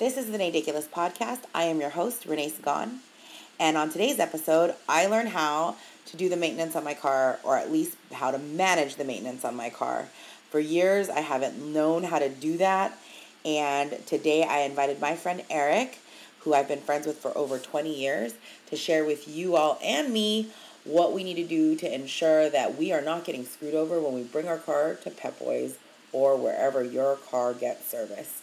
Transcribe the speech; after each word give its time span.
This 0.00 0.16
is 0.16 0.30
the 0.30 0.38
Naediculous 0.38 0.88
Podcast. 0.88 1.40
I 1.54 1.64
am 1.64 1.78
your 1.78 1.90
host, 1.90 2.24
Renee 2.24 2.48
Sagan. 2.48 3.00
And 3.58 3.76
on 3.76 3.90
today's 3.90 4.18
episode, 4.18 4.74
I 4.88 5.04
learned 5.04 5.28
how 5.28 5.76
to 6.06 6.16
do 6.16 6.30
the 6.30 6.38
maintenance 6.38 6.74
on 6.74 6.84
my 6.84 6.94
car, 6.94 7.38
or 7.44 7.58
at 7.58 7.70
least 7.70 7.98
how 8.10 8.30
to 8.30 8.38
manage 8.38 8.94
the 8.94 9.04
maintenance 9.04 9.44
on 9.44 9.54
my 9.54 9.68
car. 9.68 10.08
For 10.48 10.58
years, 10.58 11.10
I 11.10 11.20
haven't 11.20 11.58
known 11.58 12.04
how 12.04 12.18
to 12.18 12.30
do 12.30 12.56
that. 12.56 12.96
And 13.44 13.94
today, 14.06 14.42
I 14.42 14.60
invited 14.60 15.02
my 15.02 15.16
friend 15.16 15.42
Eric, 15.50 15.98
who 16.38 16.54
I've 16.54 16.68
been 16.68 16.80
friends 16.80 17.06
with 17.06 17.18
for 17.18 17.36
over 17.36 17.58
20 17.58 17.94
years, 17.94 18.32
to 18.68 18.76
share 18.76 19.04
with 19.04 19.28
you 19.28 19.54
all 19.54 19.78
and 19.84 20.14
me 20.14 20.48
what 20.84 21.12
we 21.12 21.24
need 21.24 21.34
to 21.34 21.46
do 21.46 21.76
to 21.76 21.94
ensure 21.94 22.48
that 22.48 22.78
we 22.78 22.90
are 22.90 23.02
not 23.02 23.26
getting 23.26 23.44
screwed 23.44 23.74
over 23.74 24.00
when 24.00 24.14
we 24.14 24.22
bring 24.22 24.48
our 24.48 24.56
car 24.56 24.94
to 24.94 25.10
Pep 25.10 25.38
Boys 25.38 25.76
or 26.10 26.38
wherever 26.38 26.82
your 26.82 27.16
car 27.16 27.52
gets 27.52 27.90
serviced. 27.90 28.39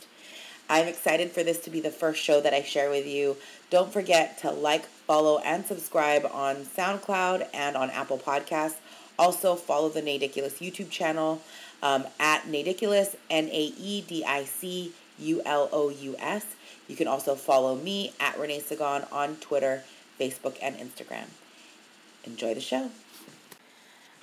I'm 0.69 0.87
excited 0.87 1.31
for 1.31 1.43
this 1.43 1.59
to 1.59 1.69
be 1.69 1.79
the 1.79 1.91
first 1.91 2.21
show 2.21 2.41
that 2.41 2.53
I 2.53 2.61
share 2.61 2.89
with 2.89 3.07
you. 3.07 3.37
Don't 3.69 3.91
forget 3.91 4.37
to 4.39 4.51
like, 4.51 4.85
follow, 4.85 5.39
and 5.39 5.65
subscribe 5.65 6.29
on 6.31 6.57
SoundCloud 6.57 7.47
and 7.53 7.77
on 7.77 7.89
Apple 7.91 8.17
Podcasts. 8.17 8.75
Also, 9.17 9.55
follow 9.55 9.89
the 9.89 10.01
Naediculous 10.01 10.59
YouTube 10.59 10.89
channel 10.89 11.41
um, 11.81 12.05
at 12.19 12.43
Naediculous, 12.43 13.15
N 13.29 13.45
A 13.45 13.73
E 13.79 14.01
D 14.01 14.25
I 14.25 14.43
C 14.43 14.91
U 15.19 15.41
L 15.45 15.69
O 15.71 15.89
U 15.89 16.15
S. 16.19 16.45
You 16.87 16.95
can 16.95 17.07
also 17.07 17.35
follow 17.35 17.75
me 17.75 18.13
at 18.19 18.37
Renee 18.39 18.59
Sagan 18.59 19.05
on 19.11 19.37
Twitter, 19.37 19.83
Facebook, 20.19 20.57
and 20.61 20.75
Instagram. 20.75 21.27
Enjoy 22.25 22.53
the 22.53 22.61
show. 22.61 22.91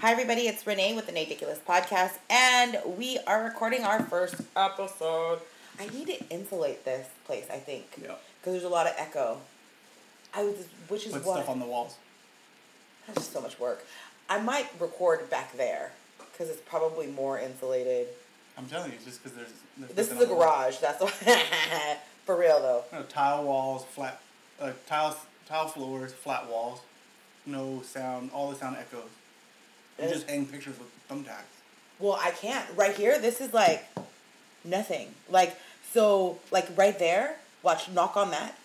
Hi, 0.01 0.13
everybody. 0.13 0.43
It's 0.43 0.67
Renee 0.67 0.95
with 0.95 1.07
the 1.07 1.13
Naediculous 1.13 1.59
Podcast, 1.59 2.19
and 2.29 2.79
we 2.99 3.19
are 3.27 3.43
recording 3.43 3.85
our 3.85 4.03
first 4.03 4.37
episode. 4.55 5.41
I 5.79 5.87
need 5.89 6.07
to 6.09 6.29
insulate 6.31 6.85
this 6.85 7.09
place, 7.25 7.47
I 7.53 7.57
think. 7.59 7.87
Yeah. 8.01 8.15
Because 8.41 8.53
there's 8.55 8.65
a 8.65 8.69
lot 8.69 8.87
of 8.87 8.95
echo. 8.97 9.39
I 10.35 10.43
was, 10.45 10.67
which 10.89 11.07
is 11.07 11.13
Put 11.13 11.25
what. 11.25 11.37
stuff 11.37 11.49
on 11.49 11.61
the 11.61 11.67
walls. 11.67 11.97
That's 13.07 13.19
just 13.21 13.33
so 13.33 13.41
much 13.41 13.59
work. 13.59 13.85
I 14.29 14.41
might 14.41 14.67
record 14.81 15.29
back 15.31 15.57
there 15.57 15.93
because 16.33 16.49
it's 16.51 16.61
probably 16.67 17.07
more 17.09 17.39
insulated. 17.39 18.09
I'm 18.57 18.67
telling 18.67 18.93
you, 18.93 18.99
just 19.05 19.23
because 19.23 19.37
there's, 19.37 19.53
there's 19.79 19.93
This 19.93 20.07
is 20.13 20.19
a 20.19 20.23
on 20.23 20.29
the 20.29 20.35
wall. 20.35 20.45
garage. 20.45 20.79
That's 20.79 21.01
why. 21.03 21.11
For 22.25 22.37
real 22.39 22.61
though. 22.61 22.85
No, 22.93 23.03
tile 23.03 23.45
walls, 23.45 23.85
flat, 23.85 24.21
uh, 24.61 24.73
tile 24.87 25.17
tile 25.47 25.69
floors, 25.69 26.13
flat 26.13 26.49
walls, 26.49 26.81
no 27.45 27.83
sound. 27.83 28.31
All 28.33 28.51
the 28.51 28.57
sound 28.57 28.77
echoes. 28.79 29.11
You 29.99 30.05
And 30.05 30.13
just 30.13 30.29
hang 30.29 30.47
pictures 30.47 30.77
with 30.79 30.89
thumbtacks. 31.09 31.43
Well, 31.99 32.19
I 32.21 32.31
can't. 32.31 32.65
Right 32.77 32.95
here, 32.95 33.19
this 33.19 33.41
is 33.43 33.53
like 33.53 33.87
nothing. 34.65 35.09
Like 35.31 35.57
so, 35.93 36.39
like 36.51 36.67
right 36.77 36.99
there. 36.99 37.37
Watch. 37.63 37.89
Knock 37.91 38.17
on 38.17 38.31
that. 38.31 38.57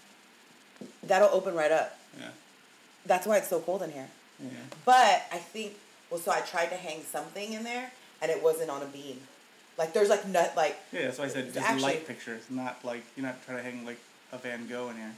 That'll 1.03 1.29
open 1.29 1.53
right 1.55 1.71
up. 1.71 1.97
Yeah. 2.19 2.27
That's 3.05 3.25
why 3.27 3.37
it's 3.37 3.47
so 3.49 3.59
cold 3.59 3.81
in 3.83 3.91
here. 3.91 4.07
Yeah. 4.41 4.49
But 4.85 5.25
I 5.31 5.37
think 5.37 5.73
well, 6.09 6.19
so 6.19 6.31
I 6.31 6.41
tried 6.41 6.67
to 6.67 6.75
hang 6.75 7.01
something 7.03 7.53
in 7.53 7.63
there, 7.63 7.91
and 8.21 8.31
it 8.31 8.41
wasn't 8.41 8.69
on 8.69 8.81
a 8.81 8.85
beam. 8.85 9.19
Like 9.77 9.93
there's 9.93 10.09
like 10.09 10.27
nut 10.27 10.53
like 10.55 10.77
Yeah. 10.91 11.03
That's 11.03 11.19
why 11.19 11.25
I 11.25 11.29
said 11.29 11.53
just 11.53 11.65
actually- 11.65 11.81
light 11.83 12.07
pictures, 12.07 12.43
not 12.49 12.83
like 12.83 13.03
you're 13.15 13.25
not 13.25 13.43
trying 13.45 13.57
to 13.57 13.63
hang 13.63 13.85
like 13.85 13.99
a 14.31 14.37
Van 14.37 14.67
Gogh 14.67 14.89
in 14.89 14.95
here. 14.97 15.11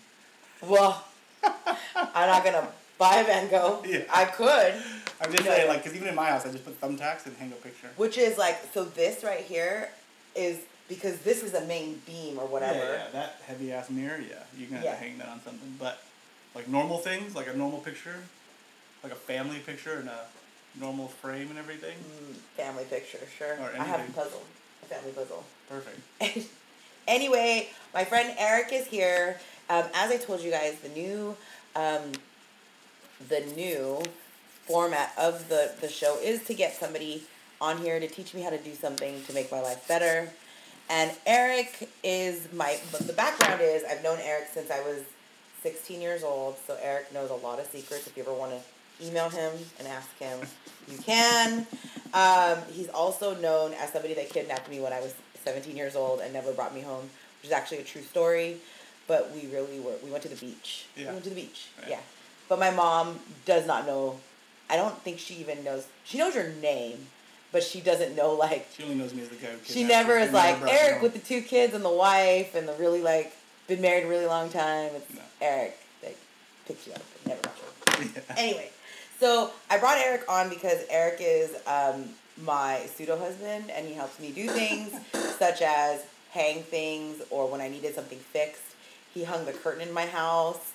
well, 0.64 1.04
I'm 1.44 2.28
not 2.30 2.44
gonna 2.44 2.68
buy 2.98 3.16
a 3.18 3.24
Van 3.26 3.50
Gogh. 3.50 3.84
Yeah. 3.86 4.04
I 4.12 4.26
could, 4.26 4.74
I'm 5.20 5.32
just 5.32 5.44
saying, 5.44 5.68
like, 5.68 5.84
because 5.84 5.96
even 5.96 6.08
in 6.08 6.16
my 6.16 6.30
house, 6.30 6.46
I 6.46 6.52
just 6.52 6.64
put 6.64 6.80
thumbtacks 6.80 7.26
and 7.26 7.36
hang 7.38 7.52
a 7.52 7.56
picture. 7.56 7.90
which 7.98 8.18
is 8.18 8.38
like 8.38 8.60
so. 8.74 8.84
This 8.86 9.24
right 9.24 9.40
here 9.42 9.90
is 10.36 10.60
because 10.92 11.18
this 11.20 11.42
is 11.42 11.54
a 11.54 11.62
main 11.68 12.02
beam 12.06 12.38
or 12.38 12.46
whatever. 12.46 12.80
Yeah, 12.80 12.92
yeah, 13.06 13.08
that 13.14 13.42
heavy 13.48 13.72
ass 13.72 13.90
mirror, 13.90 14.20
yeah, 14.20 14.44
you 14.58 14.68
can 14.68 14.76
have 14.76 14.84
Yeah. 14.84 14.92
to 14.96 14.98
hang 14.98 15.18
that 15.20 15.30
on 15.30 15.42
something. 15.42 15.74
But 15.80 16.04
like 16.54 16.68
normal 16.68 16.98
things, 16.98 17.34
like 17.34 17.48
a 17.48 17.56
normal 17.56 17.80
picture, 17.80 18.18
like 19.02 19.14
a 19.14 19.16
family 19.16 19.60
picture 19.60 20.00
and 20.00 20.10
a 20.10 20.26
normal 20.78 21.08
frame 21.08 21.48
and 21.50 21.58
everything, 21.58 21.96
Mm, 21.98 22.34
family 22.58 22.84
picture, 22.84 23.20
sure. 23.38 23.54
Or 23.54 23.72
I 23.80 23.86
have 23.86 24.02
a 24.02 24.12
puzzle, 24.12 24.44
a 24.84 24.86
family 24.86 25.14
puzzle. 25.14 25.46
perfect. 25.70 26.02
anyway, 27.08 27.70
my 27.94 28.04
friend 28.04 28.36
Eric 28.38 28.74
is 28.74 28.86
here. 28.88 29.40
Um, 29.70 29.86
as 29.94 30.12
I 30.12 30.18
told 30.18 30.42
you 30.42 30.52
guys, 30.52 30.76
the 30.82 30.90
new, 30.90 31.38
um, 31.78 32.12
the 33.30 33.40
new 33.56 34.04
format 34.68 35.14
of 35.18 35.48
the 35.48 35.72
the 35.80 35.88
show 35.88 36.18
is 36.22 36.44
to 36.44 36.54
get 36.54 36.76
somebody 36.76 37.24
on 37.62 37.78
here 37.78 37.98
to 38.00 38.08
teach 38.08 38.34
me 38.34 38.42
how 38.42 38.50
to 38.50 38.58
do 38.58 38.74
something 38.76 39.24
to 39.24 39.32
make 39.34 39.50
my 39.52 39.62
life 39.62 39.88
better. 39.88 40.30
And 40.90 41.12
Eric 41.26 41.90
is 42.04 42.52
my. 42.54 42.78
But 42.92 43.08
the 43.08 43.14
background 43.14 43.62
is 43.62 43.84
I've 43.84 44.04
known 44.04 44.20
Eric 44.22 44.48
since 44.54 44.70
I 44.70 44.82
was 44.82 45.04
16 45.64 46.02
years 46.02 46.24
old. 46.24 46.58
So 46.68 46.78
Eric 46.82 47.14
knows 47.14 47.30
a 47.30 47.36
lot 47.36 47.60
of 47.60 47.68
secrets. 47.68 48.08
If 48.08 48.18
you 48.18 48.24
ever 48.24 48.34
want 48.34 48.52
to 48.52 49.06
email 49.08 49.30
him 49.30 49.52
and 49.80 49.88
ask 49.88 50.18
him, 50.18 50.40
you 50.88 50.98
can. 50.98 51.66
Um, 52.14 52.58
he's 52.72 52.90
also 52.90 53.36
known 53.36 53.74
as 53.74 53.92
somebody 53.92 54.14
that 54.16 54.30
kidnapped 54.30 54.70
me 54.70 54.80
when 54.80 54.94
I 54.94 55.00
was 55.00 55.14
17 55.44 55.76
years 55.76 55.96
old 55.96 56.20
and 56.20 56.34
never 56.34 56.52
brought 56.52 56.74
me 56.74 56.82
home, 56.82 57.10
which 57.42 57.48
is 57.48 57.52
actually 57.52 57.80
a 57.80 57.84
true 57.84 58.02
story. 58.02 58.58
But 59.08 59.32
we 59.34 59.48
really 59.48 59.80
were. 59.80 59.96
We 60.04 60.12
went 60.12 60.24
to 60.24 60.30
the 60.30 60.36
beach. 60.36 60.86
We 60.98 61.06
went 61.06 61.24
to 61.24 61.30
the 61.30 61.36
beach. 61.36 61.68
Right. 61.80 61.92
Yeah. 61.92 62.00
But 62.48 62.60
my 62.60 62.72
mom 62.72 63.20
does 63.46 63.66
not 63.66 63.86
know. 63.86 64.20
I 64.70 64.76
don't 64.76 64.98
think 65.00 65.20
she 65.20 65.36
even 65.36 65.64
knows. 65.64 65.88
She 66.04 66.18
knows 66.18 66.36
your 66.36 66.50
name, 66.62 67.08
but 67.52 67.64
she 67.64 67.82
doesn't 67.82 68.16
know 68.16 68.34
like 68.34 68.68
She 68.76 68.84
only 68.84 68.96
knows 68.96 69.14
me 69.14 69.22
as 69.24 69.30
the 69.30 69.36
guy 69.36 69.50
she 69.64 69.84
never 69.84 70.18
is 70.18 70.32
like 70.32 70.62
Eric 70.62 71.02
with 71.02 71.14
the 71.14 71.20
two 71.20 71.42
kids 71.42 71.74
and 71.74 71.84
the 71.84 71.90
wife 71.90 72.56
and 72.56 72.68
the 72.68 72.74
really 72.74 73.02
like 73.02 73.34
been 73.68 73.82
married 73.82 74.06
a 74.06 74.08
really 74.08 74.26
long 74.26 74.50
time. 74.50 74.92
It's 74.96 75.14
No. 75.14 75.22
Eric 75.42 75.78
that 76.02 76.16
picked 76.66 76.88
you 76.88 76.94
up 76.94 77.02
never 77.26 77.42
got. 77.42 77.52
Yeah. 78.02 78.22
Anyway, 78.36 78.70
so 79.20 79.52
I 79.70 79.78
brought 79.78 79.98
Eric 79.98 80.24
on 80.28 80.50
because 80.50 80.80
Eric 80.90 81.18
is 81.20 81.56
um, 81.68 82.06
my 82.42 82.88
pseudo 82.96 83.18
husband 83.18 83.70
and 83.70 83.86
he 83.86 83.94
helps 83.94 84.20
me 84.20 84.32
do 84.32 84.48
things 84.48 84.94
such 85.38 85.62
as 85.62 86.02
hang 86.32 86.64
things 86.64 87.22
or 87.30 87.48
when 87.48 87.62
I 87.62 87.68
needed 87.70 87.94
something 87.94 88.18
fixed. 88.18 88.64
He 89.14 89.24
hung 89.24 89.46
the 89.46 89.52
curtain 89.54 89.88
in 89.88 89.94
my 89.94 90.06
house 90.06 90.72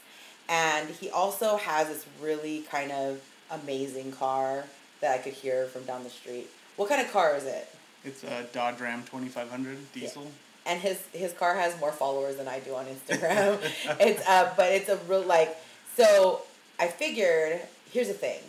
and 0.49 0.89
he 0.91 1.11
also 1.11 1.57
has 1.57 1.89
this 1.89 2.07
really 2.21 2.61
kind 2.71 2.93
of 2.93 3.21
amazing 3.51 4.13
car 4.13 4.65
that 5.01 5.13
I 5.13 5.19
could 5.19 5.33
hear 5.33 5.67
from 5.67 5.85
down 5.85 6.05
the 6.05 6.11
street. 6.11 6.49
What 6.77 6.89
kind 6.89 7.01
of 7.01 7.13
car 7.13 7.37
is 7.37 7.45
it? 7.45 7.69
It's 8.05 8.23
a 8.23 8.45
Dodge 8.53 8.81
Ram 8.81 9.03
2500 9.03 9.93
diesel. 9.93 10.31
and 10.65 10.81
his 10.81 11.03
his 11.13 11.33
car 11.33 11.55
has 11.57 11.79
more 11.81 11.93
followers 11.93 12.37
than 12.37 12.49
I 12.49 12.61
do 12.61 12.75
on 12.75 12.87
Instagram. 12.87 13.59
it's 14.01 14.27
uh, 14.29 14.53
but 14.57 14.73
it's 14.73 14.89
a 14.89 14.97
real 15.09 15.23
like. 15.23 15.57
So 15.97 16.43
I 16.79 16.89
figured. 16.89 17.61
Here's 17.91 18.09
the 18.09 18.15
thing, 18.15 18.41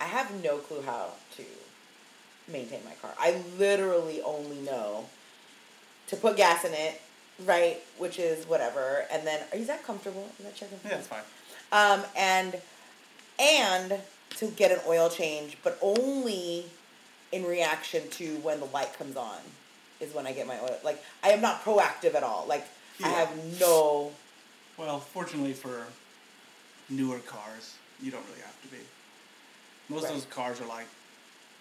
I 0.00 0.04
have 0.04 0.42
no 0.42 0.56
clue 0.56 0.82
how 0.82 1.10
to 1.36 1.44
maintain 2.50 2.80
my 2.84 2.94
car. 3.00 3.12
I 3.18 3.40
literally 3.58 4.20
only 4.22 4.56
know 4.56 5.04
to 6.08 6.16
put 6.16 6.36
gas 6.36 6.64
in 6.64 6.72
it, 6.72 7.00
right? 7.44 7.78
Which 7.98 8.18
is 8.18 8.46
whatever, 8.46 9.04
and 9.12 9.26
then 9.26 9.40
is 9.52 9.66
that 9.68 9.84
comfortable? 9.84 10.28
Is 10.38 10.46
that 10.46 10.54
checking? 10.56 10.78
Yeah, 10.84 10.96
it's 10.96 11.06
fine. 11.06 11.22
Um, 11.70 12.02
and 12.16 12.60
and 13.38 14.00
to 14.38 14.46
get 14.48 14.72
an 14.72 14.80
oil 14.86 15.08
change, 15.08 15.58
but 15.62 15.78
only 15.80 16.64
in 17.32 17.44
reaction 17.44 18.08
to 18.10 18.36
when 18.38 18.58
the 18.60 18.66
light 18.66 18.92
comes 18.98 19.16
on 19.16 19.38
is 20.00 20.14
when 20.14 20.26
I 20.26 20.32
get 20.32 20.46
my 20.46 20.58
oil. 20.60 20.76
Like 20.84 21.02
I 21.22 21.30
am 21.30 21.40
not 21.40 21.62
proactive 21.64 22.14
at 22.14 22.22
all. 22.22 22.46
Like 22.48 22.66
I 23.04 23.08
have 23.08 23.60
no. 23.60 24.12
Well, 24.76 25.00
fortunately 25.00 25.52
for 25.52 25.84
newer 26.88 27.18
cars, 27.20 27.76
you 28.00 28.10
don't 28.10 28.24
really 28.28 28.40
have 28.42 28.62
to 28.62 28.68
be. 28.68 28.78
Most 29.88 30.04
Right. 30.04 30.10
of 30.14 30.16
those 30.16 30.26
cars 30.32 30.60
are 30.60 30.66
like 30.66 30.86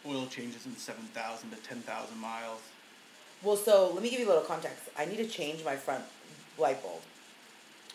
oil 0.06 0.28
changes 0.28 0.66
in 0.66 0.76
7,000 0.76 1.50
to 1.52 1.58
10,000 1.58 2.18
miles. 2.18 2.60
Well, 3.44 3.56
so 3.58 3.92
let 3.94 4.02
me 4.04 4.10
give 4.10 4.20
you 4.20 4.26
a 4.28 4.30
little 4.30 4.44
context. 4.44 4.84
I 4.98 5.06
need 5.06 5.18
to 5.18 5.28
change 5.28 5.64
my 5.66 5.76
front 5.76 6.04
light 6.58 6.82
bulb. 6.82 7.02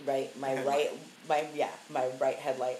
Right, 0.07 0.37
my 0.39 0.51
Headlight. 0.51 0.67
right, 0.67 0.91
my 1.29 1.45
yeah, 1.55 1.71
my 1.91 2.09
right 2.21 2.37
headlight. 2.37 2.79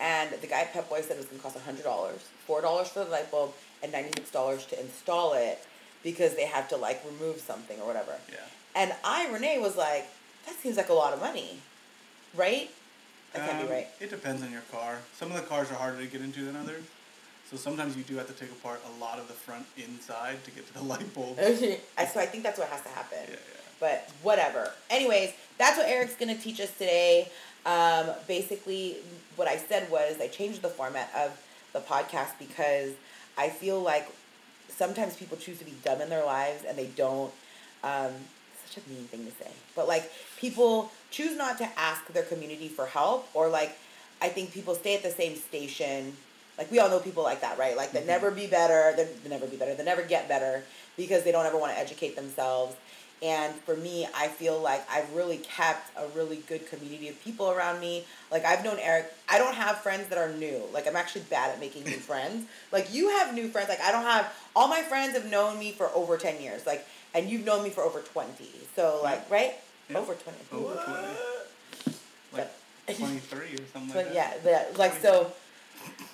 And 0.00 0.30
the 0.40 0.46
guy 0.46 0.60
at 0.62 0.72
Pep 0.72 0.88
Boy 0.88 1.00
said 1.00 1.12
it 1.12 1.18
was 1.18 1.26
gonna 1.26 1.42
cost 1.42 1.56
hundred 1.58 1.84
dollars, 1.84 2.20
four 2.46 2.60
dollars 2.60 2.88
for 2.88 3.04
the 3.04 3.10
light 3.10 3.30
bulb, 3.30 3.52
and 3.84 3.92
ninety 3.92 4.10
six 4.16 4.30
dollars 4.32 4.66
to 4.66 4.80
install 4.80 5.34
it 5.34 5.64
because 6.02 6.34
they 6.34 6.46
had 6.46 6.68
to 6.70 6.76
like 6.76 7.00
remove 7.04 7.38
something 7.38 7.78
or 7.80 7.86
whatever. 7.86 8.14
Yeah. 8.30 8.36
And 8.74 8.92
I, 9.04 9.30
Renee, 9.32 9.58
was 9.60 9.76
like, 9.76 10.06
that 10.46 10.56
seems 10.56 10.76
like 10.76 10.88
a 10.88 10.92
lot 10.94 11.12
of 11.12 11.20
money, 11.20 11.58
right? 12.34 12.68
That 13.32 13.46
can't 13.48 13.60
Um, 13.62 13.66
be 13.66 13.72
right. 13.72 13.88
It 14.00 14.10
depends 14.10 14.42
on 14.42 14.50
your 14.50 14.62
car. 14.72 14.98
Some 15.16 15.30
of 15.30 15.36
the 15.36 15.42
cars 15.46 15.70
are 15.70 15.74
harder 15.74 15.98
to 16.00 16.06
get 16.06 16.20
into 16.20 16.44
than 16.44 16.56
others. 16.56 16.82
So 17.50 17.56
sometimes 17.56 17.96
you 17.96 18.02
do 18.02 18.16
have 18.16 18.26
to 18.26 18.32
take 18.32 18.50
apart 18.50 18.80
a 18.96 19.00
lot 19.00 19.18
of 19.18 19.28
the 19.28 19.34
front 19.34 19.66
inside 19.76 20.42
to 20.44 20.50
get 20.50 20.66
to 20.66 20.74
the 20.74 20.82
light 20.92 21.14
bulb. 21.14 21.38
yeah, 21.38 21.76
so 22.12 22.18
I 22.20 22.26
think 22.26 22.42
that's 22.42 22.58
what 22.58 22.68
has 22.68 22.82
to 22.82 22.88
happen. 22.88 23.18
yeah. 23.30 23.36
But 23.80 24.08
whatever. 24.22 24.70
Anyways, 24.90 25.32
that's 25.58 25.76
what 25.76 25.86
Eric's 25.88 26.16
gonna 26.16 26.36
teach 26.38 26.60
us 26.60 26.70
today. 26.72 27.28
Um, 27.66 28.10
basically, 28.26 28.96
what 29.36 29.46
I 29.48 29.56
said 29.56 29.90
was 29.90 30.20
I 30.20 30.28
changed 30.28 30.62
the 30.62 30.68
format 30.68 31.10
of 31.16 31.38
the 31.72 31.80
podcast 31.80 32.38
because 32.38 32.92
I 33.36 33.48
feel 33.48 33.80
like 33.80 34.08
sometimes 34.68 35.16
people 35.16 35.36
choose 35.36 35.58
to 35.58 35.64
be 35.64 35.74
dumb 35.84 36.00
in 36.00 36.08
their 36.10 36.24
lives 36.24 36.64
and 36.66 36.76
they 36.76 36.86
don't 36.86 37.32
um, 37.82 38.12
such 38.66 38.82
a 38.84 38.88
mean 38.88 39.04
thing 39.04 39.24
to 39.24 39.30
say, 39.32 39.50
but 39.76 39.86
like 39.88 40.10
people 40.38 40.90
choose 41.10 41.36
not 41.36 41.58
to 41.58 41.68
ask 41.78 42.06
their 42.08 42.22
community 42.22 42.68
for 42.68 42.86
help, 42.86 43.28
or 43.34 43.48
like 43.48 43.76
I 44.22 44.28
think 44.28 44.52
people 44.52 44.74
stay 44.74 44.94
at 44.96 45.02
the 45.02 45.10
same 45.10 45.36
station. 45.36 46.16
Like 46.56 46.70
we 46.70 46.78
all 46.78 46.88
know 46.88 47.00
people 47.00 47.22
like 47.24 47.40
that, 47.40 47.58
right? 47.58 47.76
Like 47.76 47.92
they 47.92 48.00
Mhm. 48.02 48.06
never 48.06 48.30
be 48.30 48.46
better, 48.46 48.94
they 48.96 49.04
they 49.22 49.28
never 49.28 49.46
be 49.46 49.56
better, 49.56 49.74
they 49.74 49.84
never 49.84 50.02
get 50.02 50.28
better 50.28 50.62
because 50.96 51.24
they 51.24 51.32
don't 51.32 51.46
ever 51.46 51.58
want 51.58 51.72
to 51.72 51.78
educate 51.78 52.16
themselves. 52.16 52.74
And 53.24 53.54
for 53.54 53.74
me, 53.74 54.06
I 54.14 54.28
feel 54.28 54.60
like 54.60 54.84
I've 54.90 55.10
really 55.14 55.38
kept 55.38 55.90
a 55.96 56.06
really 56.14 56.42
good 56.46 56.68
community 56.68 57.08
of 57.08 57.18
people 57.24 57.50
around 57.50 57.80
me. 57.80 58.04
Like 58.30 58.44
I've 58.44 58.62
known 58.62 58.76
Eric. 58.78 59.10
I 59.30 59.38
don't 59.38 59.54
have 59.54 59.78
friends 59.78 60.08
that 60.08 60.18
are 60.18 60.30
new. 60.34 60.60
Like 60.74 60.86
I'm 60.86 60.94
actually 60.96 61.22
bad 61.30 61.50
at 61.50 61.58
making 61.58 61.84
new 61.84 61.92
friends. 62.10 62.46
Like 62.70 62.92
you 62.92 63.08
have 63.08 63.34
new 63.34 63.48
friends. 63.48 63.70
Like 63.70 63.80
I 63.80 63.90
don't 63.92 64.02
have 64.04 64.30
all 64.54 64.68
my 64.68 64.82
friends 64.82 65.14
have 65.16 65.30
known 65.30 65.58
me 65.58 65.72
for 65.72 65.88
over 65.94 66.18
ten 66.18 66.38
years. 66.42 66.66
Like 66.66 66.86
and 67.14 67.30
you've 67.30 67.46
known 67.46 67.64
me 67.64 67.70
for 67.70 67.82
over 67.82 68.00
twenty. 68.00 68.50
So 68.76 69.00
like 69.02 69.30
right, 69.30 69.54
Yeah. 69.88 69.98
over 69.98 70.14
twenty. 70.14 70.38
Over 70.52 70.74
20. 70.74 70.98
Like 72.34 72.50
But- 72.86 72.96
23 72.98 73.38
or 73.38 73.56
something 73.72 73.88
but 73.94 74.04
like 74.04 74.12
that. 74.14 74.40
yeah, 74.44 74.64
like 74.76 74.92
so. 75.00 75.32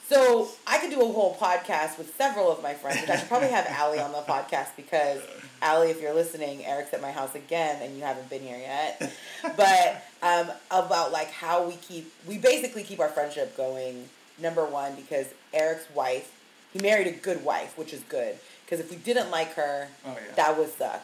So 0.08 0.48
I 0.66 0.78
could 0.78 0.90
do 0.90 1.00
a 1.00 1.12
whole 1.12 1.34
podcast 1.36 1.98
with 1.98 2.14
several 2.16 2.50
of 2.52 2.62
my 2.62 2.74
friends, 2.74 3.08
I 3.10 3.16
should 3.16 3.28
probably 3.28 3.48
have 3.48 3.66
Allie 3.68 3.98
on 4.00 4.12
the 4.12 4.18
podcast 4.18 4.68
because 4.76 5.20
Allie, 5.62 5.90
if 5.90 6.00
you're 6.00 6.14
listening, 6.14 6.64
Eric's 6.64 6.94
at 6.94 7.02
my 7.02 7.10
house 7.10 7.34
again 7.34 7.82
and 7.82 7.96
you 7.96 8.02
haven't 8.02 8.28
been 8.30 8.42
here 8.42 8.58
yet. 8.58 9.12
But 9.56 10.02
um, 10.22 10.48
about 10.70 11.12
like 11.12 11.30
how 11.30 11.64
we 11.66 11.74
keep, 11.76 12.12
we 12.26 12.38
basically 12.38 12.82
keep 12.82 13.00
our 13.00 13.08
friendship 13.08 13.56
going. 13.56 14.08
Number 14.38 14.64
one, 14.64 14.94
because 14.94 15.26
Eric's 15.52 15.84
wife, 15.94 16.32
he 16.72 16.78
married 16.80 17.06
a 17.06 17.12
good 17.12 17.44
wife, 17.44 17.76
which 17.76 17.92
is 17.92 18.00
good. 18.08 18.36
Because 18.64 18.80
if 18.80 18.90
we 18.90 18.96
didn't 18.96 19.30
like 19.30 19.54
her, 19.54 19.88
Oh, 20.06 20.10
yeah. 20.14 20.34
that 20.36 20.56
would 20.56 20.72
suck. 20.72 21.02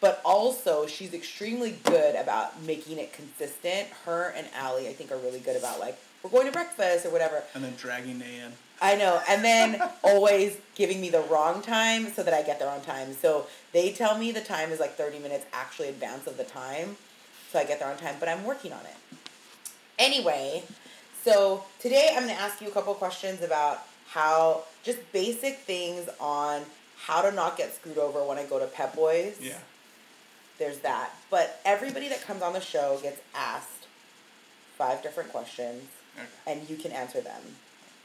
But 0.00 0.20
also, 0.24 0.86
she's 0.86 1.12
extremely 1.14 1.76
good 1.84 2.14
about 2.16 2.60
making 2.62 2.98
it 2.98 3.12
consistent. 3.12 3.88
Her 4.04 4.32
and 4.36 4.46
Allie, 4.54 4.88
I 4.88 4.92
think, 4.92 5.12
are 5.12 5.18
really 5.18 5.38
good 5.40 5.56
about 5.56 5.80
like 5.80 5.96
we're 6.22 6.30
going 6.30 6.46
to 6.46 6.52
breakfast 6.52 7.04
or 7.06 7.10
whatever. 7.10 7.42
and 7.54 7.62
then 7.64 7.74
dragging 7.76 8.18
Nay 8.18 8.40
in. 8.44 8.52
I 8.82 8.96
know, 8.96 9.20
and 9.28 9.44
then 9.44 9.80
always 10.02 10.56
giving 10.74 11.00
me 11.00 11.08
the 11.08 11.20
wrong 11.22 11.62
time 11.62 12.10
so 12.12 12.22
that 12.24 12.34
I 12.34 12.42
get 12.42 12.58
there 12.58 12.68
on 12.68 12.80
time. 12.82 13.14
So 13.14 13.46
they 13.72 13.92
tell 13.92 14.18
me 14.18 14.32
the 14.32 14.40
time 14.40 14.70
is 14.72 14.80
like 14.80 14.96
thirty 14.96 15.18
minutes 15.20 15.46
actually 15.52 15.88
advance 15.88 16.26
of 16.26 16.36
the 16.36 16.44
time, 16.44 16.96
so 17.50 17.58
I 17.60 17.64
get 17.64 17.78
there 17.78 17.88
on 17.88 17.96
time. 17.96 18.16
But 18.18 18.28
I'm 18.28 18.44
working 18.44 18.72
on 18.72 18.80
it. 18.80 19.18
Anyway, 19.98 20.64
so 21.24 21.64
today 21.80 22.08
I'm 22.12 22.24
going 22.24 22.34
to 22.34 22.40
ask 22.42 22.60
you 22.60 22.68
a 22.68 22.72
couple 22.72 22.92
questions 22.94 23.40
about 23.42 23.86
how 24.08 24.64
just 24.82 24.98
basic 25.12 25.58
things 25.58 26.08
on 26.20 26.62
how 26.98 27.22
to 27.22 27.30
not 27.30 27.56
get 27.56 27.74
screwed 27.74 27.98
over 27.98 28.24
when 28.24 28.36
I 28.38 28.44
go 28.44 28.58
to 28.58 28.66
Pep 28.66 28.94
Boys 28.96 29.36
Yeah. 29.40 29.58
there's 30.58 30.78
that. 30.80 31.10
But 31.30 31.60
everybody 31.64 32.08
that 32.08 32.22
comes 32.22 32.42
on 32.42 32.52
the 32.52 32.60
show 32.60 32.98
gets 33.02 33.20
asked 33.34 33.86
five 34.76 35.02
different 35.02 35.30
questions, 35.30 35.84
Okay. 36.16 36.26
and 36.46 36.68
you 36.68 36.76
can 36.76 36.90
answer 36.92 37.20
them. 37.20 37.40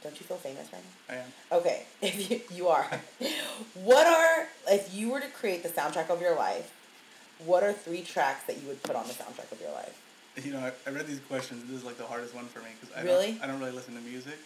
Don't 0.02 0.18
you 0.18 0.26
feel 0.26 0.36
famous 0.36 0.68
right 0.72 0.82
now? 1.08 1.14
I 1.14 1.18
am. 1.18 1.60
Okay, 1.60 1.82
if 2.02 2.30
you, 2.30 2.40
you 2.54 2.68
are. 2.68 2.86
what 3.74 4.06
are, 4.06 4.46
if 4.68 4.94
you 4.94 5.10
were 5.10 5.20
to 5.20 5.28
create 5.28 5.62
the 5.62 5.68
soundtrack 5.68 6.08
of 6.10 6.20
your 6.20 6.36
life, 6.36 6.72
what 7.44 7.62
are 7.62 7.72
three 7.72 8.02
tracks 8.02 8.44
that 8.44 8.60
you 8.60 8.68
would 8.68 8.82
put 8.82 8.94
on 8.96 9.06
the 9.06 9.12
soundtrack 9.14 9.50
of 9.52 9.60
your 9.60 9.72
life? 9.72 10.00
You 10.42 10.52
know, 10.52 10.60
I, 10.60 10.72
I 10.88 10.92
read 10.92 11.06
these 11.08 11.20
questions. 11.28 11.64
This 11.68 11.78
is 11.78 11.84
like 11.84 11.98
the 11.98 12.04
hardest 12.06 12.34
one 12.34 12.46
for 12.46 12.60
me 12.60 12.66
because 12.80 12.96
I 12.96 13.02
Really? 13.02 13.32
don't. 13.32 13.42
I 13.42 13.46
don't 13.48 13.58
really 13.58 13.72
listen 13.72 13.94
to 13.96 14.00
music. 14.00 14.38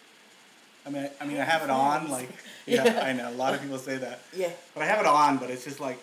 I 0.86 0.90
mean, 0.90 1.04
I, 1.04 1.10
I 1.24 1.26
mean, 1.26 1.38
I 1.38 1.44
have 1.44 1.62
it 1.62 1.70
on. 1.70 2.10
Like, 2.10 2.30
yeah, 2.66 2.84
Yeah. 2.84 3.04
I 3.04 3.12
know 3.12 3.28
a 3.30 3.32
lot 3.36 3.54
of 3.54 3.60
people 3.60 3.78
say 3.78 3.98
that, 3.98 4.20
Yeah. 4.34 4.50
but 4.74 4.82
I 4.82 4.86
have 4.86 5.00
it 5.00 5.06
on. 5.06 5.36
But 5.36 5.50
it's 5.50 5.64
just 5.64 5.80
like, 5.80 5.98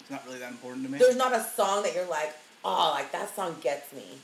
it's 0.00 0.10
not 0.10 0.24
really 0.26 0.38
that 0.38 0.50
important 0.52 0.84
to 0.86 0.92
me. 0.92 0.98
There's 0.98 1.16
not 1.16 1.34
a 1.34 1.42
song 1.42 1.82
that 1.82 1.94
you're 1.94 2.08
like, 2.08 2.34
oh, 2.64 2.92
like 2.94 3.10
that 3.12 3.34
song 3.34 3.56
gets 3.60 3.92
me. 3.92 4.04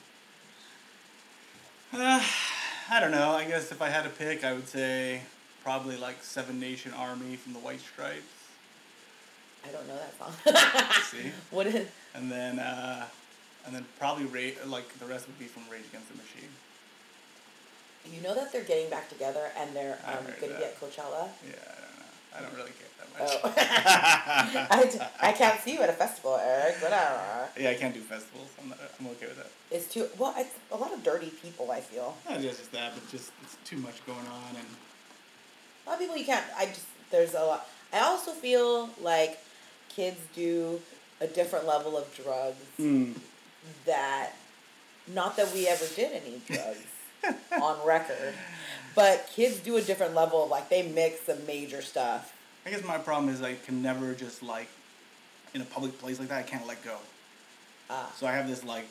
Uh, 1.93 2.21
I 2.89 3.01
don't 3.01 3.11
know. 3.11 3.31
I 3.31 3.45
guess 3.45 3.73
if 3.73 3.83
I 3.83 3.89
had 3.89 4.05
to 4.05 4.11
pick, 4.11 4.45
I 4.45 4.53
would 4.53 4.69
say 4.69 5.23
probably 5.65 5.97
like 5.97 6.23
Seven 6.23 6.61
Nation 6.61 6.93
Army 6.97 7.37
from 7.37 7.53
the 7.53 7.59
White 7.59 7.81
Stripes. 7.81 8.23
I 9.65 9.73
don't 9.73 9.89
know 9.89 9.97
that 9.97 10.17
song. 10.17 11.03
See, 11.03 11.33
what 11.51 11.67
is, 11.67 11.89
and 12.15 12.31
then 12.31 12.61
uh, 12.61 13.07
and 13.67 13.75
then 13.75 13.85
probably 13.99 14.27
Ra- 14.27 14.65
like 14.67 14.97
the 15.01 15.07
rest 15.07 15.27
would 15.27 15.39
be 15.39 15.47
from 15.47 15.65
Rage 15.71 15.83
Against 15.89 16.09
the 16.09 16.17
Machine. 16.17 16.51
you 18.15 18.23
know 18.23 18.35
that 18.35 18.53
they're 18.53 18.63
getting 18.63 18.89
back 18.89 19.09
together 19.09 19.51
and 19.59 19.75
they're 19.75 19.99
um, 20.07 20.25
going 20.41 20.53
to 20.53 20.59
be 20.59 20.65
at 20.65 20.81
Coachella? 20.81 21.29
Yeah, 21.45 21.55
I 22.37 22.43
don't 22.43 22.53
know. 22.53 22.57
I 22.57 22.57
don't 22.57 22.57
really 22.57 22.73
care 22.77 22.89
that 22.99 23.09
much. 23.19 23.31
Oh. 23.45 24.67
I, 24.79 24.85
d- 24.85 24.99
I 25.21 25.33
can't 25.33 25.61
see 25.61 25.75
you 25.75 25.83
at 25.83 25.89
a 25.89 25.93
festival, 25.93 26.39
Eric. 26.43 26.77
Whatever. 26.83 27.49
yeah, 27.59 27.71
I 27.71 27.75
can't 27.75 27.95
do 27.95 28.01
festivals. 28.01 28.49
I'm 28.61 28.69
not, 28.69 28.79
I'm 29.01 29.07
okay 29.09 29.27
with 29.27 29.37
that. 29.37 29.51
It's 29.71 29.89
too 29.93 30.07
well. 30.19 30.35
It's 30.37 30.55
a 30.71 30.77
lot 30.77 30.93
of 30.93 31.03
dirty 31.03 31.31
people. 31.43 31.71
I 31.71 31.81
feel 31.81 32.17
Not 32.29 32.41
just 32.41 32.71
that, 32.73 32.95
but 32.95 33.09
just 33.11 33.33
it's 33.43 33.57
too 33.65 33.79
much 33.79 34.05
going 34.07 34.19
on, 34.19 34.57
and 34.57 34.67
a 35.87 35.91
lot 35.91 35.95
of 35.95 36.01
people 36.01 36.17
you 36.17 36.25
can't. 36.25 36.45
I 36.57 36.67
just 36.67 36.87
there's 37.11 37.35
a 37.35 37.41
lot. 37.41 37.69
I 37.93 38.01
also 38.01 38.33
feel 38.33 38.91
like 39.01 39.39
kids 39.89 40.21
do 40.35 40.81
a 41.21 41.27
different 41.27 41.67
level 41.67 41.97
of 41.97 42.15
drugs 42.15 42.63
hmm. 42.77 43.13
that, 43.87 44.33
not 45.13 45.37
that 45.37 45.53
we 45.55 45.67
ever 45.67 45.87
did 45.95 46.13
any 46.13 46.41
drugs 46.47 47.41
on 47.63 47.87
record, 47.87 48.35
but 48.97 49.31
kids 49.37 49.61
do 49.61 49.77
a 49.77 49.81
different 49.83 50.15
level 50.17 50.43
of 50.43 50.51
like 50.51 50.69
they 50.69 50.83
mix 50.83 51.21
the 51.21 51.37
major 51.47 51.83
stuff. 51.83 52.33
I 52.67 52.71
guess 52.71 52.83
my 52.85 52.99
problem 52.99 53.33
is 53.33 53.41
I 53.43 53.55
can 53.55 53.81
never 53.83 54.13
just 54.15 54.43
like 54.43 54.67
in 55.55 55.61
a 55.61 55.65
public 55.67 55.97
place 56.01 56.19
like 56.19 56.29
that. 56.29 56.39
I 56.39 56.43
can't 56.43 56.67
let 56.67 56.83
go. 56.83 56.97
Ah, 57.89 58.11
So 58.19 58.27
I 58.27 58.33
have 58.33 58.49
this 58.49 58.65
like 58.65 58.87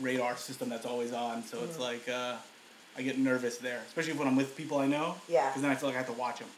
radar 0.00 0.36
system 0.36 0.68
that's 0.68 0.86
always 0.86 1.12
on. 1.12 1.44
So 1.44 1.62
it's 1.64 1.76
Mhm. 1.76 1.80
like 1.80 2.08
uh, 2.08 2.36
I 2.96 3.02
get 3.02 3.18
nervous 3.18 3.58
there, 3.58 3.82
especially 3.88 4.14
when 4.14 4.26
I'm 4.28 4.36
with 4.36 4.56
people 4.56 4.78
I 4.78 4.86
know. 4.86 5.16
Yeah. 5.28 5.48
Because 5.48 5.62
then 5.62 5.70
I 5.70 5.74
feel 5.74 5.88
like 5.88 5.96
I 5.96 5.98
have 5.98 6.06
to 6.08 6.12
watch 6.14 6.38
them. 6.38 6.48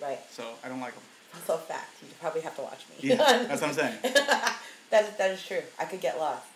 right. 0.00 0.18
So 0.30 0.44
I 0.62 0.68
don't 0.68 0.80
like 0.80 0.94
them. 0.94 1.02
Also, 1.34 1.54
a 1.54 1.58
fact. 1.58 1.90
You 2.02 2.08
probably 2.20 2.40
have 2.42 2.54
to 2.56 2.62
watch 2.62 2.84
me. 2.90 3.08
Yeah, 3.10 3.16
that's 3.48 3.60
what 3.60 3.70
I'm 3.70 3.74
saying. 3.74 3.98
that 4.02 5.04
is, 5.04 5.16
that 5.16 5.30
is 5.32 5.42
true. 5.44 5.62
I 5.78 5.84
could 5.84 6.00
get 6.00 6.18
lost. 6.18 6.46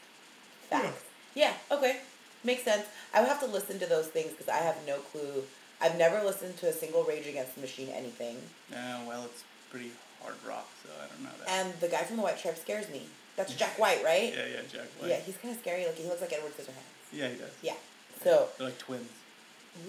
Facts. 0.71 1.03
Yeah. 1.35 1.53
Okay. 1.71 2.01
Makes 2.43 2.63
sense. 2.65 2.87
I 3.15 3.21
would 3.21 3.29
have 3.29 3.41
to 3.41 3.47
listen 3.47 3.79
to 3.81 3.87
those 3.87 4.07
things 4.07 4.31
because 4.31 4.49
I 4.49 4.57
have 4.59 4.77
no 4.87 4.97
clue. 5.13 5.43
I've 5.81 5.97
never 5.97 6.23
listened 6.25 6.57
to 6.59 6.69
a 6.69 6.73
single 6.73 7.05
Rage 7.05 7.27
Against 7.27 7.55
the 7.55 7.61
Machine 7.63 7.89
anything. 7.89 8.37
Uh, 8.73 9.01
well, 9.07 9.25
it's 9.25 9.45
pretty 9.71 9.91
hard 10.23 10.35
rock, 10.47 10.69
so 10.83 10.91
I 11.03 11.07
don't 11.09 11.23
know 11.23 11.31
that. 11.45 11.49
And 11.51 11.73
the 11.81 11.89
guy 11.89 12.03
from 12.05 12.17
the 12.17 12.23
White 12.23 12.39
Stripe 12.39 12.59
scares 12.59 12.89
me. 12.91 13.03
That's 13.37 13.55
Jack 13.55 13.79
White, 13.79 14.03
right? 14.05 14.33
yeah, 14.37 14.47
yeah, 14.47 14.61
Jack 14.71 14.89
White. 14.99 15.11
Yeah, 15.11 15.17
he's 15.21 15.37
kind 15.39 15.55
of 15.55 15.61
scary 15.61 15.85
looking. 15.87 16.05
He 16.05 16.09
looks 16.09 16.21
like 16.21 16.33
Edward 16.33 16.53
Scissorhands. 16.57 17.13
Yeah, 17.13 17.29
he 17.29 17.37
does. 17.39 17.51
Yeah. 17.63 17.75
So 18.23 18.49
They're 18.59 18.69
like 18.69 18.79
twins. 18.79 19.09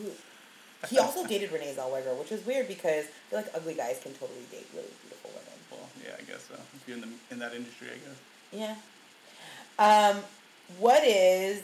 ooh. 0.06 0.12
he 0.90 0.98
also 0.98 1.28
dated 1.28 1.52
Renee 1.52 1.74
Zellweger, 1.78 2.18
which 2.18 2.32
is 2.32 2.46
weird 2.46 2.68
because 2.68 3.06
I 3.06 3.30
feel 3.30 3.40
like 3.40 3.50
ugly 3.54 3.74
guys 3.76 4.00
can 4.02 4.14
totally 4.14 4.40
date 4.50 4.68
really 4.74 4.88
beautiful 5.02 5.30
women. 5.30 5.60
Well, 5.70 5.90
yeah, 6.04 6.16
I 6.18 6.24
guess 6.24 6.48
so. 6.48 6.56
If 6.76 6.84
you're 6.88 6.98
in 6.98 7.02
the 7.02 7.10
in 7.30 7.40
that 7.40 7.54
industry, 7.54 7.88
I 7.90 7.98
guess. 8.00 8.18
Yeah. 8.52 8.76
Um, 9.78 10.24
what 10.80 11.04
is 11.04 11.62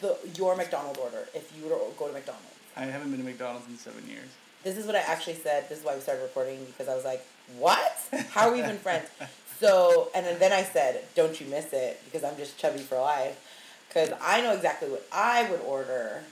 the 0.00 0.16
your 0.36 0.56
McDonald's 0.56 0.98
order 0.98 1.26
if 1.34 1.52
you 1.56 1.64
were 1.64 1.70
to 1.70 1.80
go 1.98 2.06
to 2.08 2.12
McDonald's? 2.12 2.46
I 2.76 2.84
haven't 2.84 3.10
been 3.10 3.20
to 3.20 3.26
McDonald's 3.26 3.66
in 3.68 3.76
seven 3.76 4.08
years. 4.08 4.28
This 4.62 4.76
is 4.76 4.86
what 4.86 4.96
I 4.96 5.00
actually 5.00 5.34
said. 5.34 5.68
This 5.68 5.78
is 5.78 5.84
why 5.84 5.94
we 5.94 6.00
started 6.00 6.22
recording 6.22 6.64
because 6.64 6.88
I 6.88 6.94
was 6.94 7.04
like, 7.04 7.24
"What? 7.58 7.96
How 8.30 8.48
are 8.48 8.52
we 8.52 8.60
even 8.60 8.78
friends?" 8.78 9.08
So, 9.60 10.10
and 10.16 10.26
then, 10.26 10.40
then 10.40 10.52
I 10.52 10.64
said, 10.64 11.04
"Don't 11.14 11.40
you 11.40 11.46
miss 11.46 11.72
it?" 11.72 12.00
Because 12.04 12.24
I'm 12.24 12.36
just 12.36 12.58
chubby 12.58 12.80
for 12.80 12.98
life. 12.98 13.38
Because 13.88 14.10
I 14.20 14.40
know 14.40 14.52
exactly 14.52 14.90
what 14.90 15.06
I 15.12 15.48
would 15.48 15.60
order, 15.60 16.24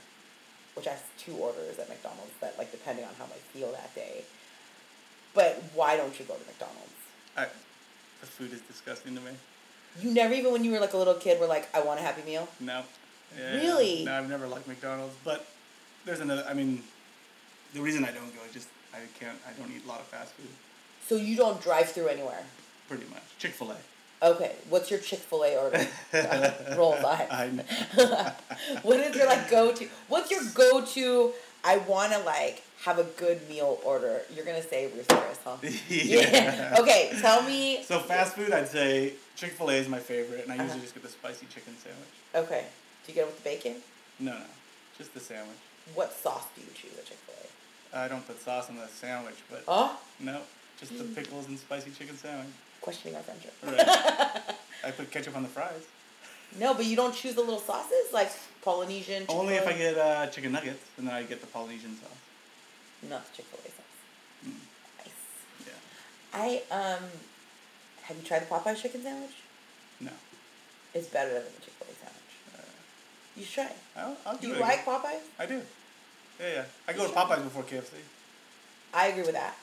which 0.75 0.87
I 0.87 0.91
have 0.91 1.03
two 1.17 1.33
orders 1.35 1.79
at 1.79 1.87
McDonald's 1.87 2.33
but 2.43 2.55
like 2.57 2.71
depending 2.71 3.05
on 3.05 3.11
how 3.17 3.23
I 3.25 3.37
feel 3.57 3.71
that 3.71 3.95
day. 3.95 4.23
But 5.33 5.63
why 5.73 5.95
don't 5.95 6.19
you 6.19 6.25
go 6.25 6.33
to 6.33 6.45
McDonald's? 6.45 6.91
I, 7.37 7.47
the 8.19 8.27
food 8.27 8.51
is 8.51 8.61
disgusting 8.61 9.15
to 9.15 9.21
me. 9.21 9.31
You 10.01 10.13
never 10.13 10.33
even 10.33 10.51
when 10.51 10.63
you 10.65 10.71
were 10.71 10.79
like 10.79 10.93
a 10.93 10.97
little 10.97 11.13
kid 11.13 11.39
were 11.39 11.47
like, 11.47 11.73
"I 11.73 11.81
want 11.81 11.99
a 11.99 12.03
Happy 12.03 12.21
Meal." 12.23 12.49
No. 12.59 12.83
Yeah, 13.37 13.55
Really? 13.55 14.03
No, 14.05 14.13
I've 14.13 14.29
never 14.29 14.47
liked 14.47 14.67
McDonald's, 14.67 15.15
but 15.23 15.45
there's 16.05 16.19
another. 16.19 16.45
I 16.47 16.53
mean, 16.53 16.83
the 17.73 17.81
reason 17.81 18.03
I 18.05 18.11
don't 18.11 18.33
go 18.35 18.41
is 18.47 18.53
just 18.53 18.67
I 18.93 18.99
can't. 19.19 19.37
I 19.47 19.53
don't 19.59 19.71
eat 19.75 19.83
a 19.85 19.87
lot 19.87 19.99
of 19.99 20.05
fast 20.07 20.33
food. 20.33 20.47
So 21.07 21.15
you 21.15 21.35
don't 21.35 21.61
drive 21.61 21.89
through 21.89 22.07
anywhere. 22.07 22.43
Pretty 22.87 23.05
much. 23.09 23.23
Chick 23.39 23.51
Fil 23.51 23.71
A. 23.71 23.77
Okay, 24.25 24.53
what's 24.69 24.89
your 24.89 24.99
Chick 24.99 25.19
Fil 25.19 25.43
A 25.43 25.57
order? 25.57 25.85
Roll 26.77 26.95
know. 27.49 27.63
what 28.83 28.99
is 28.99 29.15
your 29.15 29.25
like 29.27 29.49
go 29.49 29.73
to? 29.73 29.87
What's 30.07 30.31
your 30.31 30.41
go 30.53 30.85
to? 30.85 31.33
I 31.65 31.77
want 31.77 32.11
to 32.13 32.19
like 32.19 32.63
have 32.83 32.99
a 32.99 33.03
good 33.03 33.47
meal 33.49 33.79
order. 33.83 34.21
You're 34.33 34.45
gonna 34.45 34.61
say 34.63 34.85
Ruth's 34.93 35.07
Chris, 35.07 35.39
huh? 35.43 35.57
yeah. 35.89 36.75
okay, 36.79 37.11
tell 37.19 37.41
me. 37.43 37.83
So 37.83 37.99
fast 37.99 38.35
food, 38.35 38.51
I'd 38.53 38.67
say 38.69 39.13
Chick 39.35 39.51
Fil 39.53 39.69
A 39.71 39.73
is 39.73 39.89
my 39.89 39.99
favorite, 39.99 40.43
and 40.43 40.51
I 40.51 40.55
Uh-huh. 40.55 40.63
usually 40.65 40.81
just 40.81 40.93
get 40.93 41.03
the 41.03 41.09
spicy 41.09 41.45
chicken 41.47 41.73
sandwich. 41.83 42.09
Okay, 42.49 42.65
do 43.05 43.11
you 43.11 43.15
get 43.15 43.21
it 43.21 43.27
with 43.27 43.43
the 43.43 43.49
bacon? 43.49 43.75
No, 44.19 44.31
no, 44.33 44.45
just 44.97 45.13
the 45.13 45.19
sandwich. 45.19 45.57
What 45.95 46.13
sauce 46.13 46.45
do 46.55 46.61
you 46.61 46.67
choose 46.73 46.97
at 46.97 47.05
Chick 47.05 47.17
Fil 47.25 47.35
A? 47.99 48.05
I 48.05 48.07
don't 48.07 48.25
put 48.25 48.41
sauce 48.41 48.69
on 48.69 48.77
the 48.77 48.87
sandwich, 48.87 49.35
but 49.49 49.63
Oh, 49.67 49.99
no, 50.19 50.39
just 50.79 50.97
the 50.97 51.03
pickles 51.03 51.47
and 51.47 51.57
spicy 51.59 51.91
chicken 51.91 52.17
sandwich. 52.17 52.47
questioning 52.81 53.15
our 53.15 53.23
friendship. 53.23 53.53
Right. 53.63 53.77
I 54.85 54.91
put 54.91 55.11
ketchup 55.11 55.35
on 55.35 55.43
the 55.43 55.49
fries. 55.49 55.83
No, 56.59 56.73
but 56.73 56.85
you 56.85 56.95
don't 56.95 57.15
choose 57.15 57.33
the 57.35 57.41
little 57.41 57.59
sauces 57.59 58.11
like 58.13 58.31
Polynesian. 58.61 59.25
Only 59.27 59.55
if 59.55 59.67
I 59.67 59.73
get 59.73 59.97
uh, 59.97 60.27
chicken 60.27 60.51
nuggets, 60.51 60.83
and 60.97 61.07
then 61.07 61.15
I 61.15 61.23
get 61.23 61.41
the 61.41 61.47
Polynesian 61.47 61.97
sauce. 61.97 63.09
not 63.09 63.33
Chick 63.33 63.45
Fil 63.45 63.59
A 63.59 63.69
sauce. 63.69 64.47
Mm. 64.47 64.59
Nice. 64.99 65.67
Yeah. 65.67 65.73
I 66.33 66.61
um, 66.95 67.03
have 68.03 68.17
you 68.17 68.23
tried 68.23 68.39
the 68.43 68.45
Popeyes 68.45 68.81
chicken 68.81 69.01
sandwich? 69.01 69.31
No. 69.99 70.11
It's 70.93 71.07
better 71.07 71.33
than 71.33 71.43
the 71.43 71.61
Chick 71.65 71.73
Fil 71.79 71.87
A 71.89 71.95
sandwich. 71.95 72.33
Uh, 72.53 72.61
You 73.35 73.43
should 73.43 73.53
try. 73.65 73.71
I'll, 73.97 74.17
I'll 74.25 74.35
Do 74.35 74.41
give 74.47 74.49
you 74.51 74.55
it 74.55 74.61
like 74.61 74.85
go. 74.85 74.91
Popeyes? 74.99 75.21
I 75.39 75.45
do. 75.45 75.61
Yeah, 76.39 76.53
yeah. 76.53 76.63
I 76.87 76.93
go 76.93 77.07
to 77.07 77.13
Popeyes 77.13 77.43
before 77.43 77.63
KFC. 77.63 77.93
I 78.93 79.07
agree 79.07 79.23
with 79.23 79.33
that. 79.33 79.55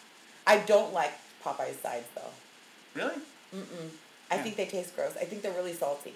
I 0.47 0.59
don't 0.59 0.93
like 0.93 1.13
Popeye's 1.45 1.79
sides 1.81 2.07
though. 2.15 2.23
Really? 2.95 3.17
Mm-mm. 3.55 3.91
I 4.31 4.39
think 4.39 4.57
they 4.57 4.67
taste 4.67 4.95
gross. 4.95 5.17
I 5.21 5.25
think 5.25 5.43
they're 5.43 5.53
really 5.53 5.73
salty. 5.73 6.15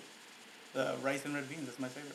The 0.73 0.95
rice 1.03 1.25
and 1.25 1.35
red 1.35 1.49
beans. 1.49 1.67
That's 1.67 1.79
my 1.79 1.89
favorite. 1.89 2.15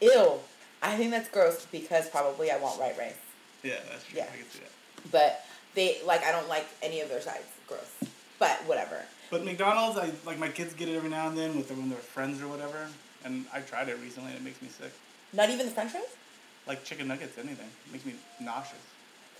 Ew. 0.00 0.38
I 0.82 0.96
think 0.96 1.10
that's 1.10 1.28
gross 1.28 1.66
because 1.70 2.08
probably 2.08 2.50
I 2.50 2.58
want 2.58 2.78
white 2.78 2.98
rice. 2.98 3.16
Yeah, 3.62 3.76
that's 3.90 4.04
true. 4.04 4.18
Yeah. 4.18 4.24
I 4.32 4.36
can 4.36 4.46
see 4.50 4.60
that. 4.60 5.10
But 5.10 5.44
they 5.74 5.98
like 6.04 6.24
I 6.24 6.32
don't 6.32 6.48
like 6.48 6.66
any 6.82 7.00
of 7.00 7.08
their 7.08 7.20
sides. 7.20 7.46
Gross. 7.66 8.10
But 8.38 8.58
whatever. 8.66 9.02
But 9.30 9.44
McDonald's, 9.44 9.98
I 9.98 10.10
like 10.24 10.38
my 10.38 10.48
kids 10.48 10.74
get 10.74 10.88
it 10.88 10.96
every 10.96 11.10
now 11.10 11.28
and 11.28 11.36
then 11.36 11.56
with 11.56 11.68
their, 11.68 11.76
when 11.76 11.88
they're 11.88 11.98
friends 11.98 12.40
or 12.40 12.48
whatever. 12.48 12.88
And 13.26 13.44
I 13.52 13.60
tried 13.60 13.88
it 13.88 13.98
recently 14.00 14.30
and 14.30 14.38
it 14.38 14.44
makes 14.44 14.62
me 14.62 14.68
sick. 14.68 14.92
Not 15.32 15.50
even 15.50 15.66
the 15.66 15.72
French 15.72 15.90
fries. 15.90 16.04
Like 16.68 16.84
chicken 16.84 17.08
nuggets, 17.08 17.36
anything. 17.36 17.66
It 17.86 17.92
makes 17.92 18.06
me 18.06 18.14
nauseous. 18.40 18.78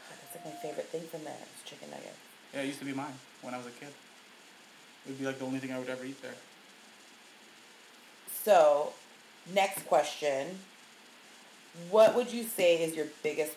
God, 0.08 0.18
that's 0.20 0.44
like 0.44 0.54
my 0.54 0.60
favorite 0.60 0.88
thing 0.88 1.02
from 1.02 1.22
there. 1.22 1.34
Is 1.34 1.62
chicken 1.64 1.90
nuggets. 1.90 2.18
Yeah, 2.52 2.62
it 2.62 2.66
used 2.66 2.80
to 2.80 2.84
be 2.84 2.92
mine 2.92 3.14
when 3.42 3.54
I 3.54 3.58
was 3.58 3.66
a 3.68 3.70
kid. 3.70 3.88
It 5.04 5.10
would 5.10 5.18
be 5.20 5.24
like 5.24 5.38
the 5.38 5.44
only 5.44 5.60
thing 5.60 5.72
I 5.72 5.78
would 5.78 5.88
ever 5.88 6.04
eat 6.04 6.20
there. 6.20 6.34
So, 8.42 8.92
next 9.54 9.86
question. 9.86 10.58
What 11.90 12.16
would 12.16 12.32
you 12.32 12.42
say 12.42 12.82
is 12.82 12.96
your 12.96 13.06
biggest 13.22 13.52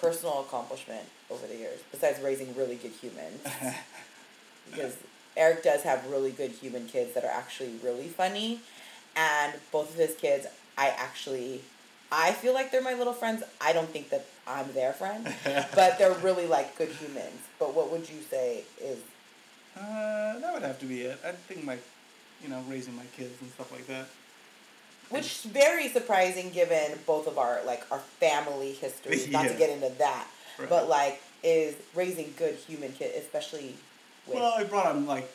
personal 0.00 0.40
accomplishment 0.40 1.04
over 1.30 1.48
the 1.48 1.56
years, 1.56 1.80
besides 1.90 2.20
raising 2.20 2.54
really 2.54 2.76
good 2.76 2.92
humans? 2.92 3.40
because 4.70 4.96
Eric 5.36 5.64
does 5.64 5.82
have 5.82 6.08
really 6.08 6.30
good 6.30 6.52
human 6.52 6.86
kids 6.86 7.14
that 7.14 7.24
are 7.24 7.30
actually 7.30 7.74
really 7.82 8.06
funny, 8.08 8.60
and 9.16 9.52
both 9.72 9.90
of 9.90 9.96
his 9.96 10.14
kids, 10.16 10.46
I 10.76 10.88
actually, 10.88 11.62
I 12.10 12.32
feel 12.32 12.54
like 12.54 12.70
they're 12.72 12.82
my 12.82 12.94
little 12.94 13.12
friends. 13.12 13.42
I 13.60 13.72
don't 13.72 13.88
think 13.88 14.10
that 14.10 14.26
I'm 14.46 14.72
their 14.72 14.92
friend, 14.92 15.24
but 15.74 15.98
they're 15.98 16.14
really 16.14 16.46
like 16.46 16.76
good 16.76 16.90
humans. 16.90 17.40
But 17.58 17.74
what 17.74 17.90
would 17.90 18.08
you 18.08 18.20
say 18.28 18.64
is 18.82 18.98
Uh, 19.76 20.38
that 20.40 20.52
would 20.52 20.62
have 20.62 20.78
to 20.80 20.86
be 20.86 21.02
it. 21.02 21.18
I 21.26 21.32
think 21.32 21.64
my, 21.64 21.78
you 22.42 22.48
know, 22.48 22.62
raising 22.68 22.94
my 22.96 23.06
kids 23.16 23.34
and 23.40 23.50
stuff 23.52 23.72
like 23.72 23.86
that. 23.86 24.06
Which 25.10 25.26
is 25.26 25.42
very 25.44 25.88
surprising 25.88 26.50
given 26.50 26.98
both 27.06 27.26
of 27.26 27.38
our 27.38 27.60
like 27.66 27.84
our 27.90 27.98
family 28.20 28.72
histories. 28.72 29.28
Not 29.36 29.48
to 29.48 29.54
get 29.54 29.70
into 29.70 29.90
that, 29.98 30.26
Right. 30.58 30.68
but 30.68 30.88
like 30.88 31.20
is 31.42 31.74
raising 31.94 32.32
good 32.38 32.54
human 32.54 32.92
kids, 32.92 33.14
especially 33.18 33.74
with 34.26 34.36
Well, 34.36 34.54
I 34.56 34.64
brought 34.64 34.92
them 34.94 35.06
like, 35.06 35.28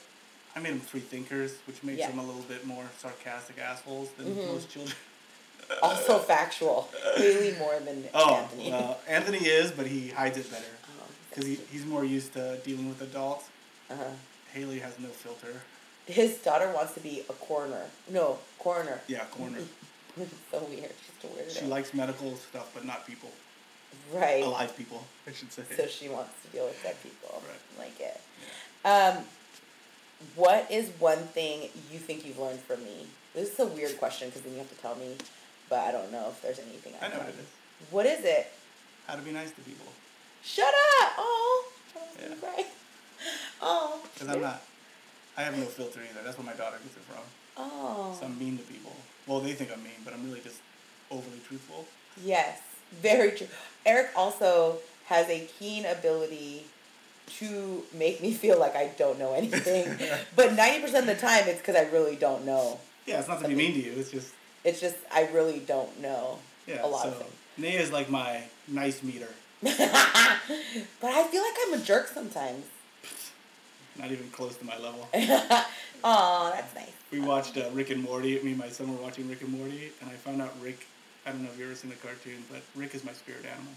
I 0.59 0.61
made 0.61 0.73
them 0.73 0.81
free 0.81 0.99
thinkers, 0.99 1.53
which 1.67 1.81
makes 1.83 1.99
Yeah. 1.99 2.09
them 2.09 2.19
a 2.19 2.23
little 2.23 2.41
bit 2.41 2.65
more 2.65 2.83
sarcastic 2.97 3.57
assholes 3.59 4.09
than 4.17 4.35
Mhm. 4.35 4.47
most 4.47 4.69
children. 4.69 4.93
also 5.81 6.19
factual. 6.19 6.89
Haley 7.15 7.53
more 7.53 7.79
than 7.79 8.09
Oh, 8.13 8.35
Anthony. 8.35 8.71
well, 8.71 8.99
Anthony 9.07 9.37
is, 9.47 9.71
but 9.71 9.87
he 9.87 10.09
hides 10.09 10.37
it 10.37 10.51
better 10.51 10.65
Oh, 10.99 11.03
because 11.29 11.45
he, 11.45 11.55
he's 11.71 11.85
more 11.85 12.03
used 12.03 12.33
to 12.33 12.57
dealing 12.65 12.89
with 12.89 13.01
adults. 13.01 13.45
uh-huh. 13.89 14.03
Haley 14.53 14.79
has 14.79 14.99
no 14.99 15.07
filter. 15.09 15.61
His 16.07 16.37
daughter 16.39 16.69
wants 16.73 16.93
to 16.95 16.99
be 16.99 17.21
a 17.29 17.33
coroner. 17.33 17.85
No, 18.09 18.39
coroner. 18.57 18.99
Yeah, 19.07 19.25
coroner. 19.25 19.59
It's 20.17 20.33
so 20.51 20.59
weird. 20.65 20.91
She's 21.05 21.23
a 21.29 21.33
weird. 21.33 21.51
She 21.51 21.65
likes 21.65 21.93
medical 21.93 22.35
stuff, 22.35 22.71
but 22.73 22.83
not 22.83 23.05
people. 23.07 23.31
right. 24.11 24.43
Alive 24.43 24.75
people, 24.75 25.05
I 25.27 25.31
should 25.31 25.53
say. 25.53 25.63
So 25.77 25.87
she 25.87 26.09
wants 26.09 26.33
to 26.41 26.47
deal 26.49 26.65
with 26.65 26.81
dead 26.83 27.01
people. 27.01 27.41
Right. 27.47 27.85
Like 27.87 27.99
it. 28.01 28.19
Um, 28.83 29.23
what 30.35 30.69
is 30.71 30.89
one 30.99 31.17
thing 31.19 31.69
you 31.91 31.99
think 31.99 32.25
you've 32.25 32.39
learned 32.39 32.59
from 32.59 32.83
me? 32.83 33.07
This 33.33 33.53
is 33.53 33.59
a 33.59 33.65
weird 33.65 33.97
question 33.97 34.27
because 34.29 34.41
then 34.41 34.53
you 34.53 34.59
have 34.59 34.69
to 34.69 34.81
tell 34.81 34.95
me, 34.95 35.15
but 35.69 35.79
I 35.79 35.91
don't 35.91 36.11
know 36.11 36.27
if 36.29 36.41
there's 36.41 36.59
anything 36.59 36.93
I 37.01 37.05
I've 37.05 37.13
know 37.13 37.19
what 37.19 37.27
it 37.29 37.35
is. 37.35 37.45
What 37.91 38.05
is 38.05 38.25
it? 38.25 38.51
How 39.07 39.15
to 39.15 39.21
be 39.21 39.31
nice 39.31 39.51
to 39.51 39.61
people. 39.61 39.85
Shut 40.43 40.67
up! 41.01 41.11
Oh, 41.17 41.65
Yeah. 42.19 42.33
right. 42.43 42.65
Oh. 43.61 44.01
Because 44.13 44.29
I'm 44.29 44.41
not. 44.41 44.61
I 45.37 45.43
have 45.43 45.57
no 45.57 45.65
filter 45.65 45.99
either. 46.01 46.21
That's 46.23 46.37
where 46.37 46.45
my 46.45 46.53
daughter 46.53 46.77
gets 46.83 46.95
it 46.95 47.03
from. 47.03 47.23
Oh. 47.57 48.15
So 48.19 48.25
I'm 48.25 48.37
mean 48.39 48.57
to 48.57 48.63
people. 48.63 48.95
Well, 49.27 49.39
they 49.39 49.53
think 49.53 49.71
I'm 49.71 49.83
mean, 49.83 49.93
but 50.03 50.13
I'm 50.13 50.25
really 50.25 50.41
just 50.41 50.59
overly 51.11 51.39
truthful. 51.47 51.85
Yes, 52.23 52.59
very 53.01 53.31
true. 53.31 53.47
Eric 53.85 54.09
also 54.15 54.77
has 55.07 55.27
a 55.29 55.47
keen 55.59 55.85
ability 55.85 56.65
to 57.39 57.83
make 57.93 58.21
me 58.21 58.33
feel 58.33 58.59
like 58.59 58.75
I 58.75 58.91
don't 58.97 59.19
know 59.19 59.33
anything. 59.33 59.85
but 60.35 60.49
90% 60.51 60.99
of 60.99 61.05
the 61.05 61.15
time, 61.15 61.43
it's 61.47 61.59
because 61.59 61.75
I 61.75 61.89
really 61.89 62.15
don't 62.15 62.45
know. 62.45 62.79
Yeah, 63.05 63.19
it's 63.19 63.27
not 63.27 63.41
to 63.41 63.47
be 63.47 63.55
mean 63.55 63.73
to 63.73 63.79
you. 63.79 63.93
It's 63.97 64.11
just 64.11 64.33
It's 64.63 64.79
just, 64.79 64.97
I 65.11 65.27
really 65.33 65.59
don't 65.59 65.99
know 66.01 66.39
yeah. 66.67 66.85
a 66.85 66.87
lot 66.87 67.03
so 67.03 67.09
of 67.09 67.17
things. 67.17 67.33
Naya 67.57 67.79
is 67.79 67.91
like 67.91 68.09
my 68.09 68.41
nice 68.67 69.03
meter. 69.03 69.27
but 69.61 69.73
I 69.77 71.27
feel 71.29 71.43
like 71.43 71.55
I'm 71.67 71.73
a 71.73 71.83
jerk 71.83 72.07
sometimes. 72.07 72.65
Not 73.97 74.11
even 74.11 74.29
close 74.29 74.55
to 74.57 74.65
my 74.65 74.77
level. 74.77 75.07
Aw, 76.03 76.51
that's 76.51 76.73
nice. 76.73 76.91
We 77.11 77.19
watched 77.19 77.57
uh, 77.57 77.69
Rick 77.73 77.89
and 77.89 78.01
Morty. 78.01 78.41
Me 78.41 78.51
and 78.51 78.57
my 78.57 78.69
son 78.69 78.89
were 78.95 79.01
watching 79.03 79.27
Rick 79.27 79.41
and 79.41 79.51
Morty, 79.51 79.91
and 79.99 80.09
I 80.09 80.13
found 80.13 80.41
out 80.41 80.53
Rick. 80.61 80.87
I 81.25 81.31
don't 81.31 81.43
know 81.43 81.49
if 81.49 81.59
you've 81.59 81.67
ever 81.67 81.75
seen 81.75 81.89
the 81.89 81.97
cartoon, 81.97 82.43
but 82.49 82.61
Rick 82.75 82.95
is 82.95 83.03
my 83.03 83.11
spirit 83.11 83.45
animal. 83.45 83.73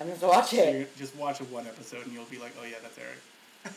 I'm 0.00 0.06
to 0.06 0.12
have 0.12 0.20
to 0.20 0.26
watch 0.26 0.50
So 0.50 0.56
it. 0.56 0.96
just 0.96 1.14
watch 1.16 1.38
one 1.40 1.66
episode, 1.66 2.04
and 2.04 2.12
you'll 2.12 2.24
be 2.24 2.38
like, 2.38 2.52
"Oh 2.60 2.64
yeah, 2.64 2.76
that's 2.82 2.98
Eric." 2.98 3.18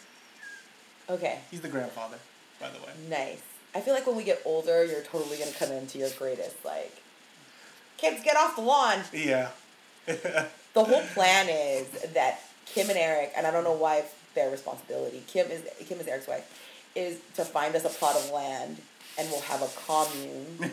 Okay, 1.09 1.39
He's 1.49 1.61
the 1.61 1.69
grandfather, 1.69 2.17
by 2.59 2.69
the 2.69 2.79
way. 2.79 2.91
nice. 3.09 3.41
I 3.73 3.79
feel 3.79 3.93
like 3.93 4.05
when 4.05 4.17
we 4.17 4.23
get 4.25 4.41
older, 4.43 4.83
you're 4.83 5.01
totally 5.03 5.37
going 5.37 5.49
to 5.51 5.57
come 5.57 5.71
into 5.71 5.97
your 5.99 6.09
greatest, 6.17 6.55
like, 6.65 6.91
kids, 7.97 8.21
get 8.23 8.35
off 8.35 8.55
the 8.57 8.61
lawn. 8.61 8.99
Yeah. 9.13 9.49
the 10.05 10.49
whole 10.83 11.03
plan 11.13 11.47
is 11.49 11.87
that 12.13 12.41
Kim 12.65 12.89
and 12.89 12.97
Eric, 12.97 13.31
and 13.37 13.47
I 13.47 13.51
don't 13.51 13.63
know 13.63 13.71
why 13.73 13.97
it's 13.99 14.13
their 14.35 14.49
responsibility. 14.51 15.23
Kim 15.27 15.49
is 15.49 15.61
Kim 15.87 15.99
is 15.99 16.07
Eric's 16.07 16.27
wife, 16.27 16.45
is 16.95 17.19
to 17.35 17.45
find 17.45 17.73
us 17.75 17.85
a 17.85 17.89
plot 17.89 18.15
of 18.17 18.29
land, 18.31 18.77
and 19.17 19.29
we'll 19.29 19.41
have 19.41 19.61
a 19.61 19.69
commune. 19.85 20.71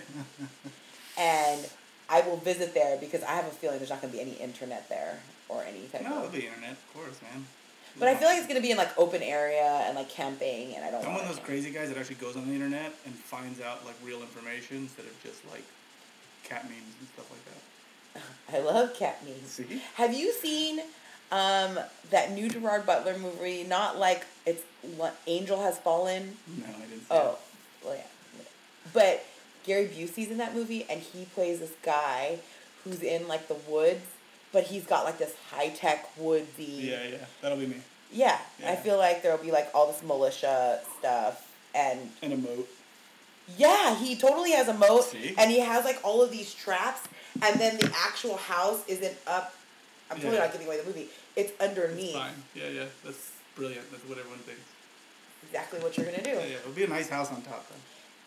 and 1.17 1.69
I 2.09 2.23
will 2.23 2.39
visit 2.39 2.75
there 2.75 2.97
because 2.99 3.23
I 3.23 3.33
have 3.37 3.47
a 3.47 3.51
feeling 3.51 3.79
there's 3.79 3.91
not 3.91 4.01
going 4.03 4.13
to 4.13 4.17
be 4.19 4.23
any 4.23 4.35
internet 4.35 4.89
there 4.89 5.21
or 5.49 5.63
any 5.65 5.87
type 5.89 6.03
no, 6.03 6.25
of. 6.25 6.33
be 6.33 6.47
internet, 6.47 6.73
of 6.73 6.95
course, 6.95 7.21
man. 7.23 7.45
But 7.99 8.09
I 8.09 8.17
feel 8.17 8.29
like 8.29 8.39
it's 8.39 8.47
going 8.49 8.61
to 8.61 8.63
be 8.63 8.73
in 8.73 8.77
like 8.77 8.97
open 8.99 9.23
area 9.23 9.85
and 9.87 9.95
like 9.95 10.09
camping, 10.09 10.75
and 10.75 10.85
I 10.85 10.91
don't. 10.91 11.05
I'm 11.05 11.13
one 11.13 11.23
of 11.23 11.29
those 11.29 11.39
crazy 11.39 11.71
guys 11.71 11.89
that 11.91 11.99
actually 11.99 12.17
goes 12.17 12.37
on 12.37 12.47
the 12.49 12.55
internet 12.55 12.93
and 13.07 13.15
finds 13.15 13.61
out 13.61 13.85
like 13.85 13.95
real 14.05 14.21
information 14.21 14.79
instead 14.79 15.07
of 15.07 15.23
just 15.23 15.45
like 15.51 15.63
cat 16.43 16.65
memes 16.65 16.95
and 16.99 17.09
stuff 17.15 17.31
like 17.31 17.45
that. 17.45 18.23
I 18.57 18.61
love 18.61 18.95
cat 18.95 19.25
memes. 19.25 19.49
See? 19.49 19.81
Have 19.95 20.13
you 20.13 20.33
seen 20.33 20.81
um, 21.31 21.79
that 22.11 22.33
new 22.33 22.49
Gerard 22.49 22.85
Butler 22.85 23.17
movie? 23.17 23.63
Not 23.63 23.99
like 23.99 24.25
it's 24.45 24.65
what 24.97 25.17
Angel 25.29 25.63
Has 25.63 25.79
Fallen. 25.79 26.37
No, 26.49 26.67
I 26.67 26.81
didn't. 26.81 27.01
See 27.01 27.07
Oh, 27.11 27.39
well, 27.85 27.95
yeah. 27.95 28.03
But 28.93 29.25
Gary 29.65 29.87
Busey's 29.87 30.31
in 30.31 30.39
that 30.39 30.55
movie, 30.55 30.87
and 30.91 31.01
he 31.01 31.25
plays 31.27 31.61
this 31.61 31.73
guy 31.83 32.39
who's 32.83 33.03
in 33.03 33.27
like 33.29 33.49
the 33.49 33.57
woods, 33.69 34.05
but 34.55 34.65
he's 34.65 34.85
got 34.87 35.05
like 35.05 35.19
this 35.19 35.35
high 35.51 35.69
tech 35.69 36.09
woodsy. 36.17 36.63
Yeah, 36.65 37.03
yeah, 37.11 37.17
that'll 37.43 37.59
be 37.59 37.67
me. 37.67 37.77
Yeah, 38.13 38.39
I 38.65 38.77
feel 38.77 38.97
like 38.97 39.23
there'll 39.23 39.43
be 39.43 39.51
like 39.51 39.69
all 39.75 39.89
this 39.91 40.03
militia 40.03 40.81
stuff, 40.99 41.53
and 41.75 41.99
And 42.23 42.33
a 42.33 42.37
moat. 42.37 42.69
yeah, 43.59 43.97
he 43.97 44.15
totally 44.17 44.53
has 44.53 44.69
a 44.69 44.75
moat, 44.75 45.05
See? 45.07 45.35
and 45.37 45.51
he 45.51 45.59
has 45.59 45.85
like 45.85 45.99
all 46.05 46.23
of 46.23 46.31
these 46.31 46.55
traps, 46.55 47.01
and 47.43 47.61
then 47.61 47.77
the 47.79 47.93
actual 48.07 48.37
house 48.37 48.83
isn't 48.87 49.17
up. 49.27 49.53
I'm 50.11 50.19
totally 50.19 50.37
Yeah. 50.37 50.45
not 50.45 50.53
giving 50.53 50.67
away 50.69 50.79
the 50.79 50.85
movie. 50.85 51.09
It's 51.35 51.53
underneath. 51.61 52.11
It's 52.11 52.17
fine. 52.19 52.43
Yeah, 52.55 52.69
yeah, 52.69 52.85
that's 53.05 53.33
brilliant. 53.57 53.91
That's 53.91 54.05
what 54.05 54.17
everyone 54.19 54.39
thinks. 54.41 54.61
Exactly 55.43 55.81
what 55.81 55.97
you're 55.97 56.07
gonna 56.07 56.23
do. 56.23 56.31
Yeah, 56.31 56.47
yeah, 56.47 56.57
it'll 56.63 56.71
be 56.73 56.85
a 56.85 56.89
nice 56.89 57.09
house 57.09 57.31
on 57.33 57.43
top 57.43 57.69
though. 57.69 57.75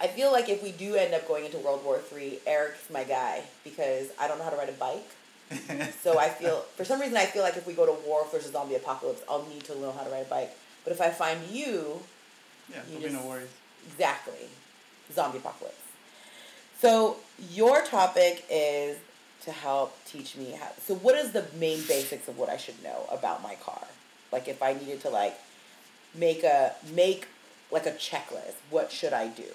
I 0.05 0.07
feel 0.09 0.31
like 0.33 0.49
if 0.49 0.61
we 0.61 0.71
do 0.73 0.95
end 0.95 1.13
up 1.13 1.25
going 1.27 1.45
into 1.45 1.57
World 1.59 1.83
War 1.85 1.97
Three, 1.99 2.39
Eric's 2.45 2.89
my 2.91 3.05
guy 3.05 3.43
because 3.63 4.09
I 4.19 4.27
don't 4.27 4.37
know 4.37 4.43
how 4.43 4.49
to 4.51 4.57
ride 4.57 4.69
a 4.69 4.73
bike. 4.73 5.07
So 6.03 6.19
I 6.19 6.29
feel, 6.29 6.61
for 6.75 6.85
some 6.85 6.99
reason, 7.01 7.17
I 7.17 7.25
feel 7.25 7.43
like 7.43 7.57
if 7.57 7.65
we 7.67 7.73
go 7.73 7.85
to 7.85 8.07
war, 8.07 8.23
if 8.25 8.31
there's 8.31 8.45
a 8.47 8.51
zombie 8.51 8.75
apocalypse, 8.75 9.21
I'll 9.29 9.45
need 9.47 9.63
to 9.65 9.77
know 9.79 9.91
how 9.91 10.03
to 10.03 10.09
ride 10.09 10.25
a 10.25 10.29
bike. 10.29 10.51
But 10.83 10.93
if 10.93 11.01
I 11.01 11.09
find 11.09 11.39
you, 11.49 11.99
yeah, 12.69 12.77
You 12.89 12.99
there'll 12.99 13.13
be 13.15 13.21
no 13.23 13.25
worries. 13.29 13.49
exactly, 13.87 14.49
zombie 15.13 15.37
apocalypse. 15.39 15.75
So 16.81 17.17
your 17.51 17.83
topic 17.85 18.45
is 18.49 18.97
to 19.43 19.51
help 19.51 19.97
teach 20.05 20.35
me 20.35 20.51
how. 20.51 20.69
So 20.85 20.95
what 20.95 21.15
is 21.15 21.31
the 21.31 21.45
main 21.59 21.81
basics 21.87 22.27
of 22.27 22.37
what 22.37 22.49
I 22.49 22.57
should 22.57 22.81
know 22.83 23.05
about 23.11 23.41
my 23.41 23.55
car? 23.55 23.87
Like 24.31 24.47
if 24.47 24.61
I 24.61 24.73
needed 24.73 25.01
to 25.01 25.09
like 25.09 25.37
make 26.13 26.43
a 26.43 26.73
make 26.93 27.27
like 27.71 27.85
a 27.85 27.91
checklist. 27.91 28.55
What 28.69 28.91
should 28.91 29.13
I 29.13 29.27
do? 29.27 29.49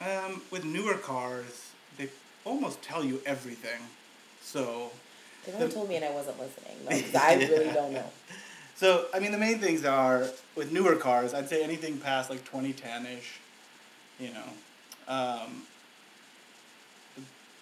Um, 0.00 0.42
with 0.50 0.64
newer 0.64 0.94
cars, 0.94 1.70
they 1.96 2.08
almost 2.44 2.82
tell 2.82 3.04
you 3.04 3.20
everything. 3.26 3.80
So, 4.40 4.90
They 5.46 5.52
only 5.54 5.68
told 5.72 5.88
me 5.88 5.96
and 5.96 6.04
I 6.04 6.10
wasn't 6.10 6.38
listening. 6.38 6.76
No, 6.88 7.18
I 7.20 7.34
really 7.50 7.72
don't 7.72 7.92
know. 7.92 8.04
so 8.76 9.06
I 9.12 9.18
mean, 9.18 9.32
the 9.32 9.38
main 9.38 9.58
things 9.58 9.84
are 9.84 10.28
with 10.56 10.72
newer 10.72 10.96
cars. 10.96 11.34
I'd 11.34 11.48
say 11.48 11.62
anything 11.64 11.98
past 11.98 12.30
like 12.30 12.44
twenty 12.44 12.72
ten 12.72 13.06
ish. 13.06 13.38
You 14.20 14.28
know, 14.34 14.44
um, 15.08 15.62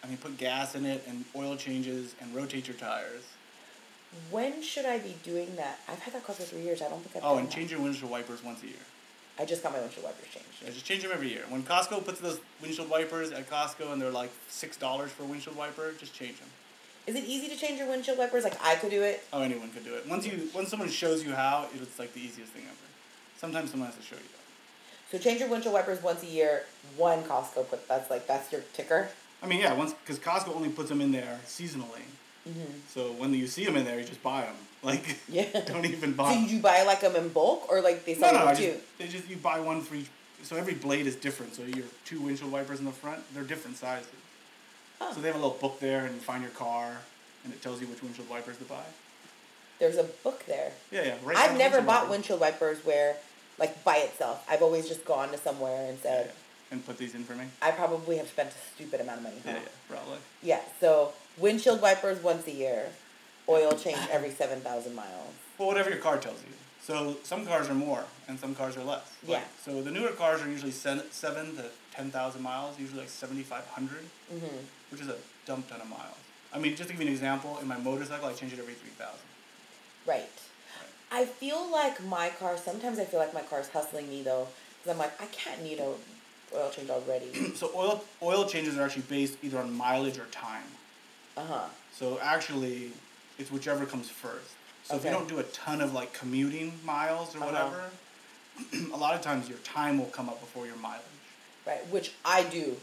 I 0.02 0.06
mean, 0.08 0.16
put 0.18 0.36
gas 0.38 0.74
in 0.74 0.84
it 0.84 1.04
and 1.08 1.24
oil 1.36 1.56
changes 1.56 2.14
and 2.20 2.34
rotate 2.34 2.66
your 2.68 2.76
tires. 2.76 3.22
When 4.30 4.60
should 4.62 4.86
I 4.86 4.98
be 4.98 5.14
doing 5.22 5.54
that? 5.56 5.78
I've 5.88 6.00
had 6.00 6.14
that 6.14 6.24
car 6.26 6.34
for 6.34 6.42
three 6.42 6.62
years. 6.62 6.82
I 6.82 6.88
don't 6.88 7.00
think 7.02 7.16
I've 7.16 7.30
Oh, 7.30 7.38
and 7.38 7.46
that. 7.48 7.54
change 7.54 7.70
your 7.70 7.80
windshield 7.80 8.10
wipers 8.10 8.42
once 8.42 8.62
a 8.62 8.66
year. 8.66 8.74
I 9.38 9.44
just 9.44 9.62
got 9.62 9.72
my 9.72 9.78
windshield 9.80 10.04
wipers 10.04 10.26
changed. 10.32 10.48
Yeah, 10.62 10.70
just 10.70 10.84
change 10.84 11.02
them 11.02 11.12
every 11.14 11.28
year. 11.30 11.42
When 11.48 11.62
Costco 11.62 12.04
puts 12.04 12.20
those 12.20 12.40
windshield 12.60 12.90
wipers 12.90 13.30
at 13.30 13.48
Costco 13.48 13.92
and 13.92 14.02
they're 14.02 14.10
like 14.10 14.30
six 14.48 14.76
dollars 14.76 15.12
for 15.12 15.22
a 15.22 15.26
windshield 15.26 15.56
wiper, 15.56 15.92
just 15.98 16.12
change 16.12 16.38
them. 16.40 16.48
Is 17.06 17.16
it 17.16 17.24
easy 17.24 17.48
to 17.48 17.56
change 17.56 17.78
your 17.78 17.88
windshield 17.88 18.18
wipers? 18.18 18.44
Like 18.44 18.62
I 18.62 18.74
could 18.76 18.90
do 18.90 19.02
it. 19.02 19.24
Oh, 19.32 19.42
anyone 19.42 19.70
could 19.70 19.84
do 19.84 19.94
it. 19.94 20.06
Once 20.08 20.26
you 20.26 20.48
once 20.54 20.68
someone 20.68 20.88
shows 20.88 21.24
you 21.24 21.32
how, 21.32 21.66
it's 21.74 21.98
like 21.98 22.12
the 22.14 22.20
easiest 22.20 22.52
thing 22.52 22.62
ever. 22.64 22.76
Sometimes 23.38 23.70
someone 23.70 23.88
has 23.88 23.96
to 23.96 24.02
show 24.02 24.16
you. 24.16 24.22
So 25.10 25.18
change 25.18 25.40
your 25.40 25.48
windshield 25.48 25.74
wipers 25.74 26.02
once 26.02 26.22
a 26.22 26.26
year. 26.26 26.64
One 26.96 27.22
Costco 27.24 27.68
put 27.68 27.88
that's 27.88 28.10
like 28.10 28.26
that's 28.26 28.52
your 28.52 28.60
ticker. 28.74 29.08
I 29.42 29.46
mean, 29.46 29.60
yeah, 29.60 29.72
once 29.74 29.94
because 29.94 30.18
Costco 30.18 30.54
only 30.54 30.68
puts 30.68 30.88
them 30.88 31.00
in 31.00 31.10
there 31.12 31.40
seasonally. 31.46 32.04
Mm-hmm. 32.48 32.72
So 32.88 33.12
when 33.12 33.32
you 33.34 33.46
see 33.46 33.64
them 33.64 33.76
in 33.76 33.84
there, 33.84 33.98
you 33.98 34.04
just 34.04 34.22
buy 34.22 34.42
them. 34.42 34.54
Like, 34.82 35.18
Yeah. 35.28 35.44
don't 35.66 35.84
even 35.84 36.14
buy. 36.14 36.32
So 36.32 36.40
you 36.40 36.58
buy 36.58 36.84
like 36.84 37.02
them 37.02 37.14
in 37.14 37.28
bulk 37.28 37.70
or 37.70 37.82
like 37.82 38.06
they 38.06 38.14
no, 38.14 38.20
sell 38.20 38.32
no, 38.32 38.38
I 38.40 38.54
them 38.54 38.56
just, 38.56 38.78
too? 38.78 38.82
they 38.96 39.08
just 39.08 39.28
you 39.28 39.36
buy 39.36 39.60
one 39.60 39.82
for 39.82 39.94
each. 39.94 40.08
So 40.42 40.56
every 40.56 40.72
blade 40.72 41.06
is 41.06 41.16
different. 41.16 41.54
So 41.54 41.64
your 41.64 41.84
two 42.06 42.18
windshield 42.22 42.50
wipers 42.50 42.78
in 42.78 42.86
the 42.86 42.92
front, 42.92 43.22
they're 43.34 43.42
different 43.44 43.76
sizes. 43.76 44.08
Huh. 45.00 45.14
So 45.14 45.20
they 45.20 45.28
have 45.28 45.36
a 45.36 45.40
little 45.40 45.56
book 45.60 45.80
there, 45.80 46.04
and 46.06 46.20
find 46.20 46.42
your 46.42 46.52
car, 46.52 46.98
and 47.44 47.52
it 47.52 47.62
tells 47.62 47.80
you 47.80 47.86
which 47.86 48.02
windshield 48.02 48.28
wipers 48.28 48.58
to 48.58 48.64
buy. 48.64 48.82
There's 49.78 49.96
a 49.96 50.04
book 50.04 50.44
there. 50.46 50.72
Yeah, 50.90 51.04
yeah. 51.04 51.14
Right 51.24 51.36
I've 51.36 51.56
never 51.56 51.76
windshield 51.76 51.86
bought 51.86 52.00
wiper. 52.02 52.10
windshield 52.10 52.40
wipers 52.40 52.84
where 52.84 53.16
like 53.58 53.82
by 53.84 53.96
itself. 53.98 54.44
I've 54.48 54.62
always 54.62 54.88
just 54.88 55.04
gone 55.04 55.30
to 55.30 55.38
somewhere 55.38 55.88
and 55.88 55.98
said 55.98 56.26
yeah. 56.26 56.32
And 56.72 56.86
put 56.86 56.98
these 56.98 57.14
in 57.16 57.24
for 57.24 57.34
me. 57.34 57.46
I 57.60 57.72
probably 57.72 58.16
have 58.18 58.28
spent 58.28 58.50
a 58.50 58.74
stupid 58.74 59.00
amount 59.00 59.18
of 59.18 59.22
money. 59.24 59.36
Yeah, 59.44 59.52
huh? 59.52 59.58
yeah, 59.62 59.94
probably. 59.96 60.18
Yeah, 60.42 60.60
so 60.80 61.12
windshield 61.36 61.82
wipers 61.82 62.22
once 62.22 62.46
a 62.46 62.52
year, 62.52 62.86
oil 63.48 63.72
change 63.72 63.98
every 64.10 64.30
7,000 64.30 64.94
miles. 64.94 65.32
Well, 65.58 65.66
whatever 65.66 65.90
your 65.90 65.98
car 65.98 66.16
tells 66.18 66.40
you. 66.42 66.48
So 66.80 67.16
some 67.24 67.44
cars 67.44 67.68
are 67.68 67.74
more, 67.74 68.04
and 68.28 68.38
some 68.38 68.54
cars 68.54 68.76
are 68.76 68.84
less. 68.84 69.02
Like, 69.22 69.38
Yeah. 69.40 69.44
So 69.64 69.82
the 69.82 69.90
newer 69.90 70.10
cars 70.10 70.42
are 70.42 70.48
usually 70.48 70.70
seven, 70.70 71.04
seven 71.10 71.56
to 71.56 71.64
ten 71.92 72.10
thousand 72.10 72.42
miles, 72.42 72.78
usually 72.78 73.00
like 73.00 73.10
seventy 73.10 73.42
five 73.42 73.66
hundred, 73.66 74.04
Mm-hmm. 74.32 74.56
Which 74.90 75.00
is 75.00 75.08
a 75.08 75.16
dump 75.46 75.68
ton 75.68 75.80
of 75.80 75.88
miles. 75.88 76.16
I 76.52 76.58
mean, 76.58 76.74
just 76.76 76.88
to 76.90 76.94
give 76.94 77.00
you 77.02 77.06
an 77.08 77.12
example, 77.12 77.58
in 77.62 77.68
my 77.68 77.78
motorcycle, 77.78 78.26
I 78.28 78.32
change 78.32 78.52
it 78.52 78.58
every 78.58 78.74
three 78.74 78.90
thousand. 78.90 79.20
Right. 80.06 80.28
I 81.12 81.24
feel 81.24 81.70
like 81.72 82.02
my 82.04 82.30
car, 82.30 82.56
sometimes 82.56 82.98
I 82.98 83.04
feel 83.04 83.18
like 83.18 83.34
my 83.34 83.42
car 83.42 83.60
is 83.60 83.68
hustling 83.68 84.08
me 84.08 84.22
though, 84.22 84.46
because 84.78 84.92
I'm 84.92 84.98
like, 84.98 85.20
I 85.20 85.26
can't 85.26 85.62
need 85.62 85.78
a 85.80 85.92
oil 86.54 86.70
change 86.70 86.90
already. 86.90 87.26
So 87.56 87.70
oil 87.74 88.04
oil 88.22 88.46
changes 88.46 88.78
are 88.78 88.82
actually 88.82 89.02
based 89.02 89.36
either 89.42 89.58
on 89.58 89.72
mileage 89.72 90.18
or 90.18 90.26
time. 90.26 90.64
uh 91.36 91.44
huh. 91.44 91.64
So 91.92 92.18
actually, 92.22 92.92
it's 93.38 93.50
whichever 93.50 93.84
comes 93.86 94.08
first. 94.08 94.50
So 94.84 94.96
if 94.96 95.04
you 95.04 95.10
don't 95.10 95.28
do 95.28 95.38
a 95.38 95.44
ton 95.44 95.80
of 95.80 95.92
like 95.92 96.12
commuting 96.12 96.72
miles 96.84 97.34
or 97.36 97.38
Uh-huh. 97.38 97.46
whatever, 97.52 98.90
a 98.94 98.96
lot 98.96 99.14
of 99.14 99.20
times 99.20 99.48
your 99.48 99.58
time 99.58 99.98
will 99.98 100.06
come 100.06 100.28
up 100.28 100.40
before 100.40 100.66
your 100.66 100.76
mileage. 100.76 101.04
Right, 101.66 101.86
which 101.88 102.12
I 102.24 102.42
do 102.44 102.76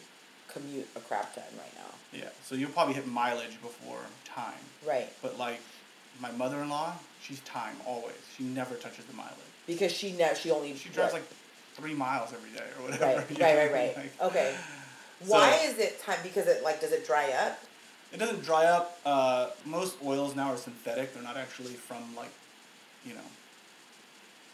commute 0.53 0.87
a 0.95 0.99
crap 0.99 1.33
ton 1.33 1.43
right 1.57 1.73
now. 1.75 1.91
Yeah. 2.13 2.29
So 2.43 2.55
you'll 2.55 2.69
probably 2.71 2.93
hit 2.93 3.07
mileage 3.07 3.61
before 3.61 3.99
time. 4.25 4.53
Right, 4.85 5.09
But 5.21 5.37
like 5.37 5.59
my 6.21 6.31
mother 6.31 6.57
in 6.61 6.69
law, 6.69 6.93
she's 7.21 7.39
time 7.41 7.75
always. 7.85 8.15
She 8.37 8.43
never 8.43 8.75
touches 8.75 9.05
the 9.05 9.13
mileage. 9.13 9.33
because 9.67 9.91
she 9.91 10.13
now 10.13 10.33
she 10.33 10.49
only 10.51 10.75
She 10.75 10.89
drives 10.89 11.13
what- 11.13 11.21
like 11.21 11.29
three 11.75 11.93
miles 11.93 12.33
every 12.33 12.49
day 12.51 12.65
or 12.77 12.83
whatever. 12.85 13.05
right, 13.05 13.39
right, 13.39 13.57
right, 13.57 13.71
right. 13.73 13.97
like- 13.97 14.21
okay. 14.21 14.55
So- 15.25 15.31
Why 15.33 15.59
is 15.63 15.79
it 15.79 15.99
time? 16.01 16.19
Because 16.21 16.45
it 16.47 16.63
like 16.63 16.79
does 16.79 16.91
it 16.91 17.05
dry 17.07 17.31
up? 17.31 17.59
It 18.13 18.17
doesn't 18.19 18.43
dry 18.43 18.65
up. 18.65 18.99
Uh, 19.03 19.49
most 19.65 19.95
oils 20.05 20.35
now 20.35 20.51
are 20.53 20.57
synthetic. 20.57 21.13
They're 21.13 21.23
not 21.23 21.35
actually 21.37 21.73
from 21.73 22.15
like, 22.15 22.29
you 23.03 23.13
know, 23.15 23.27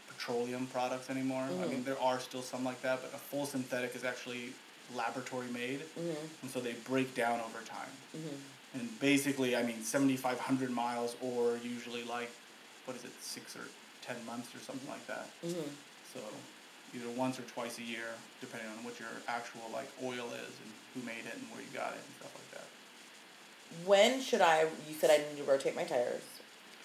petroleum 0.07 0.67
products 0.67 1.09
anymore. 1.09 1.43
I 1.61 1.67
mean, 1.67 1.83
there 1.83 1.99
are 1.99 2.19
still 2.19 2.41
some 2.41 2.63
like 2.63 2.81
that, 2.81 3.01
but 3.01 3.13
a 3.13 3.17
full 3.17 3.45
synthetic 3.45 3.93
is 3.95 4.03
actually 4.03 4.53
laboratory 4.95 5.47
made, 5.47 5.79
Mm-hmm. 5.99 6.25
and 6.41 6.51
so 6.51 6.59
they 6.59 6.73
break 6.87 7.15
down 7.15 7.39
over 7.39 7.59
time. 7.65 7.93
Mm-hmm. 8.15 8.79
And 8.79 8.99
basically, 8.99 9.55
I 9.55 9.63
mean, 9.63 9.81
seventy 9.83 10.17
five 10.17 10.39
hundred 10.39 10.71
miles, 10.71 11.15
or 11.21 11.57
usually 11.63 12.03
like, 12.03 12.31
what 12.85 12.97
is 12.97 13.03
it, 13.03 13.11
six 13.21 13.55
or 13.55 13.65
ten 14.01 14.15
months 14.25 14.53
or 14.55 14.59
something 14.59 14.89
like 14.89 15.05
that. 15.07 15.27
Mm-hmm. 15.45 15.69
So 16.13 16.19
either 16.95 17.09
once 17.17 17.39
or 17.39 17.43
twice 17.43 17.77
a 17.79 17.83
year, 17.83 18.09
depending 18.41 18.69
on 18.69 18.83
what 18.83 18.99
your 18.99 19.09
actual 19.27 19.61
like 19.71 19.89
oil 20.03 20.27
is 20.33 20.53
and 20.61 20.71
who 20.93 21.01
made 21.05 21.25
it 21.25 21.35
and 21.35 21.45
where 21.51 21.61
you 21.61 21.67
got 21.73 21.93
it 21.93 22.01
and 22.01 22.15
stuff 22.19 22.33
like 22.35 22.51
that. 22.61 22.67
When 23.87 24.21
should 24.21 24.41
I? 24.41 24.63
You 24.87 24.95
said 24.99 25.09
I 25.11 25.17
need 25.17 25.43
to 25.43 25.49
rotate 25.49 25.75
my 25.75 25.83
tires. 25.83 26.21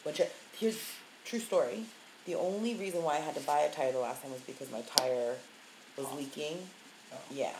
When 0.04 0.14
should? 0.14 0.28
Here's 0.58 0.78
true 1.24 1.40
story. 1.40 1.84
The 2.26 2.34
only 2.34 2.74
reason 2.74 3.02
why 3.02 3.14
I 3.16 3.20
had 3.20 3.34
to 3.36 3.40
buy 3.40 3.60
a 3.60 3.70
tire 3.72 3.92
the 3.92 3.98
last 3.98 4.22
time 4.22 4.32
was 4.32 4.40
because 4.42 4.70
my 4.70 4.82
tire 4.82 5.34
was 5.96 6.06
leaking. 6.16 6.58
Oh. 7.12 7.16
Yeah, 7.30 7.54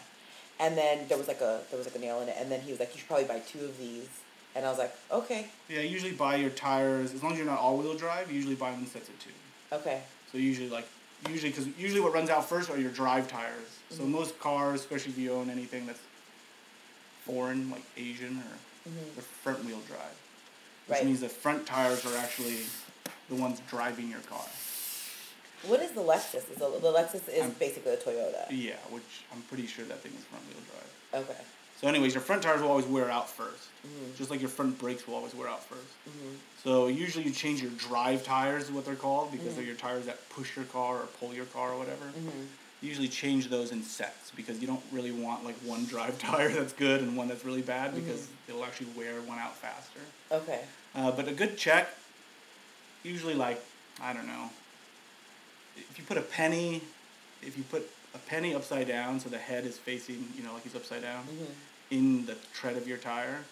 and 0.61 0.77
then 0.77 1.07
there 1.09 1.19
was 1.19 1.29
like 1.29 1.41
a 1.41 1.61
there 1.71 1.79
was 1.79 1.87
like 1.87 1.97
a 1.97 1.99
nail 1.99 2.21
in 2.21 2.29
it, 2.29 2.37
and 2.39 2.51
then 2.51 2.61
he 2.61 2.71
was 2.71 2.81
like, 2.81 2.93
"You 2.95 2.99
should 2.99 3.09
probably 3.09 3.27
buy 3.27 3.39
two 3.41 3.65
of 3.65 3.79
these," 3.79 4.09
and 4.55 4.65
I 4.67 4.71
was 4.71 4.79
like, 4.79 4.93
"Okay, 5.11 5.47
Yeah, 5.69 5.81
usually 5.81 6.13
buy 6.13 6.37
your 6.37 6.51
tires 6.51 7.13
as 7.15 7.23
long 7.23 7.33
as 7.33 7.39
you're 7.39 7.47
not 7.47 7.59
all 7.59 7.77
wheel 7.77 7.95
drive. 7.95 8.31
You 8.31 8.37
usually 8.37 8.55
buy 8.55 8.71
them 8.71 8.81
in 8.81 8.87
sets 8.87 9.09
of 9.09 9.19
two. 9.19 9.31
okay, 9.73 10.03
So 10.33 10.39
usually 10.39 10.69
like 10.69 10.87
usually 11.29 11.51
because 11.51 11.67
usually 11.79 12.01
what 12.01 12.13
runs 12.15 12.31
out 12.31 12.49
first 12.49 12.71
are 12.71 12.79
your 12.79 12.91
drive 12.91 13.29
tires. 13.29 13.69
So 13.91 14.03
Mhm. 14.03 14.11
most 14.11 14.39
cars, 14.41 14.81
especially 14.81 15.13
if 15.13 15.19
you 15.19 15.33
own 15.33 15.51
anything 15.51 15.87
that's 15.87 16.01
foreign 17.25 17.71
like 17.71 17.85
Asian 17.97 18.39
or 18.39 18.91
Mhm. 18.91 19.15
they're 19.15 19.23
front 19.23 19.65
wheel 19.65 19.81
drive, 19.87 20.17
which 20.87 20.99
Right. 20.99 21.05
means 21.05 21.21
the 21.21 21.29
front 21.29 21.67
tires 21.67 22.05
are 22.07 22.17
actually 22.17 22.65
the 23.29 23.35
ones 23.35 23.61
driving 23.69 24.09
your 24.11 24.21
car. 24.21 24.47
What 25.67 25.81
is 25.81 25.91
the 25.93 26.01
Lexus? 26.01 26.37
Is 26.51 26.57
the, 26.57 26.69
the 26.81 26.93
Lexus 26.93 27.29
is 27.29 27.43
I'm- 27.43 27.55
basically 27.59 27.93
a 27.93 27.97
Toyota. 27.97 28.47
Yeah, 28.51 28.75
which 28.91 29.25
I'm 29.33 29.43
pretty 29.43 29.67
sure 29.67 29.85
that 29.87 30.01
thing 30.01 30.13
is 30.17 30.25
front 30.25 30.45
wheel 30.47 30.63
drive. 30.71 31.25
Okay. 31.29 31.41
So, 31.81 31.87
anyways, 31.87 32.13
your 32.13 32.23
front 32.23 32.43
tires 32.43 32.61
will 32.61 32.69
always 32.71 32.87
wear 32.87 33.09
out 33.09 33.29
1st 33.29 33.69
Mhm. 33.87 34.17
just 34.17 34.31
like 34.31 34.41
your 34.41 34.49
front 34.49 34.79
brakes 34.81 35.07
will 35.07 35.15
always 35.15 35.33
wear 35.35 35.47
out 35.49 35.63
first. 35.65 35.93
Mhm. 36.09 36.37
So 36.65 36.89
usually 36.89 37.25
you 37.25 37.31
change 37.31 37.63
your 37.63 37.71
drive 37.73 38.25
tires, 38.25 38.65
is 38.65 38.71
what 38.73 38.85
they're 38.85 38.97
called, 38.97 39.31
because 39.31 39.53
Mhm. 39.53 39.57
they're 39.57 39.65
your 39.65 39.77
tires 39.77 40.05
that 40.07 40.29
push 40.31 40.57
your 40.57 40.65
car 40.65 40.97
or 40.97 41.07
pull 41.21 41.33
your 41.33 41.45
car 41.47 41.73
or 41.73 41.79
whatever. 41.79 42.07
Mhm. 42.07 42.49
You 42.81 42.89
usually 42.89 43.09
change 43.09 43.49
those 43.49 43.71
in 43.71 43.85
sets 43.85 44.31
because 44.35 44.59
you 44.61 44.67
don't 44.67 44.83
really 44.91 45.13
want 45.13 45.45
like 45.45 45.55
one 45.59 45.85
drive 45.87 46.19
tire 46.29 46.49
that's 46.49 46.73
good 46.73 47.01
and 47.01 47.17
one 47.17 47.29
that's 47.29 47.45
really 47.45 47.63
bad 47.63 47.95
because 47.95 48.27
it'll 48.49 48.65
actually 48.65 48.89
wear 48.97 49.21
one 49.23 49.39
out 49.39 49.57
faster. 49.57 50.01
Okay. 50.33 50.65
Uh, 50.97 51.13
but 51.13 51.29
a 51.29 51.33
good 51.33 51.57
check, 51.57 51.95
usually 53.05 53.35
like 53.35 53.63
I 54.01 54.13
don't 54.13 54.27
know, 54.27 54.51
if 55.91 55.99
you 55.99 56.05
put 56.05 56.17
a 56.19 56.23
penny, 56.23 56.83
if 57.43 57.57
you 57.57 57.65
put 57.65 57.89
a 58.15 58.19
penny 58.19 58.55
upside 58.55 58.89
down 58.89 59.21
so 59.21 59.29
the 59.29 59.39
head 59.39 59.65
is 59.65 59.79
facing, 59.79 60.27
you 60.37 60.43
know, 60.43 60.53
like 60.55 60.63
he's 60.65 60.75
upside 60.75 61.03
down 61.03 61.25
Mhm. 61.27 61.47
in 61.91 62.27
the 62.27 62.37
tread 62.55 62.77
of 62.77 62.87
your 62.89 62.99
tire, 62.99 63.45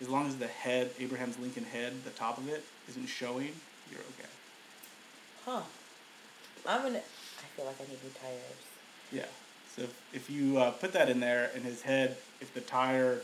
as 0.00 0.08
long 0.08 0.26
as 0.28 0.36
the 0.36 0.46
head, 0.46 0.90
Abraham's 1.00 1.38
Lincoln 1.38 1.64
head, 1.64 2.04
the 2.04 2.10
top 2.10 2.38
of 2.38 2.48
it 2.48 2.64
isn't 2.88 3.06
showing, 3.06 3.58
you're 3.90 4.00
okay. 4.00 4.28
Huh. 5.44 5.62
I'm 6.66 6.82
gonna. 6.82 6.98
I 6.98 7.46
feel 7.56 7.64
like 7.66 7.76
I 7.80 7.84
need 7.84 8.02
new 8.02 8.10
tires. 8.20 8.42
Yeah. 9.12 9.26
So 9.76 9.82
if, 9.82 9.94
if 10.12 10.30
you 10.30 10.58
uh, 10.58 10.70
put 10.72 10.92
that 10.94 11.08
in 11.08 11.20
there 11.20 11.50
and 11.54 11.64
his 11.64 11.82
head, 11.82 12.16
if 12.40 12.52
the 12.54 12.60
tire, 12.62 13.20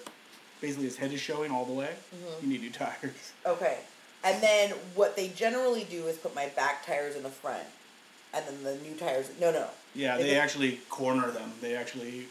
basically 0.60 0.84
his 0.84 0.96
head 0.96 1.12
is 1.12 1.20
showing 1.20 1.50
all 1.50 1.64
the 1.64 1.72
way, 1.72 1.94
Mhm. 2.14 2.42
you 2.42 2.48
need 2.48 2.60
new 2.60 2.70
tires. 2.84 3.32
Okay. 3.44 3.80
And 4.24 4.40
then 4.42 4.70
what 4.94 5.16
they 5.16 5.28
generally 5.28 5.82
do 5.84 6.06
is 6.06 6.16
put 6.16 6.34
my 6.34 6.46
back 6.50 6.86
tires 6.86 7.16
in 7.16 7.24
the 7.24 7.30
front, 7.30 7.64
and 8.34 8.44
then 8.46 8.62
the 8.62 8.74
new 8.82 8.94
tires. 8.96 9.30
No, 9.40 9.50
no. 9.50 9.66
Yeah, 9.94 10.16
If 10.16 10.22
they 10.22 10.36
actually 10.36 10.80
corner 10.88 11.30
them. 11.30 11.52
They 11.60 11.76
actually, 11.76 12.26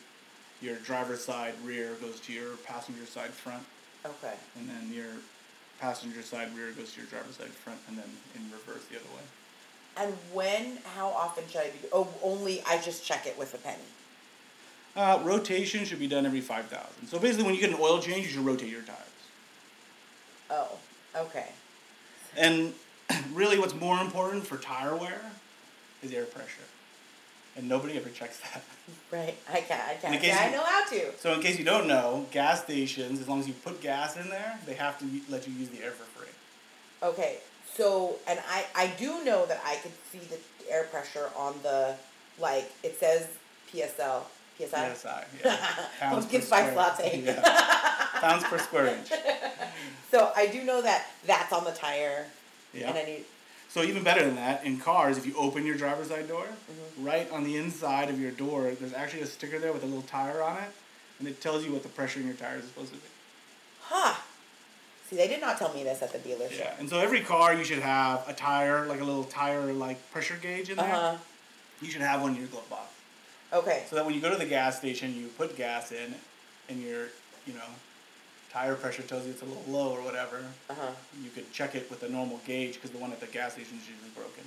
your 0.61 0.75
driver's 0.77 1.23
side 1.23 1.53
rear 1.63 1.91
goes 2.01 2.19
to 2.21 2.33
your 2.33 2.55
passenger 2.65 3.05
side 3.05 3.31
front, 3.31 3.63
Okay. 4.05 4.33
and 4.57 4.67
then 4.69 4.91
your 4.91 5.11
passenger 5.79 6.21
side 6.21 6.55
rear 6.55 6.71
goes 6.71 6.93
to 6.93 7.01
your 7.01 7.09
driver's 7.09 7.37
side 7.37 7.49
front, 7.49 7.79
and 7.87 7.97
then 7.97 8.09
in 8.35 8.51
reverse 8.51 8.83
the 8.89 8.97
other 8.97 9.05
way. 9.15 9.23
And 9.97 10.13
when? 10.33 10.77
How 10.95 11.09
often 11.09 11.43
should 11.49 11.61
I 11.61 11.65
be? 11.69 11.87
Oh, 11.91 12.07
only 12.23 12.63
I 12.67 12.79
just 12.81 13.05
check 13.05 13.27
it 13.27 13.37
with 13.37 13.53
a 13.53 13.57
penny. 13.57 13.83
Uh, 14.95 15.19
rotation 15.23 15.85
should 15.85 15.99
be 15.99 16.07
done 16.07 16.25
every 16.25 16.41
5,000. 16.41 17.07
So 17.07 17.19
basically, 17.19 17.45
when 17.45 17.53
you 17.55 17.61
get 17.61 17.69
an 17.69 17.77
oil 17.79 17.99
change, 17.99 18.25
you 18.25 18.31
should 18.31 18.45
rotate 18.45 18.69
your 18.69 18.81
tires. 18.81 18.97
Oh. 20.49 20.77
Okay. 21.15 21.47
And 22.37 22.73
really, 23.33 23.59
what's 23.59 23.73
more 23.75 23.99
important 24.01 24.45
for 24.47 24.57
tire 24.57 24.95
wear 24.95 25.21
is 26.03 26.13
air 26.13 26.25
pressure. 26.25 26.67
and 27.57 27.67
nobody 27.67 27.97
ever 27.97 28.09
checks 28.09 28.39
that. 28.39 28.61
Right. 29.11 29.35
I 29.51 29.61
can't. 29.61 29.81
I 29.89 29.95
can't. 29.95 30.23
Yeah, 30.23 30.37
I 30.39 30.51
know 30.51 30.63
how 30.63 30.85
to. 30.89 31.11
So 31.19 31.33
in 31.33 31.41
case 31.41 31.59
you 31.59 31.65
don't 31.65 31.87
know, 31.87 32.25
gas 32.31 32.63
stations, 32.63 33.19
as 33.19 33.27
long 33.27 33.39
as 33.41 33.47
you 33.47 33.53
put 33.53 33.81
gas 33.81 34.15
in 34.17 34.29
there, 34.29 34.57
they 34.65 34.73
have 34.75 34.97
to 34.99 35.05
let 35.29 35.47
you 35.47 35.53
use 35.53 35.69
the 35.69 35.83
air 35.83 35.91
for 35.91 36.03
free. 36.17 36.29
Okay. 37.03 37.37
So, 37.75 38.15
and 38.27 38.39
I 38.49 38.65
I 38.75 38.87
do 38.97 39.23
know 39.25 39.45
that 39.45 39.61
I 39.65 39.75
could 39.77 39.91
see 40.11 40.19
the 40.19 40.37
air 40.71 40.83
pressure 40.85 41.29
on 41.37 41.55
the 41.63 41.95
like 42.39 42.71
it 42.83 42.97
says 42.99 43.27
PSL 43.73 44.23
PSI. 44.57 44.93
PSI, 44.93 45.25
yeah. 45.43 45.57
Pounds 45.99 46.25
per 46.27 46.39
square- 46.41 46.75
latte. 46.75 47.21
Yeah. 47.25 47.41
Pounds 48.21 48.43
per 48.45 48.57
square 48.59 48.87
inch. 48.95 49.09
So 50.11 50.31
I 50.35 50.47
do 50.47 50.63
know 50.65 50.81
that 50.81 51.05
that's 51.25 51.53
on 51.53 51.63
the 51.63 51.71
tire, 51.71 52.25
Yeah. 52.73 52.89
and 52.89 52.97
I 52.97 53.03
need. 53.03 53.23
So 53.73 53.83
even 53.83 54.03
better 54.03 54.25
than 54.25 54.35
that, 54.35 54.65
in 54.65 54.77
cars, 54.79 55.17
if 55.17 55.25
you 55.25 55.33
open 55.37 55.65
your 55.65 55.75
driver's 55.77 56.09
side 56.09 56.27
door, 56.27 56.43
Mm-hmm. 56.45 57.05
right 57.05 57.31
on 57.31 57.43
the 57.45 57.55
inside 57.57 58.09
of 58.09 58.19
your 58.19 58.31
door, 58.31 58.71
there's 58.79 58.93
actually 58.93 59.21
a 59.21 59.25
sticker 59.25 59.59
there 59.59 59.71
with 59.71 59.83
a 59.83 59.85
little 59.85 60.01
tire 60.03 60.41
on 60.43 60.57
it, 60.57 60.69
and 61.19 61.27
it 61.27 61.39
tells 61.41 61.63
you 61.65 61.71
what 61.71 61.83
the 61.83 61.89
pressure 61.89 62.19
in 62.19 62.25
your 62.27 62.35
tire 62.35 62.57
is 62.57 62.65
supposed 62.65 62.89
to 62.89 62.95
be. 62.97 63.03
Huh. 63.81 64.13
See, 65.09 65.15
they 65.15 65.27
did 65.27 65.39
not 65.41 65.57
tell 65.57 65.73
me 65.73 65.83
this 65.83 66.01
at 66.01 66.11
the 66.11 66.19
dealership. 66.19 66.59
Yeah, 66.59 66.73
and 66.79 66.89
so 66.89 66.99
every 66.99 67.21
car 67.21 67.53
you 67.53 67.63
should 67.63 67.79
have 67.79 68.27
a 68.27 68.33
tire, 68.33 68.85
like 68.87 68.99
a 69.01 69.03
little 69.05 69.23
tire 69.25 69.71
like 69.73 69.97
pressure 70.11 70.37
gauge 70.41 70.69
in 70.69 70.75
there. 70.77 70.85
Uh 70.85 70.89
there. 70.89 70.95
huh. 71.11 71.17
You 71.81 71.89
should 71.91 72.01
have 72.01 72.21
one 72.21 72.31
in 72.35 72.37
your 72.39 72.47
glove 72.47 72.69
box, 72.69 72.91
Okay. 73.53 73.83
so 73.89 73.95
that 73.95 74.05
when 74.05 74.13
you 74.13 74.21
go 74.21 74.29
to 74.29 74.37
the 74.37 74.45
gas 74.45 74.77
station, 74.77 75.15
you 75.15 75.27
put 75.37 75.55
gas 75.57 75.91
in, 75.91 76.13
and 76.69 76.81
you're, 76.81 77.07
you 77.47 77.53
know, 77.53 77.69
tire 78.51 78.75
pressure 78.75 79.01
tells 79.03 79.25
you 79.25 79.31
it's 79.31 79.41
a 79.41 79.45
little 79.45 79.63
low 79.67 79.91
or 79.91 80.01
whatever. 80.01 80.43
Uh 80.69 80.73
huh. 80.79 80.91
You 81.23 81.29
could 81.29 81.51
check 81.53 81.75
it 81.75 81.89
with 81.89 82.03
a 82.03 82.09
normal 82.09 82.39
gauge 82.45 82.75
because 82.75 82.91
the 82.91 82.97
one 82.97 83.11
at 83.11 83.19
the 83.19 83.27
gas 83.27 83.53
station 83.53 83.77
is 83.77 83.87
usually 83.89 84.09
broken. 84.15 84.43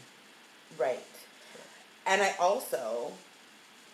Right. 0.78 1.00
And 2.06 2.20
I 2.22 2.34
also 2.38 3.12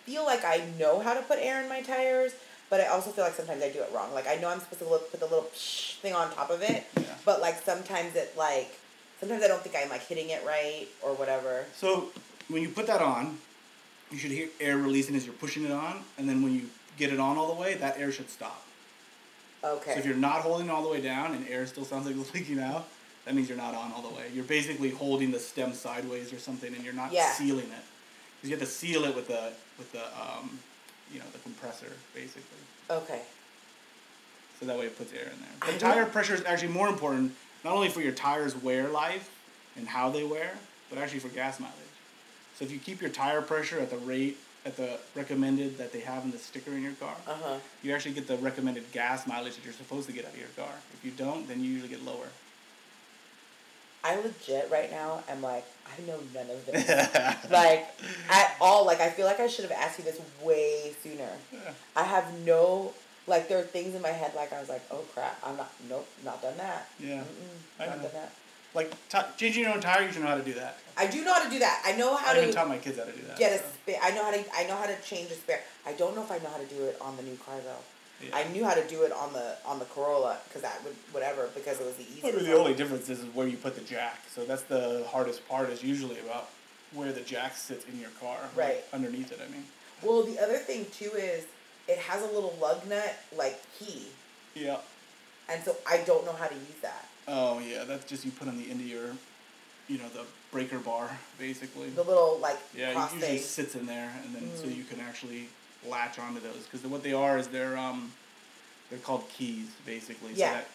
feel 0.05 0.25
like 0.25 0.44
I 0.44 0.62
know 0.79 0.99
how 1.01 1.14
to 1.14 1.20
put 1.23 1.38
air 1.38 1.62
in 1.62 1.68
my 1.68 1.81
tires, 1.83 2.33
but 2.68 2.81
I 2.81 2.87
also 2.87 3.11
feel 3.11 3.25
like 3.25 3.35
sometimes 3.35 3.62
I 3.62 3.70
do 3.70 3.81
it 3.81 3.90
wrong. 3.94 4.12
Like 4.12 4.27
I 4.27 4.35
know 4.37 4.49
I'm 4.49 4.61
supposed 4.61 4.83
to 4.83 4.88
look, 4.88 5.11
put 5.11 5.20
the 5.20 5.27
little 5.27 5.49
thing 5.53 6.14
on 6.14 6.33
top 6.33 6.51
of 6.51 6.62
it, 6.62 6.87
Yeah. 6.96 7.03
but 7.25 7.40
like 7.40 7.62
sometimes 7.62 8.16
it 8.16 8.37
like 8.37 8.79
sometimes 9.20 9.42
I 9.44 9.49
don't 9.49 9.62
think 9.62 9.77
I'm 9.81 9.90
like 9.90 10.03
hitting 10.07 10.31
it 10.31 10.44
right 10.44 10.88
or 11.03 11.14
whatever. 11.14 11.66
So 11.75 12.09
when 12.49 12.62
you 12.62 12.68
put 12.68 12.87
that 12.88 13.01
on, 13.01 13.38
you 14.11 14.18
should 14.18 14.33
hear 14.33 14.49
air 14.61 14.77
releasing 14.77 15.14
as 15.14 15.25
you're 15.25 15.35
pushing 15.35 15.64
it 15.64 15.70
on, 15.70 16.03
and 16.18 16.29
then 16.29 16.42
when 16.42 16.53
you 16.53 16.62
get 16.99 17.12
it 17.12 17.20
on 17.20 17.37
all 17.37 17.55
the 17.55 17.61
way, 17.61 17.75
that 17.75 17.96
air 17.99 18.11
should 18.11 18.29
stop. 18.29 18.64
Okay. 19.62 19.92
So 19.92 19.99
if 19.99 20.07
you're 20.07 20.16
not 20.16 20.40
holding 20.40 20.70
all 20.70 20.83
the 20.83 20.88
way 20.88 21.01
down 21.01 21.35
and 21.35 21.46
air 21.49 21.66
still 21.66 21.85
sounds 21.85 22.07
like 22.07 22.16
it's 22.16 22.33
leaking 22.35 22.59
out, 22.61 22.88
that 23.25 23.35
means 23.35 23.49
you're 23.49 23.59
not 23.59 23.75
on 23.75 23.92
all 23.92 24.03
the 24.03 24.14
way. 24.14 24.25
You're 24.35 24.44
basically 24.44 24.90
holding 24.90 25.31
the 25.31 25.38
stem 25.38 25.73
sideways 25.75 26.33
or 26.33 26.38
something, 26.38 26.75
and 26.75 26.83
you're 26.85 26.94
not 26.94 27.12
Yeah. 27.12 27.31
sealing 27.33 27.66
it. 27.66 27.85
Because 28.40 28.51
you 28.51 28.57
have 28.57 28.61
to 28.66 28.73
seal 28.73 29.05
it 29.05 29.14
with 29.14 29.29
the 29.29 29.53
with 29.79 29.92
the 29.92 30.05
um, 30.20 30.59
you 31.12 31.18
know 31.18 31.27
the 31.33 31.38
compressor 31.40 31.92
basically. 32.14 32.42
okay. 32.88 33.20
So 34.59 34.66
that 34.66 34.79
way 34.79 34.87
it 34.87 34.96
puts 34.99 35.12
air 35.12 35.23
in 35.23 35.40
there. 35.40 35.49
But 35.61 35.79
tire 35.81 36.05
pressure 36.07 36.35
is 36.35 36.44
actually 36.44 36.73
more 36.73 36.88
important, 36.88 37.33
not 37.64 37.73
only 37.75 37.88
for 37.88 38.01
your 38.03 38.12
tires' 38.12 38.55
wear 38.55 38.88
life 38.88 39.31
and 39.77 39.88
how 39.88 40.11
they 40.11 40.23
wear, 40.25 40.53
but 40.90 40.99
actually 40.99 41.20
for 41.20 41.29
gas 41.29 41.59
mileage. 41.61 41.75
So 42.59 42.64
if 42.66 42.70
you 42.70 42.79
keep 42.79 43.01
your 43.01 43.09
tire 43.11 43.40
pressure 43.40 43.79
at 43.81 43.88
the 43.90 43.96
rate, 43.99 44.37
at 44.66 44.77
the 44.77 44.99
recommended 45.14 45.79
that 45.79 45.92
they 45.92 46.01
have 46.01 46.25
in 46.25 46.31
the 46.31 46.38
sticker 46.38 46.70
in 46.73 46.83
your 46.83 46.92
car, 46.92 47.14
Uh 47.27 47.35
huh. 47.42 47.57
you 47.83 47.94
actually 47.94 48.12
get 48.14 48.27
the 48.27 48.37
recommended 48.37 48.90
gas 48.92 49.27
mileage 49.27 49.57
that 49.57 49.64
you're 49.64 49.73
supposed 49.73 50.07
to 50.09 50.12
get 50.12 50.25
out 50.27 50.33
of 50.33 50.38
your 50.38 50.49
car. 50.57 50.73
If 50.92 51.05
you 51.05 51.11
don't, 51.12 51.49
then 51.49 51.62
you 51.64 51.70
usually 51.70 51.88
get 51.88 52.05
lower. 52.05 52.29
I 54.03 54.16
legit 54.16 54.70
right 54.70 54.90
now 54.90 55.23
am 55.29 55.42
like 55.42 55.64
I 55.87 56.01
know 56.07 56.18
none 56.35 56.49
of 56.51 56.64
this. 56.66 56.88
like 57.51 57.87
at 58.31 58.57
all. 58.61 58.87
Like 58.87 59.01
I 59.01 59.11
feel 59.11 59.27
like 59.27 59.40
I 59.40 59.46
should 59.46 59.64
have 59.68 59.73
asked 59.73 59.99
you 59.99 60.05
this 60.05 60.20
way 60.42 60.94
sooner. 61.03 61.29
Yeah. 61.53 61.73
I 61.96 62.05
have 62.05 62.33
no 62.46 62.92
like 63.27 63.49
there 63.49 63.59
are 63.59 63.62
things 63.62 63.94
in 63.94 64.01
my 64.03 64.09
head 64.09 64.33
like 64.35 64.53
I 64.53 64.61
was 64.61 64.68
like, 64.70 64.83
oh 64.90 65.05
crap, 65.14 65.38
I'm 65.44 65.57
not 65.57 65.70
nope, 65.88 66.09
not 66.25 66.40
done 66.42 66.57
that. 66.57 66.88
Yeah. 66.99 67.23
Not 67.79 67.88
know. 67.88 68.03
done 68.05 68.12
that. 68.14 68.33
Like 68.74 68.92
changing 69.37 69.64
your 69.64 69.72
own 69.74 69.80
tire, 69.80 70.04
you 70.06 70.12
should 70.12 70.22
know 70.22 70.28
how 70.28 70.37
to 70.37 70.44
do 70.44 70.54
that. 70.54 70.78
I 70.96 71.06
do 71.06 71.24
know 71.24 71.33
how 71.35 71.42
to 71.44 71.50
do 71.50 71.59
that. 71.61 71.83
I 71.85 71.92
know 71.92 72.14
how 72.16 72.33
I 72.33 72.35
to 72.35 72.52
taught 72.52 72.68
my 72.68 72.78
kids 72.78 72.98
how 72.98 73.04
to 73.04 73.12
do 73.12 73.22
that. 73.22 73.38
get 73.38 73.52
a 73.52 73.59
spare. 73.64 73.98
I 74.02 74.11
know 74.11 74.24
how 74.24 74.30
to. 74.33 74.44
I 74.54 74.64
know 74.66 74.76
how 74.76 74.87
to 74.87 74.96
change 75.02 75.30
a 75.30 75.35
spare. 75.35 75.61
I 75.87 75.92
don't 75.92 76.14
know 76.14 76.22
if 76.22 76.30
I 76.30 76.38
know 76.38 76.50
how 76.50 76.59
to 76.59 76.66
do 76.66 76.85
it 76.85 76.96
on 77.00 77.16
the 77.16 77.22
new 77.22 77.37
car 77.37 77.56
though. 77.64 78.26
yeah. 78.26 78.37
I 78.37 78.44
knew 78.52 78.64
how 78.64 78.74
to 78.74 78.87
do 78.87 79.02
it 79.02 79.12
on 79.12 79.33
the 79.33 79.56
on 79.64 79.78
the 79.78 79.87
Corolla 79.87 80.38
because 80.46 80.62
that 80.62 80.83
would 80.85 80.94
whatever 81.12 81.48
because 81.54 81.80
it 81.80 81.87
was 81.87 81.96
the 81.96 82.04
easiest. 82.04 82.37
mean, 82.37 82.44
the 82.44 82.56
only 82.56 82.74
difference 82.74 83.09
is 83.09 83.24
where 83.35 83.46
you 83.48 83.56
put 83.56 83.74
the 83.74 83.80
jack. 83.83 84.20
So 84.33 84.44
that's 84.44 84.62
the 84.62 85.04
hardest 85.11 85.46
part. 85.48 85.70
Is 85.70 85.83
usually 85.83 86.18
about 86.20 86.48
where 86.92 87.12
the 87.12 87.22
jack 87.22 87.56
sits 87.56 87.85
in 87.87 87.98
your 88.00 88.11
car. 88.20 88.37
like, 88.42 88.56
Right. 88.56 88.85
underneath 88.92 89.33
it. 89.33 89.40
I 89.44 89.50
mean. 89.50 89.64
Well, 90.02 90.22
the 90.22 90.38
other 90.38 90.59
thing 90.59 90.87
too 90.92 91.11
is 91.16 91.44
it 91.88 91.98
has 91.98 92.22
a 92.22 92.26
little 92.26 92.56
lug 92.61 92.87
nut 92.88 93.16
like 93.37 93.61
key, 93.78 94.06
Yeah. 94.54 94.78
and 95.48 95.62
so 95.64 95.76
I 95.88 95.98
don't 96.06 96.24
know 96.24 96.33
how 96.33 96.46
to 96.46 96.54
use 96.54 96.80
that. 96.83 97.06
Oh 97.32 97.60
yeah, 97.60 97.84
that's 97.84 98.04
just 98.04 98.24
you 98.24 98.32
put 98.32 98.48
on 98.48 98.58
the 98.58 98.68
end 98.70 98.80
of 98.80 98.86
your, 98.86 99.10
you 99.88 99.98
know, 99.98 100.08
the 100.08 100.24
breaker 100.50 100.78
bar 100.78 101.08
basically. 101.38 101.88
The 101.90 102.02
little 102.02 102.38
like 102.42 102.58
Yeah, 102.76 102.90
it 102.90 102.96
usually 103.12 103.20
thing. 103.20 103.38
sits 103.38 103.74
in 103.76 103.86
there, 103.86 104.10
and 104.24 104.34
then 104.34 104.50
so 104.56 104.64
Mm. 104.64 104.76
you 104.76 104.84
can 104.84 104.98
actually 105.00 105.48
latch 105.88 106.18
onto 106.18 106.40
those 106.40 106.66
because 106.70 106.82
what 106.90 107.02
they 107.02 107.12
are 107.12 107.38
is 107.38 107.46
they're 107.48 107.76
um, 107.78 108.12
they're 108.90 108.98
called 108.98 109.28
keys 109.28 109.68
basically. 109.86 110.32
Yeah. 110.34 110.48
So 110.48 110.54
that 110.56 110.66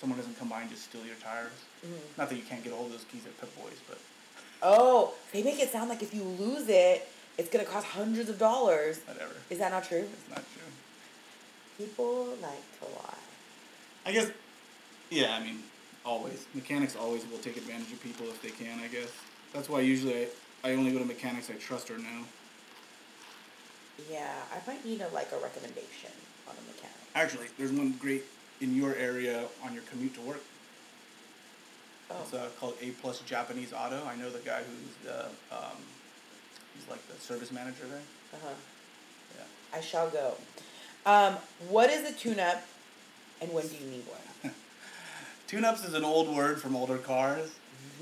someone 0.00 0.18
doesn't 0.18 0.38
come 0.38 0.48
by 0.48 0.60
and 0.60 0.70
just 0.70 0.84
steal 0.84 1.04
your 1.06 1.16
tires. 1.16 1.52
Mhm. 1.86 2.18
Not 2.18 2.28
that 2.28 2.36
you 2.36 2.42
can't 2.42 2.62
get 2.62 2.72
a 2.72 2.76
hold 2.76 2.86
of 2.88 2.92
those 2.92 3.06
keys 3.10 3.22
at 3.24 3.38
Pep 3.40 3.50
Boys, 3.56 3.78
but 3.88 3.98
Oh, 4.62 5.14
they 5.32 5.42
make 5.42 5.58
it 5.60 5.72
sound 5.72 5.88
like 5.88 6.02
if 6.02 6.12
you 6.14 6.22
lose 6.22 6.68
it, 6.68 7.08
it's 7.38 7.48
gonna 7.48 7.64
cost 7.64 7.86
hundreds 7.86 8.28
of 8.28 8.38
dollars. 8.38 8.98
whatever. 9.06 9.32
Is 9.48 9.58
that 9.58 9.72
not 9.72 9.84
true? 9.84 10.06
It's 10.12 10.28
not 10.28 10.44
true. 10.52 10.70
People 11.78 12.26
like 12.42 12.62
to 12.80 12.84
lie. 12.96 13.14
I 14.04 14.12
guess. 14.12 14.30
Yeah, 15.10 15.34
I 15.34 15.40
mean, 15.42 15.62
always 16.04 16.46
mechanics 16.54 16.96
always 16.96 17.24
will 17.30 17.38
take 17.38 17.56
advantage 17.56 17.92
of 17.92 18.02
people 18.02 18.26
if 18.26 18.40
they 18.42 18.50
can. 18.50 18.80
I 18.80 18.88
guess 18.88 19.10
that's 19.52 19.68
why 19.68 19.80
usually 19.80 20.26
I, 20.64 20.70
I 20.70 20.74
only 20.74 20.92
go 20.92 20.98
to 20.98 21.04
mechanics 21.04 21.50
I 21.50 21.54
trust 21.54 21.90
or 21.90 21.98
know. 21.98 22.24
Yeah, 24.10 24.32
I 24.52 24.70
might 24.70 24.84
need 24.84 25.00
a 25.00 25.08
like 25.08 25.30
a 25.32 25.38
recommendation 25.38 26.10
on 26.48 26.54
a 26.54 26.66
mechanic. 26.66 26.96
Actually, 27.14 27.46
there's 27.58 27.72
one 27.72 27.92
great 28.00 28.24
in 28.60 28.74
your 28.74 28.94
area 28.96 29.44
on 29.64 29.74
your 29.74 29.82
commute 29.84 30.14
to 30.14 30.20
work. 30.22 30.40
Oh, 32.10 32.16
It's 32.22 32.34
uh, 32.34 32.48
called 32.58 32.74
A 32.80 32.90
Plus 32.90 33.20
Japanese 33.20 33.72
Auto. 33.72 34.04
I 34.06 34.16
know 34.16 34.30
the 34.30 34.38
guy 34.40 34.60
who's 34.62 35.06
the 35.06 35.26
um, 35.54 35.76
he's 36.74 36.88
like 36.90 37.06
the 37.08 37.20
service 37.20 37.52
manager 37.52 37.84
there. 37.88 38.00
uh-huh. 38.34 38.54
Yeah. 39.36 39.78
I 39.78 39.80
shall 39.80 40.08
go. 40.10 40.34
Um, 41.04 41.36
what 41.68 41.90
is 41.90 42.08
a 42.08 42.12
tune-up, 42.12 42.62
and 43.40 43.52
when 43.52 43.66
do 43.66 43.74
you 43.74 43.86
need 43.90 44.04
one? 44.06 44.52
Tune-ups 45.52 45.84
is 45.84 45.92
an 45.92 46.02
old 46.02 46.34
word 46.34 46.62
from 46.62 46.74
older 46.74 46.96
cars. 46.96 47.50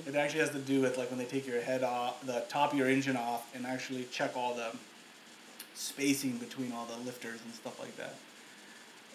It 0.06 0.14
actually 0.14 0.38
has 0.38 0.50
to 0.50 0.60
do 0.60 0.80
with 0.82 0.96
like 0.96 1.10
when 1.10 1.18
they 1.18 1.24
take 1.24 1.48
your 1.48 1.60
head 1.60 1.82
off, 1.82 2.24
the 2.24 2.44
top 2.48 2.70
of 2.70 2.78
your 2.78 2.88
engine 2.88 3.16
off, 3.16 3.52
and 3.56 3.66
actually 3.66 4.04
check 4.12 4.36
all 4.36 4.54
the 4.54 4.68
spacing 5.74 6.36
between 6.36 6.70
all 6.70 6.86
the 6.86 6.96
lifters 7.04 7.40
and 7.44 7.52
stuff 7.52 7.80
like 7.80 7.96
that. 7.96 8.14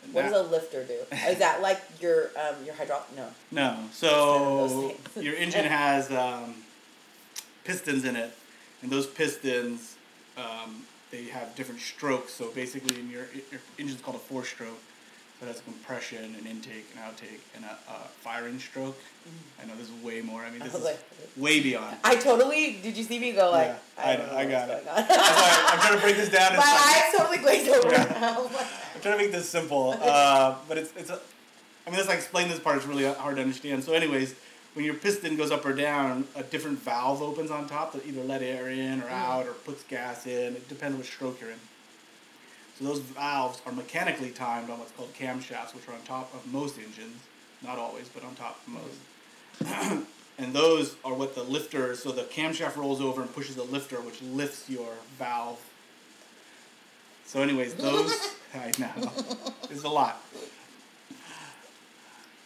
And 0.03 0.13
What 0.13 0.23
that- 0.23 0.31
does 0.33 0.47
a 0.47 0.51
lifter 0.51 0.83
do? 0.83 0.97
Is 1.29 1.37
that 1.39 1.61
like 1.61 1.81
your 2.01 2.31
um 2.37 2.55
your 2.65 2.75
hydraulic? 2.75 3.05
No. 3.15 3.29
No. 3.53 3.79
So 3.93 4.93
your 5.21 5.35
engine 5.35 5.63
has 5.63 6.11
um, 6.11 6.55
pistons 7.63 8.03
in 8.03 8.17
it, 8.17 8.33
and 8.81 8.91
those 8.91 9.07
pistons 9.07 9.95
um, 10.35 10.83
they 11.09 11.27
have 11.27 11.55
different 11.55 11.79
strokes. 11.79 12.33
So 12.33 12.51
basically, 12.51 12.99
in 12.99 13.09
your 13.09 13.27
your 13.49 13.61
engine's 13.79 14.01
called 14.01 14.17
a 14.17 14.19
four-stroke. 14.19 14.67
So 14.67 14.94
it 15.41 15.47
has 15.47 15.61
compression, 15.61 16.35
an 16.39 16.47
intake, 16.47 16.85
an 16.95 17.01
outtake, 17.01 17.39
and 17.55 17.65
a, 17.65 17.77
a 17.91 18.07
firing 18.21 18.57
stroke. 18.59 18.97
I 19.61 19.65
know 19.65 19.75
this 19.75 19.89
is 19.89 20.03
way 20.03 20.21
more. 20.21 20.41
I 20.41 20.49
mean, 20.49 20.59
this 20.59 20.73
was 20.73 20.81
is 20.81 20.85
like, 20.85 20.99
way 21.35 21.59
beyond. 21.61 21.97
I 22.03 22.15
totally. 22.15 22.79
Did 22.81 22.95
you 22.95 23.03
see 23.03 23.19
me 23.19 23.33
go 23.33 23.51
like? 23.51 23.67
Yeah, 23.67 24.03
I 24.05 24.15
don't 24.15 24.27
know, 24.27 24.37
I 24.37 24.45
got 24.45 24.69
it. 24.69 24.87
on. 24.87 24.95
I'm 24.97 25.79
trying 25.79 25.95
to 25.95 26.01
break 26.01 26.15
this 26.15 26.29
down. 26.29 26.51
My 26.57 26.57
like- 26.57 26.67
eyes 26.67 27.13
totally 27.17 27.37
glazed 27.39 27.69
over. 27.69 27.91
Yeah. 27.91 28.37
I'm 28.95 29.01
trying 29.01 29.17
to 29.17 29.23
make 29.23 29.31
this 29.31 29.49
simple, 29.49 29.97
uh, 30.01 30.55
but 30.67 30.77
it's 30.77 30.93
it's. 30.95 31.09
A, 31.09 31.19
I 31.87 31.91
mean, 31.91 31.99
as 31.99 32.09
I 32.09 32.13
explain 32.13 32.47
this 32.49 32.59
part, 32.59 32.77
it's 32.77 32.85
really 32.87 33.05
hard 33.05 33.35
to 33.35 33.41
understand. 33.41 33.83
So, 33.83 33.93
anyways, 33.93 34.33
when 34.73 34.85
your 34.85 34.95
piston 34.95 35.37
goes 35.37 35.51
up 35.51 35.65
or 35.65 35.73
down, 35.73 36.27
a 36.35 36.43
different 36.43 36.79
valve 36.79 37.21
opens 37.21 37.51
on 37.51 37.67
top 37.67 37.93
that 37.93 38.05
either 38.05 38.23
let 38.23 38.41
air 38.41 38.69
in 38.69 39.01
or 39.01 39.09
out 39.09 39.45
or 39.47 39.53
puts 39.53 39.83
gas 39.83 40.25
in. 40.25 40.55
It 40.55 40.67
depends 40.67 40.97
which 40.97 41.07
stroke 41.07 41.39
you're 41.41 41.51
in. 41.51 41.59
So 42.77 42.85
those 42.85 42.99
valves 42.99 43.61
are 43.65 43.71
mechanically 43.71 44.31
timed 44.31 44.69
on 44.69 44.79
what's 44.79 44.91
called 44.91 45.13
camshafts, 45.13 45.73
which 45.73 45.87
are 45.87 45.93
on 45.93 46.01
top 46.01 46.33
of 46.33 46.45
most 46.51 46.77
engines, 46.77 47.21
not 47.63 47.77
always, 47.77 48.09
but 48.09 48.23
on 48.23 48.35
top 48.35 48.59
of 48.67 48.73
most. 48.73 50.05
and 50.37 50.53
those 50.53 50.97
are 51.05 51.13
what 51.13 51.35
the 51.35 51.43
lifter. 51.43 51.95
So 51.95 52.11
the 52.11 52.23
camshaft 52.23 52.75
rolls 52.75 52.99
over 52.99 53.21
and 53.21 53.33
pushes 53.33 53.55
the 53.55 53.63
lifter, 53.63 53.97
which 54.01 54.21
lifts 54.21 54.69
your 54.69 54.89
valve. 55.17 55.59
So, 57.25 57.41
anyways, 57.41 57.75
those 57.75 58.35
I 58.53 58.71
know 58.77 59.11
it's 59.69 59.83
a 59.83 59.89
lot. 59.89 60.21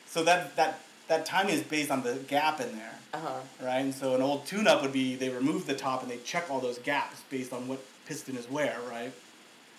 So 0.06 0.24
that 0.24 0.56
that 0.56 0.82
that 1.08 1.26
timing 1.26 1.56
is 1.56 1.64
based 1.64 1.90
on 1.90 2.04
the 2.04 2.16
gap 2.28 2.62
in 2.62 2.76
there, 2.76 2.96
uh 3.14 3.20
huh. 3.20 3.40
right? 3.62 3.80
And 3.80 3.94
so 3.94 4.16
an 4.16 4.22
old 4.22 4.46
tune-up 4.46 4.82
would 4.84 4.94
be 4.94 5.16
they 5.16 5.30
remove 5.30 5.66
the 5.66 5.76
top 5.76 6.04
and 6.04 6.12
they 6.12 6.18
check 6.18 6.50
all 6.50 6.60
those 6.60 6.78
gaps 6.80 7.22
based 7.30 7.52
on 7.52 7.68
what 7.68 7.84
piston 8.06 8.38
is 8.38 8.50
where, 8.50 8.78
right? 8.90 9.12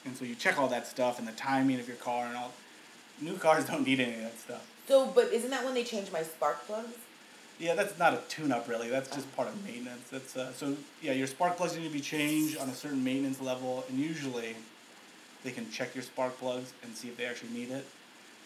And 0.04 0.16
so 0.16 0.24
you 0.24 0.34
check 0.34 0.58
all 0.58 0.68
that 0.68 0.86
stuff 0.86 1.18
and 1.18 1.28
the 1.28 1.32
timing 1.32 1.78
of 1.78 1.86
your 1.86 1.96
car 1.96 2.26
and 2.26 2.36
all. 2.36 2.52
New 3.20 3.36
cars 3.36 3.64
don't 3.70 3.86
need 3.86 4.00
any 4.00 4.14
of 4.14 4.20
that 4.22 4.38
stuff. 4.38 4.66
So, 4.88 5.06
but 5.06 5.32
isn't 5.32 5.50
that 5.50 5.64
when 5.64 5.74
they 5.74 5.84
change 5.84 6.10
my 6.10 6.22
spark 6.22 6.66
plugs? 6.66 6.96
Yeah, 7.58 7.74
that's 7.74 7.98
not 7.98 8.14
a 8.14 8.20
tune-up 8.28 8.68
really. 8.68 8.88
That's 8.88 9.10
just 9.14 9.34
part 9.36 9.48
of 9.48 9.64
maintenance. 9.64 10.08
That's 10.10 10.34
uh, 10.36 10.52
so 10.52 10.76
yeah. 11.02 11.12
Your 11.12 11.26
spark 11.26 11.58
plugs 11.58 11.76
need 11.76 11.84
to 11.84 11.92
be 11.92 12.00
changed 12.00 12.56
on 12.56 12.70
a 12.70 12.74
certain 12.74 13.04
maintenance 13.04 13.40
level, 13.40 13.84
and 13.88 13.98
usually 13.98 14.56
they 15.44 15.50
can 15.50 15.70
check 15.70 15.94
your 15.94 16.02
spark 16.02 16.38
plugs 16.38 16.72
and 16.82 16.96
see 16.96 17.08
if 17.08 17.18
they 17.18 17.26
actually 17.26 17.50
need 17.50 17.70
it. 17.70 17.84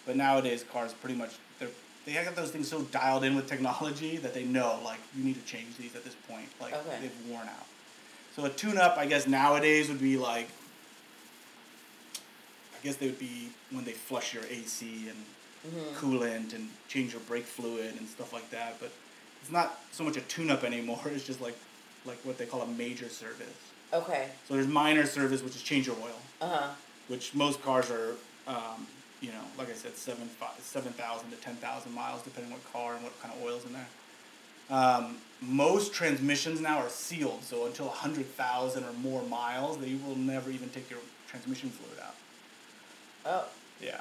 But 0.04 0.16
nowadays, 0.16 0.64
cars 0.70 0.92
pretty 0.92 1.14
much 1.14 1.30
they're 1.60 1.68
they 2.04 2.12
have 2.12 2.24
got 2.26 2.34
those 2.34 2.50
things 2.50 2.68
so 2.68 2.82
dialed 2.82 3.22
in 3.24 3.36
with 3.36 3.48
technology 3.48 4.16
that 4.18 4.34
they 4.34 4.44
know 4.44 4.78
like 4.84 4.98
you 5.16 5.22
need 5.24 5.36
to 5.36 5.46
change 5.50 5.76
these 5.78 5.94
at 5.94 6.04
this 6.04 6.16
point. 6.28 6.48
Like 6.60 6.74
Okay. 6.74 6.98
they've 7.00 7.30
worn 7.30 7.46
out. 7.46 7.66
So 8.34 8.44
a 8.44 8.50
tune-up, 8.50 8.98
I 8.98 9.06
guess 9.06 9.26
nowadays 9.28 9.88
would 9.88 10.00
be 10.00 10.16
like. 10.16 10.48
I 12.84 12.86
guess 12.88 12.96
they 12.96 13.06
would 13.06 13.18
be 13.18 13.48
when 13.72 13.86
they 13.86 13.92
flush 13.92 14.34
your 14.34 14.42
AC 14.44 15.08
and 15.08 15.16
Mm-hmm. 15.66 15.96
coolant 16.06 16.54
and 16.54 16.68
change 16.88 17.12
your 17.12 17.22
brake 17.22 17.46
fluid 17.46 17.94
and 17.98 18.06
stuff 18.06 18.34
like 18.34 18.50
that. 18.50 18.76
But 18.78 18.92
it's 19.40 19.50
not 19.50 19.78
so 19.92 20.04
much 20.04 20.18
a 20.18 20.20
tune-up 20.20 20.62
anymore. 20.62 21.00
It's 21.06 21.24
just 21.26 21.40
like 21.40 21.56
like 22.04 22.18
what 22.24 22.36
they 22.36 22.44
call 22.44 22.60
a 22.60 22.66
major 22.66 23.08
service. 23.08 23.56
Okay. 23.94 24.28
So 24.46 24.52
there's 24.52 24.66
minor 24.66 25.06
service, 25.06 25.42
which 25.42 25.56
is 25.56 25.62
change 25.62 25.86
your 25.86 25.96
oil, 26.02 26.18
Uh 26.42 26.48
huh. 26.48 26.66
which 27.08 27.34
most 27.34 27.62
cars 27.62 27.90
are, 27.90 28.10
um, 28.46 28.86
you 29.22 29.30
know, 29.30 29.44
like 29.56 29.70
I 29.70 29.72
said, 29.72 29.96
seven 29.96 30.26
five, 30.28 30.50
seven 30.60 30.92
thousand 30.92 31.30
to 31.30 31.36
ten 31.38 31.54
thousand 31.56 31.92
miles, 31.94 32.20
depending 32.20 32.52
on 32.52 32.58
what 32.58 32.70
car 32.70 32.94
and 32.96 33.02
what 33.02 33.18
kind 33.22 33.32
of 33.34 33.42
oil's 33.42 33.64
in 33.64 33.72
there. 33.72 33.88
Um, 34.68 35.16
most 35.40 35.94
transmissions 35.94 36.60
now 36.60 36.76
are 36.80 36.90
sealed, 36.90 37.42
so 37.42 37.64
until 37.64 37.88
hundred 37.88 38.26
thousand 38.26 38.84
or 38.84 38.92
more 38.92 39.22
miles, 39.22 39.78
they 39.78 39.94
will 39.94 40.16
never 40.16 40.50
even 40.50 40.68
take 40.68 40.90
your 40.90 41.00
transmission 41.26 41.70
fluid 41.70 41.98
out. 42.06 42.16
Oh, 43.26 43.44
Yeah. 43.80 44.00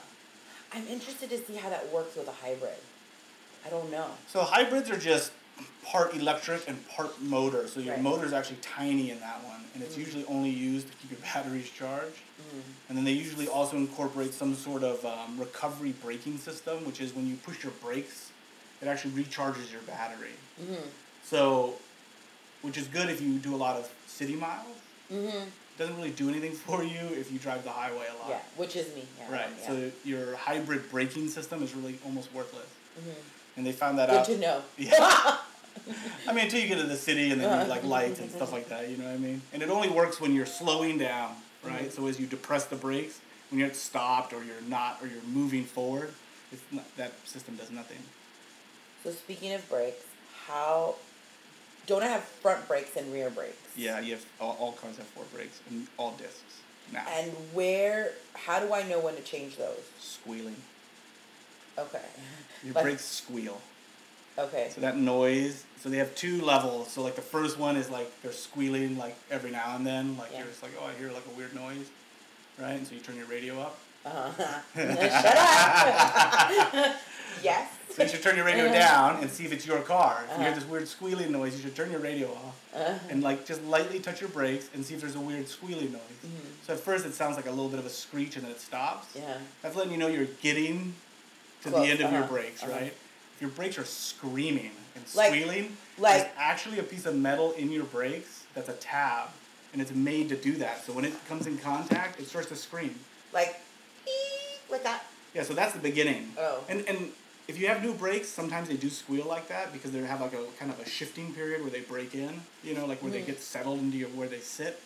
I'm 0.75 0.87
interested 0.87 1.29
to 1.29 1.37
see 1.45 1.55
how 1.55 1.69
that 1.69 1.91
works 1.93 2.15
with 2.15 2.27
a 2.27 2.31
hybrid. 2.31 2.77
I 3.65 3.69
don't 3.69 3.91
know. 3.91 4.07
So 4.27 4.41
hybrids 4.41 4.89
are 4.89 4.97
just 4.97 5.31
part 5.85 6.15
electric 6.15 6.67
and 6.67 6.87
part 6.89 7.21
motor. 7.21 7.67
So 7.67 7.79
your 7.79 7.93
Right. 7.93 8.01
motor 8.01 8.25
is 8.25 8.33
actually 8.33 8.57
tiny 8.61 9.11
in 9.11 9.19
that 9.19 9.43
one, 9.43 9.63
and 9.73 9.83
it's 9.83 9.97
usually 9.97 10.25
only 10.25 10.49
used 10.49 10.87
to 10.87 10.93
keep 10.97 11.11
your 11.11 11.19
batteries 11.33 11.69
charged. 11.69 12.17
And 12.89 12.97
then 12.97 13.05
they 13.05 13.11
usually 13.13 13.47
also 13.47 13.77
incorporate 13.77 14.33
some 14.33 14.55
sort 14.55 14.83
of 14.83 15.03
um, 15.05 15.39
recovery 15.39 15.93
braking 16.03 16.37
system, 16.37 16.85
which 16.85 16.99
is 17.01 17.13
when 17.15 17.27
you 17.27 17.35
push 17.35 17.63
your 17.63 17.71
brakes, 17.81 18.31
it 18.81 18.87
actually 18.87 19.11
recharges 19.11 19.71
your 19.71 19.81
battery. 19.81 20.35
Mm-hmm. 20.61 20.87
So, 21.23 21.75
which 22.61 22.77
is 22.77 22.87
good 22.87 23.09
if 23.09 23.21
you 23.21 23.37
do 23.39 23.55
a 23.55 23.57
lot 23.57 23.77
of 23.77 23.89
city 24.07 24.35
miles. 24.35 24.77
Mm-hmm. 25.11 25.49
Doesn't 25.77 25.95
really 25.97 26.11
do 26.11 26.29
anything 26.29 26.51
for 26.67 26.83
you 26.83 26.99
if 27.13 27.31
you 27.31 27.39
drive 27.39 27.63
the 27.63 27.71
highway 27.71 28.05
a 28.09 28.19
lot. 28.21 28.29
Yeah, 28.29 28.39
which 28.57 28.75
is 28.75 28.93
me. 28.95 29.05
Yeah, 29.19 29.31
Right. 29.31 29.49
Yeah. 29.61 29.67
So 29.67 29.91
your 30.03 30.35
hybrid 30.35 30.89
braking 30.91 31.27
system 31.29 31.63
is 31.63 31.73
really 31.75 31.97
almost 32.05 32.33
worthless. 32.33 32.67
Mhm. 32.99 33.13
And 33.57 33.65
they 33.65 33.71
found 33.71 33.97
that 33.99 34.09
Good 34.09 34.17
out. 34.19 34.25
to 34.25 34.37
know. 34.37 34.61
Yeah. 34.77 35.37
I 36.27 36.33
mean, 36.33 36.45
until 36.45 36.59
you 36.61 36.67
get 36.67 36.77
to 36.79 36.83
the 36.87 36.95
city 36.95 37.31
and 37.31 37.41
then 37.41 37.63
you 37.63 37.67
like 37.69 37.83
lights 37.83 38.19
and 38.19 38.29
stuff 38.31 38.51
like 38.53 38.69
that, 38.69 38.89
you 38.89 38.97
know 38.97 39.05
what 39.05 39.15
I 39.15 39.17
mean? 39.17 39.41
And 39.51 39.61
it 39.63 39.69
only 39.69 39.89
works 39.89 40.21
when 40.21 40.33
you're 40.33 40.45
slowing 40.45 40.97
down, 40.97 41.35
right? 41.63 41.91
So 41.91 42.07
as 42.07 42.19
you 42.19 42.27
depress 42.27 42.65
the 42.65 42.75
brakes, 42.75 43.19
when 43.49 43.59
you're 43.59 43.73
stopped 43.73 44.33
or 44.33 44.43
you're 44.43 44.61
not 44.67 44.99
or 45.01 45.07
you're 45.07 45.23
moving 45.23 45.65
forward, 45.65 46.13
it's 46.51 46.61
not, 46.71 46.85
that 46.97 47.11
system 47.27 47.55
does 47.55 47.71
nothing. 47.71 47.97
So 49.03 49.11
speaking 49.11 49.51
of 49.53 49.67
brakes, 49.67 50.05
how 50.45 50.95
don't 51.87 52.03
I 52.03 52.07
have 52.07 52.23
front 52.23 52.67
brakes 52.67 52.95
and 52.95 53.11
rear 53.11 53.29
brakes? 53.29 53.57
Yeah, 53.75 53.99
you 53.99 54.13
have 54.13 54.25
all, 54.39 54.55
all 54.59 54.71
cars 54.73 54.97
have 54.97 55.07
four 55.07 55.25
brakes 55.33 55.59
and 55.69 55.87
all 55.97 56.11
discs 56.11 56.41
now. 56.91 57.05
And 57.09 57.31
where? 57.53 58.11
How 58.33 58.59
do 58.59 58.73
I 58.73 58.83
know 58.83 58.99
when 58.99 59.15
to 59.15 59.21
change 59.21 59.57
those? 59.57 59.79
Squealing. 59.99 60.55
Okay. 61.77 62.01
Your 62.63 62.73
brakes 62.73 63.03
squeal. 63.05 63.59
Okay. 64.37 64.69
So 64.73 64.81
that 64.81 64.97
noise. 64.97 65.65
So 65.79 65.89
they 65.89 65.97
have 65.97 66.13
two 66.15 66.41
levels. 66.41 66.91
So 66.91 67.01
like 67.01 67.15
the 67.15 67.21
first 67.21 67.57
one 67.57 67.75
is 67.75 67.89
like 67.89 68.09
they're 68.21 68.31
squealing 68.31 68.97
like 68.97 69.15
every 69.31 69.51
now 69.51 69.75
and 69.75 69.85
then, 69.85 70.17
like 70.17 70.31
Yeah. 70.31 70.39
you're 70.39 70.47
just 70.47 70.63
like, 70.63 70.71
oh, 70.79 70.85
I 70.85 70.93
hear 70.99 71.11
like 71.11 71.25
a 71.25 71.37
weird 71.37 71.53
noise, 71.55 71.89
right? 72.59 72.71
And 72.73 72.87
so 72.87 72.93
you 72.95 73.01
turn 73.01 73.15
your 73.17 73.25
radio 73.25 73.59
up. 73.59 73.77
Uh-huh. 74.05 74.59
Shut 74.75 75.37
up. 75.37 76.95
yes. 77.43 77.69
So 77.89 78.03
you 78.03 78.09
should 78.09 78.23
turn 78.23 78.35
your 78.35 78.45
radio 78.45 78.65
down 78.71 79.21
and 79.21 79.29
see 79.29 79.45
if 79.45 79.51
it's 79.53 79.65
your 79.67 79.79
car. 79.81 80.23
If 80.25 80.31
you 80.31 80.37
hear 80.37 80.47
Uh-huh. 80.47 80.59
this 80.59 80.67
weird 80.67 80.87
squealing 80.87 81.31
noise, 81.31 81.55
you 81.55 81.61
should 81.61 81.75
turn 81.75 81.91
your 81.91 81.99
radio 81.99 82.31
off 82.33 82.55
Uh-huh. 82.75 82.93
and 83.09 83.21
like 83.21 83.45
just 83.45 83.63
lightly 83.65 83.99
touch 83.99 84.19
your 84.19 84.29
brakes 84.31 84.69
and 84.73 84.83
see 84.85 84.95
if 84.95 85.01
there's 85.01 85.15
a 85.15 85.19
weird 85.19 85.47
squealing 85.47 85.91
noise. 85.91 86.01
Mhm. 86.25 86.65
So 86.65 86.73
at 86.73 86.79
first 86.79 87.05
it 87.05 87.13
sounds 87.13 87.35
like 87.35 87.45
a 87.45 87.51
little 87.51 87.69
bit 87.69 87.79
of 87.79 87.85
a 87.85 87.89
screech 87.91 88.35
and 88.35 88.43
then 88.45 88.51
it 88.51 88.59
stops. 88.61 89.07
Yeah. 89.15 89.37
That's 89.61 89.75
letting 89.75 89.91
you 89.91 89.99
know 89.99 90.07
you're 90.07 90.25
getting 90.41 90.95
to 91.61 91.69
Close, 91.69 91.85
the 91.85 91.91
end 91.91 92.01
of 92.01 92.11
your 92.11 92.23
uh-huh, 92.23 92.33
brakes, 92.33 92.63
uh-huh. 92.63 92.71
right? 92.71 92.93
If 93.35 93.41
your 93.41 93.51
brakes 93.51 93.77
are 93.77 93.85
screaming 93.85 94.71
and 94.95 95.05
Like- 95.13 95.27
squealing, 95.33 95.77
like- 95.99 96.23
there's 96.23 96.31
actually 96.37 96.79
a 96.79 96.83
piece 96.83 97.05
of 97.05 97.15
metal 97.15 97.51
in 97.53 97.71
your 97.71 97.83
brakes 97.85 98.41
that's 98.55 98.69
a 98.69 98.73
tab, 98.73 99.29
and 99.71 99.81
it's 99.81 99.91
made 99.91 100.29
to 100.29 100.35
do 100.35 100.53
that. 100.57 100.83
So 100.85 100.93
when 100.93 101.05
it 101.05 101.13
comes 101.27 101.45
in 101.47 101.57
contact, 101.59 102.19
it 102.19 102.27
starts 102.27 102.47
to 102.49 102.55
scream. 102.55 102.99
Like, 103.31 103.59
that. 104.81 105.05
Yeah, 105.35 105.43
so 105.43 105.53
that's 105.53 105.73
the 105.73 105.79
beginning. 105.79 106.31
Oh. 106.37 106.63
And 106.69 106.83
and 106.87 107.11
if 107.47 107.59
you 107.59 107.67
have 107.67 107.83
new 107.83 107.93
brakes, 107.93 108.27
sometimes 108.29 108.69
they 108.69 108.77
do 108.77 108.89
squeal 108.89 109.25
like 109.25 109.47
that 109.49 109.71
because 109.73 109.91
they 109.91 109.99
have 109.99 110.21
like 110.21 110.33
a 110.33 110.43
kind 110.57 110.71
of 110.71 110.79
a 110.79 110.85
shifting 110.87 111.33
period 111.33 111.61
where 111.61 111.69
they 111.71 111.81
break 111.81 112.15
in. 112.15 112.41
You 112.63 112.73
know, 112.73 112.85
like 112.85 113.01
where 113.03 113.11
Mhm. 113.11 113.15
they 113.15 113.21
get 113.21 113.41
settled 113.41 113.79
into 113.79 113.97
your, 113.97 114.09
where 114.09 114.27
they 114.27 114.39
sit. 114.39 114.79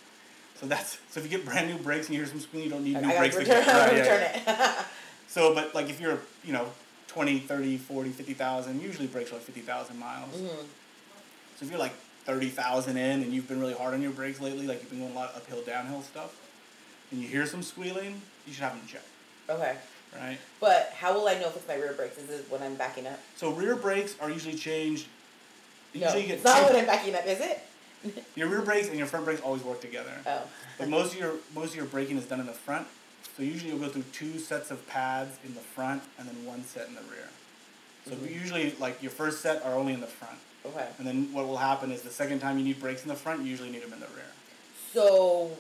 So 0.60 0.66
that's 0.66 0.98
so 1.12 1.20
if 1.20 1.24
you 1.24 1.30
get 1.30 1.46
brand 1.46 1.70
new 1.70 1.78
brakes 1.78 2.08
and 2.08 2.16
you 2.16 2.22
hear 2.24 2.30
some 2.30 2.40
squealing, 2.40 2.66
you 2.68 2.72
don't 2.74 2.84
need 2.84 3.00
new 3.02 3.18
brakes 3.18 3.36
return, 3.36 3.62
again. 3.62 3.68
Right, 3.78 3.94
yeah, 3.96 4.02
return 4.02 4.32
yeah. 4.48 4.80
it. 4.80 4.86
So, 5.30 5.54
but 5.54 5.76
like 5.76 5.90
if 5.90 6.00
you're, 6.02 6.20
you 6.44 6.54
know, 6.54 6.72
20, 7.10 7.40
30, 7.40 7.78
40, 7.78 8.10
50,000, 8.12 8.82
usually 8.82 9.08
brakes 9.08 9.30
are 9.32 9.36
like 9.36 9.44
50,000 9.44 10.00
miles. 10.00 10.34
Mhm. 10.36 10.48
So 11.60 11.66
if 11.66 11.70
you're 11.70 11.80
like 11.80 11.94
30,000 12.26 12.96
in 12.98 13.22
and 13.24 13.34
you've 13.34 13.48
been 13.48 13.60
really 13.60 13.74
hard 13.74 13.94
on 13.94 14.02
your 14.02 14.12
brakes 14.12 14.40
lately, 14.40 14.66
like 14.66 14.80
you've 14.82 14.90
been 14.90 15.00
going 15.00 15.12
a 15.12 15.16
lot 15.16 15.30
of 15.32 15.38
uphill, 15.38 15.62
downhill 15.64 16.02
stuff, 16.02 16.34
and 17.12 17.22
you 17.22 17.28
hear 17.28 17.46
some 17.46 17.62
squealing, 17.62 18.22
you 18.48 18.54
should 18.54 18.64
have 18.64 18.74
them 18.74 18.88
checked, 18.88 19.06
Okay. 19.50 19.76
right? 20.20 20.38
But 20.60 20.94
how 20.98 21.14
will 21.14 21.28
I 21.28 21.36
know 21.36 21.48
if 21.48 21.56
it's 21.56 21.68
my 21.68 21.76
rear 21.76 21.94
brakes? 21.94 22.18
Is 22.18 22.30
it 22.30 22.46
when 22.50 22.62
I'm 22.62 22.76
backing 22.76 23.08
up? 23.08 23.20
So 23.36 23.52
rear 23.52 23.76
brakes 23.76 24.16
are 24.20 24.30
usually 24.30 24.56
changed. 24.56 25.08
No, 25.94 26.02
Usually 26.02 26.22
you 26.24 26.28
get 26.28 26.36
it's 26.36 26.44
not 26.44 26.64
when 26.70 26.76
I'm 26.76 26.86
backing 26.86 27.16
up, 27.16 27.26
is 27.26 27.40
it? 27.40 27.62
your 28.36 28.48
rear 28.48 28.62
brakes 28.62 28.88
and 28.88 28.98
your 28.98 29.08
front 29.08 29.26
brakes 29.26 29.42
always 29.42 29.64
work 29.64 29.82
together. 29.82 30.12
Oh. 30.26 30.42
But 30.78 30.90
most 30.90 31.14
of 31.14 31.20
your 31.20 31.34
most 31.56 31.72
of 31.72 31.76
your 31.76 31.86
braking 31.86 32.18
is 32.18 32.26
done 32.26 32.40
in 32.40 32.46
the 32.46 32.54
front. 32.54 32.88
So 33.36 33.44
usually 33.44 33.70
you'll 33.72 33.80
go 33.80 33.90
through 33.90 34.06
two 34.14 34.40
sets 34.40 34.72
of 34.72 34.86
pads 34.88 35.38
in 35.46 35.54
the 35.54 35.60
front 35.62 36.04
and 36.18 36.28
then 36.28 36.46
one 36.46 36.64
set 36.64 36.88
in 36.88 36.96
the 36.96 37.02
rear. 37.02 37.30
So 38.06 38.12
Mhm. 38.12 38.34
usually 38.34 38.72
like 38.80 39.02
your 39.02 39.12
first 39.12 39.42
set 39.42 39.64
are 39.64 39.74
only 39.76 39.94
in 39.94 40.02
the 40.02 40.08
front. 40.08 40.38
Okay. 40.66 40.88
And 40.98 41.08
then 41.08 41.32
what 41.34 41.48
will 41.48 41.58
happen 41.58 41.92
is 41.92 42.02
the 42.02 42.10
second 42.12 42.40
time 42.40 42.58
you 42.58 42.64
need 42.64 42.80
brakes 42.80 43.04
in 43.04 43.10
the 43.10 43.16
front, 43.16 43.42
you 43.44 43.48
usually 43.50 43.70
need 43.70 43.84
them 43.84 43.94
in 43.94 44.00
the 44.00 44.08
rear. 44.08 44.26
So 44.94 45.52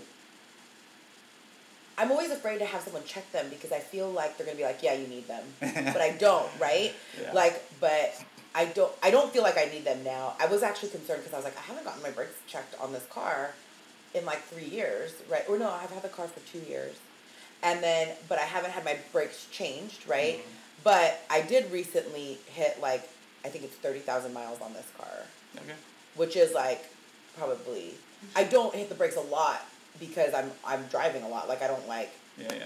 I'm 1.97 2.11
always 2.11 2.31
afraid 2.31 2.59
to 2.59 2.65
have 2.65 2.81
someone 2.81 3.03
check 3.05 3.29
them 3.31 3.47
because 3.49 3.71
I 3.71 3.79
feel 3.79 4.09
like 4.09 4.37
they're 4.37 4.45
gonna 4.45 4.57
be 4.57 4.63
like, 4.63 4.83
yeah, 4.83 4.93
you 4.93 5.07
need 5.07 5.27
them, 5.27 5.43
but 5.59 6.01
I 6.01 6.15
don't, 6.19 6.47
right? 6.59 6.93
Yeah. 7.21 7.33
Like, 7.33 7.63
but 7.79 8.13
I 8.53 8.65
don't. 8.65 8.91
I 9.03 9.09
don't 9.11 9.31
feel 9.33 9.43
like 9.43 9.57
I 9.57 9.65
need 9.65 9.83
them 9.85 10.03
now. 10.03 10.33
I 10.39 10.45
was 10.47 10.63
actually 10.63 10.89
concerned 10.89 11.19
because 11.21 11.33
I 11.33 11.37
was 11.37 11.45
like, 11.45 11.57
I 11.57 11.61
haven't 11.61 11.83
gotten 11.85 12.01
my 12.03 12.11
brakes 12.11 12.35
checked 12.47 12.75
on 12.79 12.93
this 12.93 13.05
car 13.09 13.51
in 14.13 14.25
like 14.25 14.41
three 14.43 14.65
years, 14.65 15.13
right? 15.29 15.43
Or 15.49 15.57
no, 15.59 15.69
I've 15.69 15.91
had 15.91 16.01
the 16.03 16.09
car 16.09 16.27
for 16.27 16.39
two 16.51 16.63
years, 16.69 16.95
and 17.63 17.83
then 17.83 18.09
but 18.29 18.37
I 18.39 18.43
haven't 18.43 18.71
had 18.71 18.83
my 18.85 18.97
brakes 19.11 19.47
changed, 19.51 20.07
right? 20.07 20.37
Mhm. 20.39 20.43
But 20.83 21.19
I 21.29 21.41
did 21.41 21.71
recently 21.71 22.37
hit 22.47 22.79
like 22.81 23.07
I 23.43 23.49
think 23.49 23.63
it's 23.63 23.75
thirty 23.75 23.99
thousand 23.99 24.33
miles 24.33 24.61
on 24.61 24.73
this 24.73 24.85
car 24.97 25.11
Okay. 25.57 25.73
which 26.15 26.35
is 26.35 26.53
like 26.53 26.85
probably 27.37 27.95
I 28.35 28.43
don't 28.43 28.73
hit 28.75 28.89
the 28.89 28.95
brakes 28.95 29.15
a 29.15 29.21
lot 29.21 29.65
because 29.99 30.33
I'm 30.33 30.51
I'm 30.65 30.83
driving 30.87 31.23
a 31.23 31.27
lot. 31.29 31.47
Like 31.47 31.61
I 31.61 31.67
don't 31.67 31.87
like 31.87 32.11
Yeah, 32.37 32.47
yeah. 32.53 32.63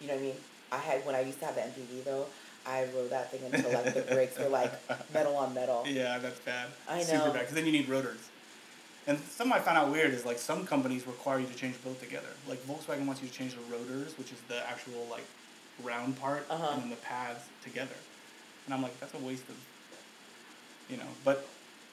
you 0.00 0.08
know 0.08 0.14
what 0.14 0.20
I 0.22 0.26
mean. 0.26 0.34
I 0.70 0.78
had 0.78 1.04
when 1.06 1.14
I 1.14 1.20
used 1.20 1.38
to 1.40 1.46
have 1.46 1.54
the 1.54 1.60
MPV 1.62 2.04
though. 2.04 2.26
I 2.64 2.84
rode 2.94 3.10
that 3.10 3.30
thing 3.32 3.40
until 3.52 3.72
like 3.72 3.92
the 3.92 4.02
brakes 4.02 4.38
were 4.38 4.48
like 4.48 4.72
metal 5.14 5.36
on 5.36 5.52
metal. 5.52 5.84
Yeah, 5.86 6.18
that's 6.18 6.38
bad. 6.40 6.68
I 6.88 6.98
know. 6.98 7.04
Super 7.04 7.24
bad, 7.30 7.40
because 7.40 7.54
then 7.54 7.66
you 7.66 7.72
need 7.72 7.88
rotors. 7.88 8.28
And 9.08 9.18
something 9.18 9.52
I 9.52 9.58
found 9.58 9.78
out 9.78 9.90
weird 9.90 10.12
is 10.14 10.24
like 10.24 10.38
some 10.38 10.64
companies 10.64 11.04
require 11.08 11.40
you 11.40 11.46
to 11.48 11.54
change 11.56 11.74
both 11.84 12.00
together. 12.00 12.28
Like 12.48 12.64
Volkswagen 12.66 13.04
wants 13.06 13.20
you 13.20 13.26
to 13.28 13.34
change 13.34 13.54
the 13.56 13.62
rotors, 13.76 14.16
which 14.16 14.30
is 14.30 14.38
the 14.48 14.64
actual 14.68 15.06
like 15.10 15.24
round 15.82 16.20
part, 16.20 16.46
Uh-huh. 16.48 16.70
and 16.74 16.82
then 16.82 16.90
the 16.90 16.96
pads 16.96 17.40
together. 17.64 17.96
And 18.66 18.74
I'm 18.74 18.80
like, 18.80 18.98
that's 19.00 19.12
a 19.14 19.18
waste 19.18 19.48
of, 19.48 19.56
you 20.88 20.98
know. 20.98 21.08
But 21.24 21.44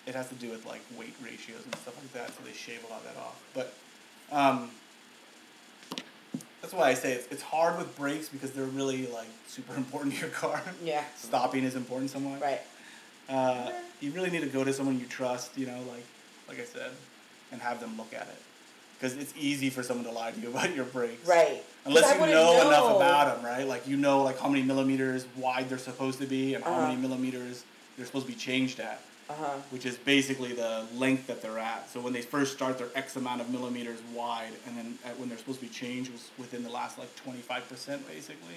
it 0.06 0.14
has 0.14 0.30
to 0.30 0.36
do 0.36 0.52
with 0.52 0.68
like 0.68 0.82
weight 1.00 1.16
ratios 1.24 1.66
and 1.66 1.76
stuff 1.78 1.98
like 1.98 2.14
that, 2.14 2.28
so 2.38 2.44
they 2.46 2.54
shave 2.54 2.84
a 2.88 2.92
lot 2.94 3.00
of 3.02 3.06
that 3.06 3.20
off. 3.20 3.42
But 3.56 3.74
um, 4.32 4.70
that's 6.62 6.74
why 6.74 6.90
I 6.90 6.94
say 6.94 7.14
it's, 7.14 7.28
it's 7.32 7.42
hard 7.42 7.78
with 7.78 7.96
brakes 7.98 8.30
because 8.30 8.52
they're 8.52 8.66
really 8.66 9.08
like 9.08 9.28
super 9.48 9.76
important 9.78 10.14
to 10.16 10.22
your 10.22 10.30
car. 10.30 10.62
Yeah. 10.84 11.04
Stopping 11.16 11.64
is 11.64 11.76
important 11.76 12.10
somewhat. 12.12 12.42
Right. 12.42 12.62
Uh, 13.28 13.72
you 14.02 14.12
really 14.12 14.30
need 14.30 14.42
to 14.42 14.48
go 14.48 14.64
to 14.64 14.74
someone 14.74 15.00
you 15.00 15.06
trust, 15.06 15.58
you 15.58 15.68
know, 15.68 15.80
like 15.92 16.04
like 16.48 16.60
I 16.60 16.64
said, 16.66 16.92
and 17.52 17.62
have 17.62 17.80
them 17.80 17.96
look 17.98 18.14
at 18.14 18.24
it. 18.28 18.42
because 18.98 19.16
it's 19.18 19.34
easy 19.38 19.70
for 19.70 19.84
someone 19.84 20.06
to 20.06 20.12
lie 20.12 20.32
to 20.32 20.40
you 20.40 20.50
about 20.54 20.76
your 20.76 20.86
brakes. 20.86 21.28
Right. 21.28 21.64
Unless 21.86 22.14
you 22.14 22.20
wouldn't 22.20 22.32
know, 22.38 22.68
enough 22.68 22.96
about 22.98 23.36
them, 23.38 23.46
right? 23.46 23.68
Like 23.68 23.88
you 23.88 23.98
know, 23.98 24.24
like 24.24 24.40
how 24.40 24.50
many 24.50 24.64
millimeters 24.64 25.26
wide 25.38 25.70
they're 25.70 25.78
supposed 25.78 26.20
to 26.20 26.26
be, 26.28 26.56
and 26.56 26.64
how 26.64 26.72
Uh-huh. 26.72 26.88
many 26.88 27.00
millimeters 27.02 27.64
they're 27.98 28.06
supposed 28.06 28.26
to 28.28 28.32
be 28.32 28.38
changed 28.38 28.80
at, 28.80 29.00
Uh 29.30 29.34
huh. 29.36 29.58
which 29.70 29.86
is 29.86 29.96
basically 29.96 30.54
the 30.54 30.86
length 30.96 31.28
that 31.28 31.40
they're 31.44 31.60
at. 31.60 31.88
So 31.90 32.00
when 32.02 32.14
they 32.14 32.22
first 32.22 32.54
start, 32.54 32.80
they're 32.80 32.90
X 32.96 33.16
amount 33.16 33.42
of 33.42 33.50
millimeters 33.52 34.00
wide, 34.16 34.54
and 34.66 34.76
then 34.76 34.98
at, 35.06 35.20
when 35.20 35.30
they're 35.30 35.38
supposed 35.38 35.60
to 35.60 35.66
be 35.68 35.72
changed, 35.72 36.12
was 36.12 36.32
within 36.40 36.64
the 36.64 36.70
last 36.72 36.98
like 36.98 37.16
twenty 37.16 37.40
five 37.42 37.68
percent, 37.70 38.08
basically. 38.08 38.56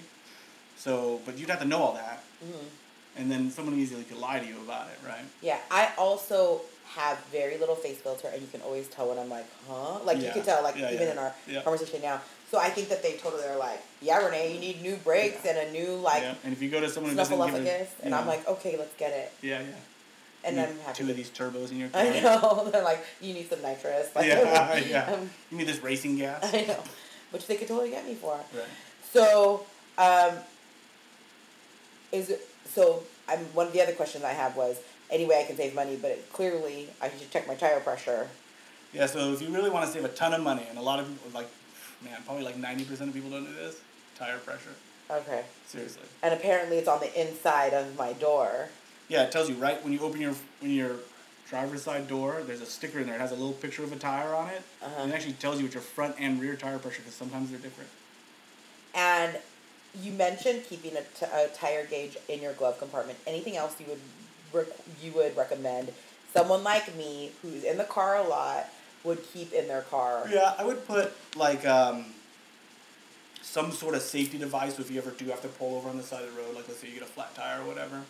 So, 0.78 1.20
but 1.26 1.36
you'd 1.38 1.50
have 1.50 1.60
to 1.60 1.66
know 1.66 1.78
all 1.82 1.94
that, 1.94 2.24
hmm 2.42 2.66
and 3.14 3.30
then 3.30 3.50
someone 3.50 3.78
easily 3.78 4.04
could 4.04 4.16
lie 4.16 4.38
to 4.40 4.46
you 4.46 4.56
about 4.64 4.88
it, 4.88 4.98
right? 5.06 5.24
Yeah, 5.42 5.58
I 5.70 5.90
also 5.98 6.62
have 6.94 7.18
very 7.30 7.58
little 7.58 7.74
face 7.74 7.98
filter, 7.98 8.28
and 8.32 8.40
you 8.40 8.48
can 8.48 8.62
always 8.62 8.88
tell 8.88 9.08
when 9.10 9.18
I'm 9.18 9.28
like, 9.28 9.46
huh? 9.68 9.98
Like 10.04 10.16
you 10.18 10.24
Yeah. 10.24 10.32
can 10.32 10.42
tell, 10.44 10.62
like 10.62 10.76
Yeah, 10.76 10.92
even 10.92 11.06
yeah. 11.08 11.12
in 11.12 11.18
our 11.18 11.62
conversation 11.62 12.00
now. 12.00 12.22
So 12.50 12.58
I 12.58 12.70
think 12.70 12.88
that 12.88 13.02
they 13.02 13.14
totally 13.18 13.44
are 13.44 13.58
like, 13.58 13.82
yeah, 14.00 14.24
Renee, 14.24 14.54
you 14.54 14.60
need 14.60 14.82
new 14.82 14.96
brakes 14.96 15.44
and 15.46 15.58
a 15.58 15.70
new 15.72 15.96
like 15.96 16.22
yeah. 16.22 16.34
And 16.44 16.52
if 16.54 16.62
you 16.62 16.70
go 16.70 16.80
to 16.80 16.88
someone 16.88 17.10
who 17.12 17.16
doesn't 17.18 17.36
give 17.38 17.54
a, 17.66 17.86
and 18.02 18.14
I'm 18.14 18.26
like, 18.26 18.48
okay, 18.48 18.76
let's 18.78 18.94
get 18.96 19.12
it, 19.12 19.32
yeah, 19.42 19.60
yeah. 19.60 19.66
And 20.44 20.56
You 20.56 20.62
then 20.62 20.70
need 20.74 20.80
I'm 20.80 20.86
happy. 20.86 21.04
two 21.04 21.10
of 21.10 21.16
these 21.16 21.30
turbos 21.30 21.70
in 21.70 21.78
your 21.78 21.88
car. 21.88 22.00
I 22.02 22.20
know 22.20 22.68
they're 22.72 22.82
like, 22.84 23.04
you 23.20 23.34
need 23.34 23.48
some 23.48 23.62
nitrous. 23.62 24.14
Like, 24.14 24.26
Yeah, 24.26 24.76
yeah. 24.88 25.12
um, 25.12 25.30
You 25.50 25.58
need 25.58 25.66
this 25.68 25.82
racing 25.82 26.16
gas. 26.16 26.42
I 26.54 26.62
know, 26.62 26.82
which 27.30 27.46
they 27.46 27.56
could 27.56 27.68
totally 27.68 27.90
get 27.90 28.06
me 28.06 28.14
for. 28.14 28.34
Right. 28.54 28.64
So, 29.12 29.64
um, 29.98 30.34
is 32.10 32.30
it, 32.30 32.46
so 32.68 33.02
I'm 33.28 33.38
one 33.54 33.66
of 33.66 33.72
the 33.72 33.82
other 33.82 33.92
questions 33.92 34.24
I 34.24 34.32
have 34.32 34.56
was 34.56 34.78
any 35.10 35.26
way 35.26 35.40
I 35.40 35.44
can 35.44 35.56
save 35.56 35.74
money, 35.74 35.96
but 36.00 36.10
it, 36.12 36.32
clearly 36.32 36.88
I 37.00 37.08
should 37.10 37.30
check 37.30 37.46
my 37.46 37.54
tire 37.54 37.80
pressure. 37.80 38.28
Yeah, 38.92 39.06
so 39.06 39.32
if 39.32 39.40
you 39.40 39.48
really 39.48 39.70
want 39.70 39.86
to 39.86 39.92
save 39.92 40.04
a 40.04 40.08
ton 40.08 40.34
of 40.34 40.42
money, 40.42 40.66
and 40.68 40.78
a 40.78 40.82
lot 40.82 41.00
of 41.00 41.06
people, 41.08 41.30
like, 41.34 41.48
man, 42.04 42.18
probably 42.26 42.44
like 42.44 42.56
90% 42.56 42.90
of 43.08 43.14
people 43.14 43.30
don't 43.30 43.44
do 43.46 43.54
this, 43.54 43.76
tire 44.18 44.38
pressure. 44.38 44.74
Okay. 45.10 45.44
Seriously. 45.66 46.02
And 46.22 46.34
apparently 46.34 46.78
it's 46.78 46.88
on 46.88 47.00
the 47.00 47.20
inside 47.20 47.72
of 47.74 47.96
my 47.98 48.12
door. 48.14 48.68
Yeah, 49.08 49.24
it 49.24 49.32
tells 49.32 49.48
you 49.48 49.54
right 49.56 49.82
when 49.84 49.92
you 49.92 50.00
open 50.00 50.20
your 50.20 50.34
when 50.60 50.70
your 50.70 50.96
driver's 51.48 51.82
side 51.82 52.08
door. 52.08 52.42
There's 52.46 52.62
a 52.62 52.66
sticker 52.66 52.98
in 53.00 53.06
there. 53.06 53.16
It 53.16 53.20
has 53.20 53.30
a 53.30 53.34
little 53.34 53.52
picture 53.52 53.84
of 53.84 53.92
a 53.92 53.96
tire 53.96 54.34
on 54.34 54.48
it, 54.48 54.62
Uh-huh. 54.82 55.06
it 55.06 55.12
actually 55.12 55.34
tells 55.34 55.58
you 55.58 55.64
what 55.66 55.74
your 55.74 55.82
front 55.82 56.16
and 56.18 56.40
rear 56.40 56.56
tire 56.56 56.78
pressure 56.78 57.00
because 57.00 57.14
sometimes 57.14 57.50
they're 57.50 57.58
different. 57.58 57.90
And 58.94 59.36
you 60.02 60.12
mentioned 60.12 60.64
keeping 60.68 60.92
a, 60.96 61.02
t- 61.02 61.26
a 61.32 61.48
tire 61.48 61.84
gauge 61.84 62.16
in 62.28 62.40
your 62.40 62.54
glove 62.54 62.78
compartment. 62.78 63.18
Anything 63.26 63.56
else 63.56 63.74
you 63.78 63.86
would 63.86 64.00
rec- 64.52 64.78
you 65.02 65.12
would 65.12 65.36
recommend 65.36 65.92
someone 66.32 66.64
like 66.64 66.94
me 66.96 67.32
who's 67.42 67.64
in 67.64 67.76
the 67.76 67.84
car 67.84 68.16
a 68.16 68.22
lot 68.26 68.66
would 69.04 69.22
keep 69.34 69.52
in 69.52 69.68
their 69.68 69.82
car? 69.82 70.26
Yeah, 70.32 70.54
I 70.58 70.64
would 70.64 70.86
put 70.86 71.12
like 71.36 71.66
um, 71.66 72.06
some 73.42 73.72
sort 73.72 73.94
of 73.94 74.00
safety 74.02 74.38
device 74.38 74.78
if 74.78 74.90
you 74.90 74.98
ever 74.98 75.10
do 75.10 75.26
have 75.26 75.42
to 75.42 75.48
pull 75.48 75.76
over 75.76 75.90
on 75.90 75.96
the 75.98 76.02
side 76.02 76.22
of 76.24 76.34
the 76.34 76.40
road. 76.40 76.54
Like 76.54 76.66
let's 76.68 76.80
say 76.80 76.88
you 76.88 76.94
get 76.94 77.02
a 77.02 77.06
flat 77.06 77.34
tire 77.34 77.60
or 77.60 77.66
whatever. 77.66 78.00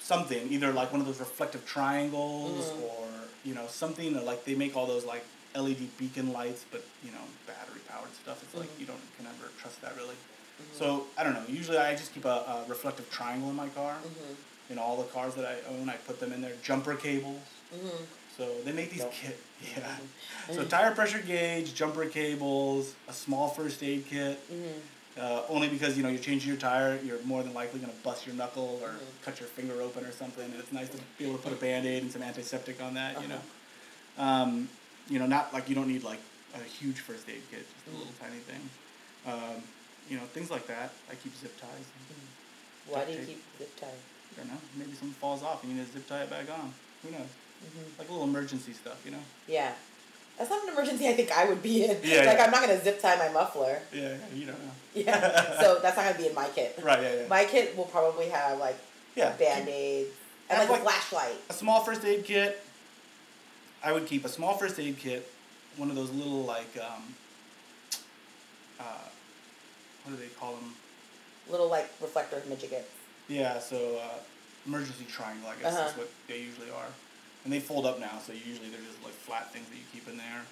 Something 0.00 0.50
either 0.50 0.72
like 0.72 0.90
one 0.92 1.00
of 1.00 1.06
those 1.06 1.18
reflective 1.20 1.66
triangles 1.66 2.66
Mhm. 2.70 2.82
or 2.82 3.06
you 3.44 3.54
know 3.54 3.66
something 3.68 4.16
or 4.16 4.22
like 4.22 4.44
they 4.44 4.54
make 4.54 4.76
all 4.76 4.86
those 4.86 5.04
like 5.04 5.24
LED 5.54 5.88
beacon 5.98 6.32
lights, 6.32 6.64
but 6.70 6.82
you 7.04 7.10
know 7.10 7.24
battery 7.46 7.80
powered 7.88 8.14
stuff. 8.22 8.42
It's 8.42 8.54
like 8.54 8.68
Mhm. 8.76 8.80
you 8.80 8.86
don't 8.86 9.16
can 9.16 9.26
ever 9.26 9.50
trust 9.60 9.80
that 9.82 9.96
really. 9.96 10.14
So 10.76 11.06
I 11.16 11.22
don't 11.24 11.34
know. 11.34 11.44
Usually 11.48 11.78
I 11.78 11.94
just 11.94 12.12
keep 12.14 12.24
a, 12.24 12.28
a 12.28 12.64
reflective 12.68 13.08
triangle 13.10 13.48
in 13.50 13.56
my 13.56 13.68
car. 13.68 13.94
Mm-hmm. 13.96 14.72
In 14.72 14.78
all 14.78 14.96
the 14.98 15.04
cars 15.04 15.34
that 15.36 15.46
I 15.46 15.56
own, 15.72 15.88
I 15.88 15.94
put 15.96 16.20
them 16.20 16.32
in 16.32 16.40
there. 16.42 16.54
Jumper 16.62 16.94
cables. 16.94 17.40
Mm-hmm. 17.74 18.04
So 18.36 18.52
they 18.64 18.72
make 18.72 18.90
these 18.90 19.00
Nope. 19.00 19.12
kit. 19.12 19.40
Yeah. 19.76 19.96
So 20.54 20.64
tire 20.64 20.94
pressure 20.94 21.18
gauge, 21.20 21.74
jumper 21.74 22.06
cables, 22.06 22.94
a 23.08 23.12
small 23.12 23.48
first 23.48 23.82
aid 23.82 24.06
kit. 24.08 24.38
Mm-hmm. 25.18 25.26
Uh, 25.50 25.54
only 25.54 25.68
because 25.68 25.96
you 25.96 26.02
know 26.02 26.08
you're 26.08 26.18
changing 26.22 26.48
your 26.48 26.58
tire, 26.58 26.98
you're 27.04 27.20
more 27.22 27.42
than 27.42 27.54
likely 27.54 27.80
gonna 27.80 27.92
bust 28.02 28.26
your 28.26 28.34
knuckle 28.36 28.78
or 28.82 28.90
Mhm. 28.90 29.22
cut 29.24 29.40
your 29.40 29.48
finger 29.48 29.80
open 29.82 30.04
or 30.04 30.12
something, 30.12 30.44
and 30.44 30.54
it's 30.54 30.72
nice 30.72 30.88
to 30.90 30.98
be 31.18 31.24
able 31.26 31.38
to 31.38 31.42
put 31.42 31.52
a 31.52 31.56
band-aid 31.56 32.02
and 32.02 32.12
some 32.12 32.22
antiseptic 32.22 32.80
on 32.80 32.94
that. 32.94 33.20
You 33.20 33.26
Uh-huh. 33.28 33.38
know, 34.18 34.22
um, 34.24 34.68
you 35.08 35.18
know, 35.18 35.26
not 35.26 35.52
like 35.52 35.68
you 35.68 35.74
don't 35.74 35.88
need 35.88 36.04
like 36.04 36.20
a 36.54 36.62
huge 36.62 37.00
first 37.00 37.28
aid 37.28 37.42
kit, 37.50 37.66
just 37.74 37.86
a 37.88 37.90
little 37.98 38.12
Mhm. 38.12 38.18
tiny 38.20 38.38
thing. 38.40 38.70
Um, 39.26 39.62
you 40.08 40.16
know, 40.16 40.24
things 40.26 40.50
like 40.50 40.66
that. 40.68 40.90
I 41.10 41.14
keep 41.16 41.36
zip 41.36 41.58
ties. 41.60 41.84
Why 42.86 43.04
do 43.04 43.12
you 43.12 43.26
keep 43.26 43.42
zip 43.58 43.76
tie? 43.80 43.86
I 43.86 44.40
don't 44.40 44.48
know. 44.52 44.60
Maybe 44.76 44.92
something 44.92 45.14
falls 45.20 45.42
off 45.42 45.62
and 45.62 45.72
you 45.72 45.78
need 45.78 45.86
to 45.86 45.92
zip 45.92 46.08
tie 46.08 46.22
it 46.22 46.30
back 46.30 46.48
on. 46.50 46.72
Who 47.02 47.10
knows? 47.10 47.28
Mm-hmm. 47.64 47.98
Like 47.98 48.08
a 48.08 48.12
little 48.12 48.24
emergency 48.26 48.72
stuff, 48.72 48.98
you 49.04 49.10
know. 49.10 49.22
Yeah. 49.46 49.74
That's 50.38 50.50
not 50.50 50.62
an 50.62 50.68
emergency 50.72 51.08
I 51.08 51.14
think 51.14 51.32
I 51.32 51.44
would 51.46 51.62
be 51.62 51.84
in. 51.84 51.96
Yeah, 52.02 52.18
like 52.24 52.38
yeah. 52.38 52.44
I'm 52.44 52.50
not 52.50 52.60
gonna 52.62 52.80
zip 52.82 53.00
tie 53.02 53.16
my 53.16 53.28
muffler. 53.30 53.80
Yeah, 53.92 54.16
you 54.34 54.46
don't 54.46 54.58
know. 54.64 54.70
Yeah. 54.94 55.60
so 55.60 55.80
that's 55.82 55.96
not 55.96 56.04
gonna 56.06 56.18
be 56.18 56.28
in 56.28 56.34
my 56.34 56.48
kit. 56.48 56.78
Right. 56.82 57.02
Yeah. 57.02 57.14
Yeah. 57.22 57.28
My 57.28 57.44
kit 57.44 57.76
will 57.76 57.84
probably 57.86 58.28
have 58.28 58.58
like 58.58 58.76
yeah. 59.16 59.32
band 59.36 59.68
aids 59.68 60.10
and 60.48 60.58
Have, 60.58 60.70
like, 60.70 60.80
a 60.80 60.82
flashlight. 60.84 61.34
a 61.50 61.52
small 61.52 61.80
first 61.82 62.04
aid 62.04 62.24
kit. 62.24 62.62
I 63.82 63.92
would 63.92 64.06
keep 64.06 64.24
a 64.24 64.28
small 64.28 64.54
first 64.56 64.78
aid 64.78 64.98
kit, 64.98 65.28
one 65.76 65.90
of 65.90 65.96
those 65.96 66.10
little 66.10 66.44
like 66.44 66.76
um, 66.80 67.02
uh, 68.80 68.84
what 70.04 70.16
do 70.16 70.22
they 70.22 70.28
call 70.28 70.52
them? 70.54 70.72
Little 71.50 71.68
like 71.68 71.90
reflector 72.00 72.42
midgets. 72.48 72.88
Yeah, 73.28 73.58
so 73.58 73.98
uh, 73.98 74.18
emergency 74.66 75.04
triangle, 75.10 75.48
I 75.50 75.60
guess 75.62 75.74
Uh-huh. 75.74 75.88
is 75.88 75.96
what 75.96 76.10
they 76.28 76.38
usually 76.40 76.70
are, 76.70 76.86
and 77.44 77.52
they 77.52 77.60
fold 77.60 77.86
up 77.86 77.98
now, 78.00 78.18
so 78.24 78.32
usually 78.32 78.68
they're 78.68 78.80
just 78.80 79.02
like 79.02 79.12
flat 79.12 79.52
things 79.52 79.66
that 79.68 79.76
you 79.76 79.82
keep 79.92 80.08
in 80.08 80.16
there. 80.16 80.42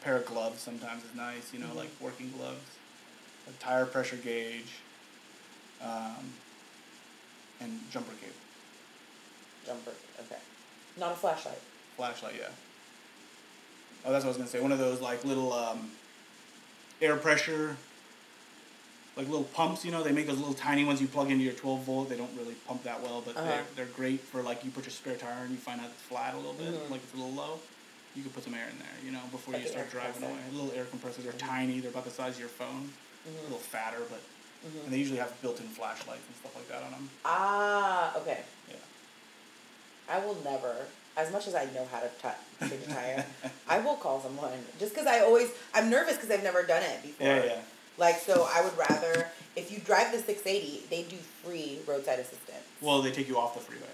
A 0.00 0.04
pair 0.04 0.16
of 0.16 0.26
gloves 0.26 0.60
sometimes 0.60 1.02
is 1.04 1.14
nice, 1.14 1.52
you 1.52 1.58
know, 1.58 1.66
Mhm. 1.68 1.76
like 1.76 1.90
working 2.00 2.30
gloves. 2.36 2.60
A 3.48 3.52
tire 3.62 3.84
pressure 3.86 4.16
gauge, 4.16 4.70
um, 5.82 6.32
and 7.60 7.80
jumper 7.90 8.12
cable, 8.14 8.32
Jumper. 9.66 9.92
Okay. 10.20 10.38
Not 10.96 11.12
a 11.12 11.14
flashlight. 11.16 11.58
flashlight, 11.96 12.34
yeah. 12.38 12.48
Oh, 14.04 14.12
that's 14.12 14.24
what 14.24 14.28
I 14.28 14.28
was 14.28 14.36
gonna 14.36 14.48
say. 14.50 14.60
One 14.60 14.72
of 14.72 14.78
those 14.78 15.00
like 15.00 15.24
little 15.24 15.52
um, 15.52 15.90
air 17.00 17.16
pressure, 17.16 17.76
like 19.16 19.26
little 19.28 19.44
pumps. 19.44 19.84
You 19.84 19.90
know, 19.92 20.02
they 20.02 20.12
make 20.12 20.26
those 20.26 20.38
little 20.38 20.54
tiny 20.54 20.84
ones 20.84 21.00
you 21.00 21.06
plug 21.08 21.30
into 21.30 21.44
your 21.44 21.52
twelve 21.54 21.82
volt. 21.82 22.08
They 22.08 22.16
don't 22.16 22.36
really 22.36 22.54
pump 22.66 22.82
that 22.84 23.00
well, 23.02 23.22
but 23.24 23.36
Uh-huh. 23.36 23.46
they're 23.48 23.64
they're 23.76 23.94
great 23.94 24.20
for 24.20 24.42
like 24.42 24.64
you 24.64 24.70
put 24.70 24.84
your 24.84 24.92
spare 24.92 25.16
tire 25.16 25.42
and 25.44 25.50
you 25.50 25.56
find 25.58 25.80
out 25.80 25.88
it's 25.92 26.02
flat 26.02 26.34
a 26.34 26.36
little 26.36 26.54
bit, 26.54 26.72
Mhm. 26.74 26.90
like 26.90 27.02
it's 27.02 27.12
a 27.14 27.16
little 27.16 27.32
low. 27.32 27.60
You 28.14 28.22
can 28.22 28.30
put 28.32 28.44
some 28.44 28.54
air 28.54 28.68
in 28.70 28.78
there, 28.78 28.96
you 29.04 29.10
know, 29.10 29.20
before 29.32 29.54
Like 29.54 29.64
you 29.64 29.68
start 29.68 29.90
driving 29.90 30.12
compressor. 30.22 30.32
away. 30.34 30.52
Little 30.52 30.72
air 30.78 30.84
compressors 30.84 31.26
are 31.26 31.32
Mhm. 31.32 31.38
tiny. 31.38 31.80
They're 31.80 31.90
about 31.90 32.04
the 32.04 32.10
size 32.12 32.34
of 32.34 32.40
your 32.40 32.48
phone. 32.48 32.92
A 33.26 33.28
Mm-hmm. 33.28 33.42
little 33.44 33.58
fatter, 33.58 34.00
but 34.10 34.20
Mm-hmm. 34.66 34.84
and 34.84 34.92
they 34.92 34.98
usually 34.98 35.18
have 35.18 35.32
built-in 35.42 35.68
flashlights 35.68 36.22
and 36.26 36.36
stuff 36.36 36.54
like 36.56 36.68
that 36.68 36.82
on 36.82 36.90
them. 36.92 37.10
Ah, 37.24 38.16
okay. 38.16 38.40
Yeah. 38.68 38.76
I 40.08 40.18
will 40.24 40.36
never, 40.44 40.86
as 41.16 41.32
much 41.32 41.46
as 41.46 41.54
I 41.54 41.64
know 41.66 41.86
how 41.90 42.00
to 42.00 42.08
t- 42.08 42.68
change 42.68 42.82
a 42.84 42.94
tire, 42.94 43.24
I 43.68 43.78
will 43.80 43.96
call 43.96 44.20
someone 44.20 44.52
just 44.78 44.92
because 44.94 45.06
I 45.06 45.20
always 45.20 45.50
I'm 45.72 45.88
nervous 45.90 46.16
because 46.16 46.30
I've 46.30 46.42
never 46.42 46.62
done 46.62 46.82
it 46.82 47.02
before. 47.02 47.26
Yeah, 47.26 47.44
yeah. 47.44 47.60
Like 47.98 48.18
so, 48.18 48.48
I 48.52 48.62
would 48.62 48.76
rather 48.76 49.28
if 49.56 49.70
you 49.70 49.78
drive 49.78 50.10
the 50.12 50.18
680, 50.18 50.86
they 50.90 51.02
do 51.08 51.16
free 51.44 51.78
roadside 51.86 52.18
assistance. 52.18 52.64
Well, 52.80 53.02
they 53.02 53.12
take 53.12 53.28
you 53.28 53.38
off 53.38 53.54
the 53.54 53.60
freeway. 53.60 53.86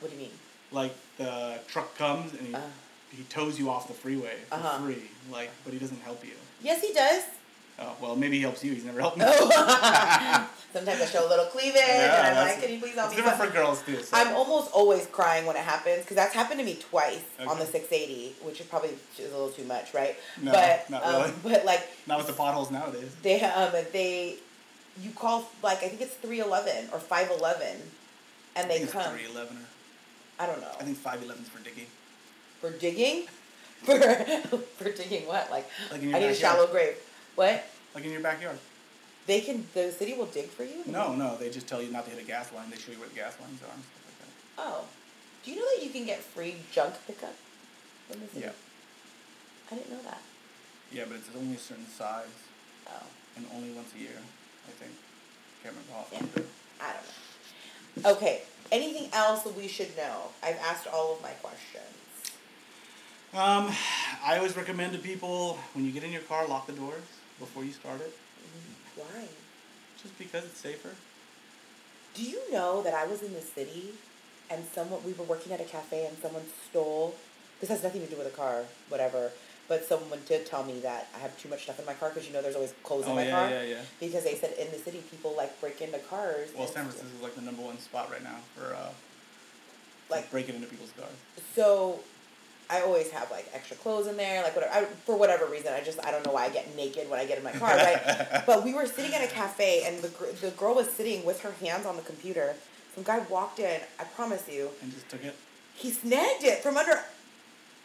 What 0.00 0.10
do 0.10 0.16
you 0.16 0.22
mean? 0.24 0.32
Like 0.72 0.94
the 1.16 1.58
truck 1.68 1.96
comes 1.96 2.32
and 2.32 2.46
he, 2.48 2.54
Uh, 2.54 2.60
he 3.16 3.22
tows 3.24 3.58
you 3.58 3.70
off 3.70 3.88
the 3.88 3.94
freeway 3.94 4.36
for 4.48 4.54
Uh-huh. 4.56 4.78
free. 4.78 5.02
Like, 5.30 5.50
but 5.64 5.72
he 5.72 5.78
doesn't 5.78 6.00
help 6.02 6.24
you. 6.24 6.32
yes, 6.62 6.82
he 6.82 6.92
does. 6.92 7.24
Oh, 7.82 7.96
well, 8.00 8.16
maybe 8.16 8.36
he 8.36 8.42
helps 8.42 8.62
you. 8.62 8.72
He's 8.74 8.84
never 8.84 9.00
helped 9.00 9.16
me. 9.16 9.24
Sometimes 10.72 11.00
I 11.00 11.06
show 11.06 11.26
a 11.26 11.28
little 11.28 11.46
cleavage, 11.46 11.80
Yeah, 11.82 12.28
and 12.28 12.38
I'm 12.38 12.46
like, 12.46 12.62
"Can 12.62 12.72
you 12.74 12.78
please 12.78 12.94
help 12.94 13.08
It's 13.10 13.16
me?" 13.16 13.22
different 13.24 13.50
for 13.50 13.56
girls 13.56 13.82
too. 13.82 14.00
So. 14.02 14.16
I'm 14.16 14.36
almost 14.36 14.70
always 14.72 15.06
crying 15.06 15.46
when 15.46 15.56
it 15.56 15.64
happens 15.64 16.02
because 16.02 16.14
that's 16.14 16.34
happened 16.34 16.60
to 16.60 16.64
me 16.66 16.76
twice 16.76 17.22
on 17.40 17.58
the 17.58 17.66
680, 17.66 18.36
which 18.42 18.60
is 18.60 18.66
probably 18.66 18.90
is 19.18 19.32
a 19.32 19.36
little 19.36 19.48
too 19.48 19.64
much, 19.64 19.94
right? 19.94 20.14
No, 20.40 20.52
but 20.52 20.88
not 20.90 21.04
um, 21.04 21.22
really. 21.22 21.32
but 21.42 21.64
like 21.64 21.88
Not 22.06 22.18
with 22.18 22.28
the 22.28 22.34
potholes 22.34 22.70
nowadays. 22.70 23.10
they 23.22 23.40
um 23.42 23.72
they 23.92 24.36
you 25.02 25.10
call 25.10 25.48
like 25.62 25.78
I 25.82 25.88
think 25.88 26.02
it's 26.02 26.14
311 26.16 26.90
or 26.92 27.00
511 27.00 27.66
and 28.56 28.66
I 28.66 28.68
they 28.78 28.86
come. 28.86 29.12
three 29.16 29.26
eleven 29.26 29.56
or 29.56 29.66
I 30.38 30.46
don't 30.46 30.60
know. 30.60 30.72
I 30.78 30.84
think 30.84 30.98
511 30.98 31.42
is 31.42 31.48
for 31.48 31.58
digging. 31.64 31.86
for 32.60 32.70
digging 32.70 33.26
for 33.82 33.98
for 34.78 34.90
digging 34.92 35.26
what? 35.26 35.50
Like 35.50 35.66
Like 35.90 36.00
I 36.02 36.04
need 36.04 36.14
a 36.30 36.34
shallow 36.34 36.66
grave. 36.68 36.94
What? 37.40 37.64
Like 37.94 38.04
in 38.04 38.10
your 38.12 38.20
backyard. 38.20 38.58
They 39.26 39.40
can 39.40 39.66
the 39.72 39.90
city 39.92 40.12
will 40.12 40.26
dig 40.26 40.50
for 40.50 40.62
you? 40.62 40.84
No, 40.84 41.14
no, 41.14 41.38
they 41.38 41.48
just 41.48 41.66
tell 41.66 41.80
you 41.80 41.90
not 41.90 42.04
to 42.04 42.10
hit 42.10 42.22
a 42.22 42.26
gas 42.26 42.52
line. 42.52 42.68
They 42.68 42.76
show 42.76 42.92
you 42.92 42.98
where 42.98 43.08
the 43.08 43.14
gas 43.14 43.32
lines 43.40 43.62
are 43.62 43.72
and 43.72 43.82
stuff 43.82 44.04
like 44.04 44.18
that. 44.20 44.32
Oh. 44.58 44.84
Do 45.42 45.50
you 45.50 45.56
know 45.56 45.64
that 45.74 45.82
you 45.82 45.88
can 45.88 46.04
get 46.04 46.20
free 46.20 46.56
junk 46.70 46.92
pickup 47.06 47.32
from 48.10 48.20
the 48.20 48.26
city? 48.26 48.40
Yeah. 48.44 48.52
I 49.72 49.74
didn't 49.74 49.90
know 49.90 50.02
that. 50.02 50.20
Yeah, 50.92 51.04
but 51.08 51.16
it's 51.16 51.30
only 51.34 51.54
a 51.56 51.58
certain 51.58 51.86
size 51.86 52.28
Oh. 52.86 53.06
and 53.38 53.46
only 53.56 53.70
once 53.70 53.88
a 53.96 53.98
year, 53.98 54.20
I 54.68 54.72
think. 54.72 54.92
Can't 55.62 55.74
remember 55.74 55.92
how 55.94 56.06
Yeah. 56.12 56.18
often. 56.18 56.50
I 56.78 56.92
don't 56.92 58.04
know. 58.04 58.10
Okay. 58.18 58.42
Anything 58.70 59.08
else 59.14 59.44
that 59.44 59.56
we 59.56 59.66
should 59.66 59.96
know? 59.96 60.28
I've 60.42 60.58
asked 60.58 60.86
all 60.88 61.14
of 61.14 61.22
my 61.22 61.32
questions. 61.40 61.96
Um, 63.32 63.72
I 64.22 64.36
always 64.36 64.54
recommend 64.58 64.92
to 64.92 64.98
people 64.98 65.58
when 65.72 65.86
you 65.86 65.90
get 65.92 66.04
in 66.04 66.12
your 66.12 66.22
car, 66.28 66.46
lock 66.46 66.66
the 66.66 66.74
doors 66.74 67.00
before 67.40 67.64
you 67.64 67.72
start 67.72 68.00
it, 68.00 68.14
Why? 68.96 69.26
just 70.00 70.16
because 70.18 70.44
it's 70.44 70.58
safer. 70.60 70.90
Do 72.14 72.22
you 72.22 72.40
know 72.52 72.82
that 72.82 72.94
I 72.94 73.06
was 73.06 73.22
in 73.22 73.32
the 73.34 73.40
city 73.40 73.90
and 74.50 74.64
someone 74.74 75.00
we 75.04 75.12
were 75.12 75.24
working 75.24 75.52
at 75.52 75.60
a 75.60 75.64
cafe 75.64 76.06
and 76.06 76.16
someone 76.18 76.42
stole 76.70 77.14
this 77.60 77.68
has 77.68 77.82
nothing 77.82 78.00
to 78.00 78.06
do 78.10 78.16
with 78.16 78.26
a 78.26 78.30
car, 78.30 78.62
whatever. 78.88 79.30
But 79.68 79.84
someone 79.84 80.18
did 80.26 80.46
tell 80.46 80.64
me 80.64 80.80
that 80.80 81.08
I 81.14 81.18
have 81.18 81.38
too 81.38 81.48
much 81.50 81.64
stuff 81.64 81.78
in 81.78 81.84
my 81.84 81.92
car 81.92 82.08
because 82.08 82.26
you 82.26 82.32
know 82.32 82.40
there's 82.42 82.54
always 82.56 82.72
clothes 82.82 83.04
in 83.04 83.12
Oh 83.12 83.14
my 83.16 83.24
yeah, 83.26 83.30
car. 83.30 83.50
yeah, 83.50 83.62
yeah. 83.62 83.82
Because 84.00 84.24
they 84.24 84.34
said 84.34 84.54
in 84.58 84.70
the 84.72 84.78
city 84.78 85.02
people 85.10 85.34
like 85.36 85.60
break 85.60 85.80
into 85.82 85.98
cars. 85.98 86.48
Well, 86.56 86.66
San 86.66 86.84
Francisco 86.86 87.06
is 87.16 87.22
like 87.22 87.34
the 87.34 87.42
number 87.42 87.62
one 87.62 87.78
spot 87.78 88.10
right 88.10 88.22
now 88.22 88.36
for 88.56 88.74
uh, 88.74 88.88
Like- 90.08 90.30
breaking 90.30 90.54
into 90.56 90.66
people's 90.68 90.92
cars. 90.98 91.12
So 91.54 92.00
I 92.70 92.82
always 92.82 93.10
have 93.10 93.30
like 93.30 93.48
extra 93.52 93.76
clothes 93.76 94.06
in 94.06 94.16
there, 94.16 94.42
like 94.44 94.54
whatever. 94.54 94.72
I, 94.72 94.84
for 94.84 95.16
whatever 95.18 95.46
reason, 95.46 95.72
I 95.72 95.80
just 95.80 95.98
I 96.04 96.10
don't 96.12 96.24
know 96.24 96.32
why 96.32 96.44
I 96.44 96.50
get 96.50 96.74
naked 96.76 97.10
when 97.10 97.18
I 97.18 97.26
get 97.26 97.36
in 97.38 97.44
my 97.44 97.52
car, 97.52 97.74
right? 97.76 98.42
but 98.46 98.62
we 98.64 98.72
were 98.74 98.86
sitting 98.86 99.12
at 99.14 99.22
a 99.22 99.26
cafe, 99.32 99.82
and 99.86 99.98
the 100.00 100.08
gr- 100.08 100.26
the 100.40 100.50
girl 100.52 100.74
was 100.76 100.88
sitting 100.90 101.24
with 101.24 101.40
her 101.42 101.52
hands 101.60 101.84
on 101.86 101.96
the 101.96 102.02
computer. 102.02 102.54
Some 102.94 103.04
guy 103.04 103.18
walked 103.28 103.58
in. 103.58 103.80
I 103.98 104.04
promise 104.04 104.48
you, 104.48 104.68
And 104.82 104.92
just 104.92 105.08
took 105.08 105.24
it. 105.24 105.34
he 105.74 105.90
snagged 105.90 106.44
it 106.44 106.62
from 106.62 106.76
under. 106.76 107.00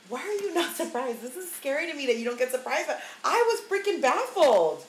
Why 0.10 0.22
are 0.22 0.44
you 0.44 0.54
not 0.54 0.76
surprised? 0.82 1.22
This 1.22 1.36
is 1.36 1.52
scary 1.52 1.90
to 1.90 1.94
me 1.98 2.06
that 2.06 2.18
you 2.18 2.26
don't 2.26 2.38
get 2.38 2.52
surprised. 2.52 2.88
But 2.88 3.02
I 3.24 3.44
was 3.52 3.62
freaking 3.70 4.02
baffled. 4.02 4.86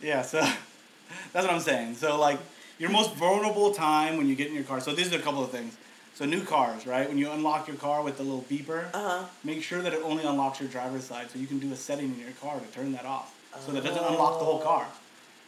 Yeah, 0.00 0.22
so 0.22 0.40
that's 1.32 1.46
what 1.46 1.50
I'm 1.50 1.60
saying. 1.60 1.96
So 1.96 2.18
like 2.18 2.38
your 2.78 2.90
most 2.90 3.14
vulnerable 3.16 3.72
time 3.72 4.16
when 4.16 4.28
you 4.28 4.34
get 4.34 4.48
in 4.48 4.54
your 4.54 4.64
car. 4.64 4.80
So 4.80 4.94
these 4.94 5.12
are 5.12 5.18
a 5.18 5.22
couple 5.22 5.42
of 5.42 5.50
things. 5.50 5.76
So 6.18 6.24
new 6.24 6.42
cars, 6.42 6.84
right? 6.84 7.08
When 7.08 7.16
you 7.16 7.30
unlock 7.30 7.68
your 7.68 7.76
car 7.76 8.02
with 8.02 8.16
the 8.16 8.24
little 8.24 8.44
beeper, 8.50 8.86
Uh 8.92 9.20
huh. 9.20 9.24
make 9.44 9.62
sure 9.62 9.80
that 9.82 9.92
it 9.94 10.02
only 10.02 10.24
unlocks 10.24 10.58
your 10.58 10.68
driver's 10.68 11.04
side. 11.04 11.30
So 11.30 11.38
you 11.38 11.46
can 11.46 11.60
do 11.60 11.72
a 11.72 11.76
setting 11.76 12.06
in 12.12 12.18
your 12.18 12.32
car 12.40 12.58
to 12.58 12.66
turn 12.76 12.90
that 12.90 13.04
off, 13.04 13.32
so 13.64 13.70
that 13.70 13.84
it 13.84 13.86
doesn't 13.86 14.02
unlock 14.04 14.40
the 14.40 14.44
whole 14.44 14.58
car. 14.58 14.84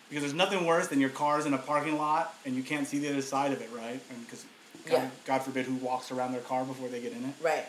Because 0.08 0.22
there's 0.22 0.34
nothing 0.34 0.64
worse 0.66 0.86
than 0.86 1.00
your 1.00 1.10
car's 1.10 1.44
in 1.44 1.54
a 1.54 1.58
parking 1.58 1.98
lot 1.98 2.36
and 2.46 2.54
you 2.54 2.62
can't 2.62 2.86
see 2.86 3.00
the 3.00 3.08
other 3.10 3.20
side 3.22 3.50
of 3.52 3.60
it, 3.60 3.68
right? 3.74 4.00
And 4.10 4.24
because 4.24 4.44
God, 4.86 4.94
Yeah. 4.94 5.10
God 5.24 5.42
forbid 5.42 5.66
who 5.66 5.74
walks 5.74 6.12
around 6.12 6.32
their 6.32 6.40
car 6.40 6.64
before 6.64 6.88
they 6.88 7.00
get 7.00 7.12
in 7.12 7.24
it. 7.24 7.34
Right. 7.42 7.66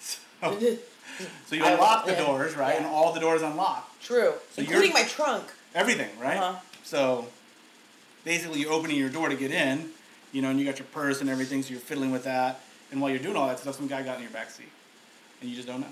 So, 0.00 0.18
so 1.46 1.54
you 1.56 1.64
unlock 1.64 2.04
the 2.04 2.12
yeah. 2.12 2.24
doors, 2.26 2.54
right? 2.54 2.76
And 2.76 2.84
all 2.86 3.12
the 3.14 3.20
doors 3.20 3.40
unlock. 3.42 3.98
True. 4.00 4.34
So 4.52 4.60
Including 4.62 4.92
my 4.92 5.04
trunk. 5.04 5.44
Everything, 5.74 6.10
right? 6.20 6.36
Uh-huh. 6.38 6.58
So 6.82 7.26
basically, 8.24 8.60
you're 8.60 8.72
opening 8.72 8.96
your 8.98 9.08
door 9.10 9.28
to 9.30 9.36
get 9.36 9.50
in, 9.52 9.90
you 10.32 10.42
know, 10.42 10.50
and 10.50 10.58
you 10.58 10.64
got 10.64 10.78
your 10.78 10.86
purse 10.92 11.20
and 11.20 11.30
everything, 11.30 11.62
so 11.62 11.70
you're 11.70 11.80
fiddling 11.80 12.10
with 12.10 12.24
that. 12.24 12.60
And 12.90 13.00
while 13.00 13.10
you're 13.10 13.20
doing 13.20 13.36
all 13.36 13.46
that 13.48 13.58
stuff, 13.58 13.76
some 13.76 13.86
guy 13.86 14.02
got 14.02 14.16
in 14.16 14.22
your 14.22 14.32
back 14.32 14.50
seat, 14.50 14.68
and 15.40 15.48
you 15.48 15.56
just 15.56 15.68
don't 15.68 15.80
know. 15.80 15.86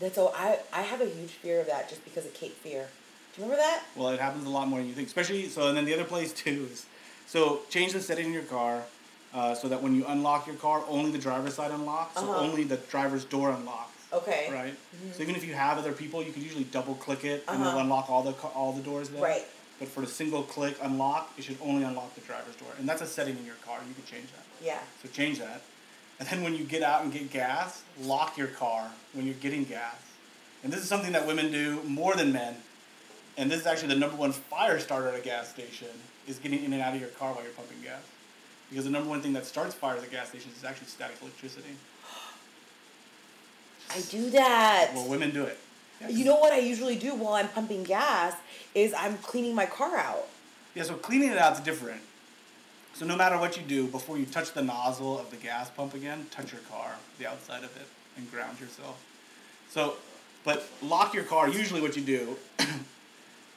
That's 0.00 0.14
so 0.14 0.32
I 0.36 0.58
I 0.72 0.82
have 0.82 1.00
a 1.00 1.06
huge 1.06 1.30
fear 1.30 1.60
of 1.60 1.66
that 1.66 1.88
just 1.88 2.04
because 2.04 2.24
of 2.24 2.34
Cape 2.34 2.52
Fear. 2.54 2.86
Do 3.34 3.42
you 3.42 3.44
remember 3.48 3.56
that? 3.62 3.82
Well, 3.96 4.08
it 4.10 4.20
happens 4.20 4.46
a 4.46 4.48
lot 4.48 4.66
more 4.68 4.78
than 4.78 4.88
you 4.88 4.94
think, 4.94 5.08
especially. 5.08 5.48
So, 5.48 5.68
and 5.68 5.76
then 5.76 5.84
the 5.84 5.94
other 5.94 6.04
place 6.04 6.32
too 6.32 6.68
is, 6.72 6.86
so 7.26 7.60
change 7.70 7.92
the 7.92 8.00
setting 8.00 8.26
in 8.26 8.32
your 8.32 8.42
car, 8.44 8.82
uh, 9.34 9.54
so 9.54 9.68
that 9.68 9.82
when 9.82 9.94
you 9.94 10.04
unlock 10.06 10.46
your 10.46 10.56
car, 10.56 10.82
only 10.88 11.10
the 11.10 11.18
driver's 11.18 11.54
side 11.54 11.70
unlocks, 11.70 12.14
so 12.18 12.22
Uh-huh. 12.30 12.40
only 12.40 12.64
the 12.64 12.76
driver's 12.76 13.24
door 13.24 13.50
unlocks. 13.50 13.92
Okay. 14.12 14.48
Right. 14.50 14.74
So 15.16 15.22
even 15.22 15.36
if 15.36 15.44
you 15.44 15.54
have 15.54 15.78
other 15.78 15.92
people, 15.92 16.22
you 16.22 16.32
can 16.32 16.42
usually 16.42 16.64
double 16.64 16.94
click 16.94 17.24
it 17.24 17.44
and 17.46 17.58
Uh-huh. 17.60 17.68
it'll 17.68 17.80
unlock 17.80 18.10
all 18.10 18.22
the 18.22 18.32
all 18.32 18.72
the 18.72 18.82
doors 18.82 19.10
there. 19.10 19.22
Right. 19.22 19.44
But 19.80 19.88
for 19.88 20.02
the 20.02 20.06
single 20.06 20.42
click 20.44 20.76
unlock, 20.82 21.32
it 21.36 21.42
should 21.42 21.56
only 21.60 21.82
unlock 21.82 22.14
the 22.14 22.20
driver's 22.20 22.54
door, 22.56 22.68
and 22.78 22.88
that's 22.88 23.02
a 23.02 23.06
setting 23.06 23.36
in 23.36 23.44
your 23.44 23.56
car. 23.66 23.78
You 23.88 23.94
can 23.94 24.04
change 24.04 24.30
that. 24.30 24.44
Yeah. 24.64 24.78
So 25.02 25.08
change 25.08 25.38
that. 25.40 25.62
And 26.20 26.28
then 26.28 26.42
when 26.44 26.54
you 26.54 26.64
get 26.64 26.82
out 26.82 27.02
and 27.02 27.10
get 27.10 27.30
gas, 27.30 27.82
lock 27.98 28.36
your 28.36 28.48
car 28.48 28.90
when 29.14 29.24
you're 29.24 29.34
getting 29.36 29.64
gas. 29.64 29.96
And 30.62 30.70
this 30.70 30.80
is 30.80 30.88
something 30.88 31.12
that 31.12 31.26
women 31.26 31.50
do 31.50 31.82
more 31.84 32.14
than 32.14 32.30
men. 32.30 32.56
And 33.38 33.50
this 33.50 33.60
is 33.60 33.66
actually 33.66 33.88
the 33.88 33.96
number 33.96 34.16
one 34.16 34.32
fire 34.32 34.78
starter 34.78 35.08
at 35.08 35.18
a 35.18 35.22
gas 35.22 35.48
station 35.48 35.88
is 36.28 36.38
getting 36.38 36.62
in 36.62 36.74
and 36.74 36.82
out 36.82 36.94
of 36.94 37.00
your 37.00 37.08
car 37.10 37.32
while 37.32 37.42
you're 37.42 37.52
pumping 37.52 37.80
gas. 37.82 38.02
Because 38.68 38.84
the 38.84 38.90
number 38.90 39.08
one 39.08 39.22
thing 39.22 39.32
that 39.32 39.46
starts 39.46 39.74
fires 39.74 40.02
at 40.02 40.10
gas 40.10 40.28
stations 40.28 40.58
is 40.58 40.64
actually 40.64 40.88
static 40.88 41.16
electricity. 41.22 41.74
I 43.90 44.00
do 44.10 44.28
that. 44.30 44.90
Well, 44.94 45.08
women 45.08 45.30
do 45.30 45.44
it. 45.44 45.58
You 46.08 46.24
know 46.24 46.36
what 46.36 46.52
I 46.52 46.58
usually 46.58 46.96
do 46.96 47.14
while 47.14 47.34
I'm 47.34 47.48
pumping 47.48 47.84
gas 47.84 48.34
is 48.74 48.94
I'm 48.94 49.18
cleaning 49.18 49.54
my 49.54 49.66
car 49.66 49.96
out. 49.96 50.26
Yeah, 50.74 50.84
so 50.84 50.94
cleaning 50.94 51.30
it 51.30 51.38
out 51.38 51.54
is 51.54 51.60
different. 51.60 52.00
So 52.94 53.04
no 53.04 53.16
matter 53.16 53.38
what 53.38 53.56
you 53.56 53.62
do, 53.62 53.86
before 53.86 54.18
you 54.18 54.26
touch 54.26 54.52
the 54.52 54.62
nozzle 54.62 55.18
of 55.18 55.30
the 55.30 55.36
gas 55.36 55.70
pump 55.70 55.94
again, 55.94 56.26
touch 56.30 56.52
your 56.52 56.60
car, 56.62 56.96
the 57.18 57.26
outside 57.26 57.64
of 57.64 57.76
it, 57.76 57.86
and 58.16 58.30
ground 58.30 58.60
yourself. 58.60 59.02
So, 59.68 59.94
but 60.44 60.66
lock 60.82 61.14
your 61.14 61.24
car. 61.24 61.48
Usually, 61.48 61.80
what 61.80 61.96
you 61.96 62.02
do 62.02 62.36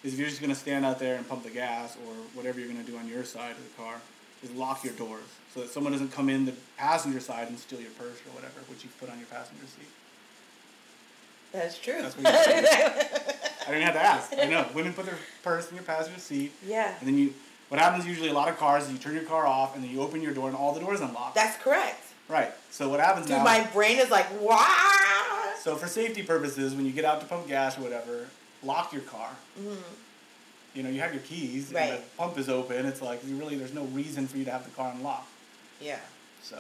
is 0.03 0.13
if 0.13 0.19
you're 0.19 0.29
just 0.29 0.41
gonna 0.41 0.55
stand 0.55 0.85
out 0.85 0.99
there 0.99 1.15
and 1.15 1.27
pump 1.27 1.43
the 1.43 1.49
gas 1.49 1.95
or 2.05 2.13
whatever 2.33 2.59
you're 2.59 2.69
gonna 2.69 2.83
do 2.83 2.97
on 2.97 3.07
your 3.07 3.23
side 3.23 3.51
of 3.51 3.63
the 3.63 3.81
car, 3.81 3.95
is 4.43 4.51
lock 4.51 4.83
your 4.83 4.93
doors 4.93 5.23
so 5.53 5.61
that 5.61 5.69
someone 5.69 5.93
doesn't 5.93 6.11
come 6.11 6.29
in 6.29 6.45
the 6.45 6.53
passenger 6.77 7.19
side 7.19 7.47
and 7.47 7.57
steal 7.57 7.79
your 7.79 7.91
purse 7.91 8.19
or 8.27 8.35
whatever, 8.35 8.59
which 8.67 8.83
you've 8.83 8.97
put 8.99 9.09
on 9.09 9.17
your 9.17 9.27
passenger 9.27 9.65
seat. 9.65 9.87
That's 11.53 11.77
true. 11.79 12.01
That's 12.01 12.17
what 12.17 12.25
you. 12.25 12.31
I 13.67 13.71
didn't 13.71 13.83
have 13.83 13.93
to 13.93 14.01
ask. 14.01 14.33
I 14.37 14.45
know 14.45 14.67
women 14.73 14.91
put 14.93 15.05
their 15.05 15.17
purse 15.43 15.69
in 15.69 15.75
your 15.75 15.85
passenger 15.85 16.19
seat. 16.19 16.51
yeah. 16.65 16.95
And 16.99 17.07
then 17.07 17.17
you, 17.17 17.33
what 17.69 17.79
happens 17.79 18.05
usually 18.05 18.27
a 18.29 18.33
lot 18.33 18.49
of 18.49 18.57
cars 18.57 18.85
is 18.85 18.91
you 18.91 18.97
turn 18.97 19.13
your 19.13 19.23
car 19.23 19.45
off 19.47 19.75
and 19.75 19.83
then 19.83 19.89
you 19.91 20.01
open 20.01 20.21
your 20.21 20.33
door 20.33 20.47
and 20.49 20.57
all 20.57 20.73
the 20.73 20.81
doors 20.81 20.99
unlock. 20.99 21.33
That's 21.33 21.57
correct. 21.63 22.03
right. 22.27 22.51
So 22.71 22.89
what 22.89 22.99
happens 22.99 23.27
Dude, 23.27 23.37
now? 23.37 23.43
my 23.43 23.63
brain 23.73 23.99
is 23.99 24.09
like, 24.11 24.27
wow. 24.41 25.53
so 25.61 25.75
for 25.75 25.87
safety 25.87 26.23
purposes, 26.23 26.75
when 26.75 26.85
you 26.85 26.91
get 26.91 27.05
out 27.05 27.21
to 27.21 27.25
pump 27.27 27.47
gas 27.47 27.77
or 27.77 27.81
whatever, 27.83 28.27
lock 28.63 28.91
your 28.91 29.03
car. 29.03 29.29
You 30.75 30.81
know, 30.83 30.89
you 30.89 30.99
have 31.01 31.13
your 31.13 31.21
keys 31.23 31.65
Mm-hmm. 31.67 31.75
Right. 31.75 31.89
and 31.91 31.99
the 31.99 32.07
pump 32.17 32.37
is 32.39 32.49
open. 32.49 32.85
It's 32.85 33.01
like 33.01 33.23
you 33.25 33.35
really 33.37 33.55
there's 33.55 33.73
no 33.75 33.83
reason 33.85 34.27
for 34.27 34.37
you 34.37 34.45
to 34.45 34.51
have 34.51 34.65
the 34.65 34.71
car 34.71 34.91
unlocked. 34.93 35.29
Yeah. 35.79 35.99
So 36.41 36.57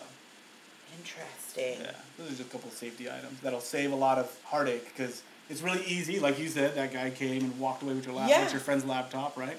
Interesting. 0.97 1.25
Yeah, 1.57 1.91
those 2.17 2.27
are 2.27 2.29
just 2.29 2.41
a 2.41 2.43
couple 2.45 2.69
of 2.69 2.75
safety 2.75 3.09
items 3.09 3.39
that'll 3.41 3.59
save 3.59 3.91
a 3.91 3.95
lot 3.95 4.17
of 4.17 4.35
heartache 4.43 4.85
because 4.85 5.23
it's 5.49 5.61
really 5.61 5.83
easy. 5.85 6.19
Like 6.19 6.39
you 6.39 6.47
said, 6.47 6.75
that 6.75 6.93
guy 6.93 7.09
came 7.09 7.43
and 7.43 7.59
walked 7.59 7.83
away 7.83 7.93
with 7.93 8.05
your 8.05 8.15
laptop. 8.15 8.45
Yeah. 8.45 8.51
Your 8.51 8.59
friend's 8.59 8.85
laptop, 8.85 9.37
right? 9.37 9.57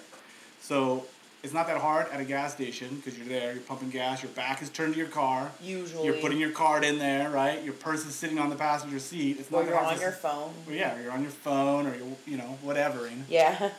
So 0.61 1.05
it's 1.43 1.53
not 1.53 1.67
that 1.67 1.77
hard 1.77 2.07
at 2.11 2.21
a 2.21 2.25
gas 2.25 2.55
station 2.55 2.97
because 2.97 3.19
you're 3.19 3.29
there, 3.29 3.53
you're 3.53 3.63
pumping 3.63 3.91
gas, 3.91 4.23
your 4.23 4.33
back 4.33 4.63
is 4.63 4.71
turned 4.71 4.95
to 4.95 4.99
your 4.99 5.09
car. 5.09 5.51
Usually. 5.63 6.07
You're 6.07 6.17
putting 6.17 6.39
your 6.39 6.51
card 6.51 6.85
in 6.85 6.99
there, 6.99 7.29
right? 7.31 7.63
Your 7.63 7.75
purse 7.75 8.07
is 8.07 8.15
sitting 8.15 8.39
on 8.39 8.49
the 8.49 8.57
passenger 8.57 8.99
seat. 8.99 9.39
It's 9.39 9.53
or 9.53 9.63
not 9.63 9.69
you're 9.69 9.79
hard 9.79 9.95
on 9.97 10.01
your 10.01 10.13
phone. 10.13 10.55
Well, 10.67 10.75
yeah, 10.75 11.01
you're 11.03 11.13
on 11.13 11.21
your 11.21 11.31
phone 11.31 11.87
or 11.87 11.95
you're, 11.95 12.07
you 12.27 12.39
know, 12.39 12.59
whatevering. 12.65 13.25
Yeah. 13.29 13.71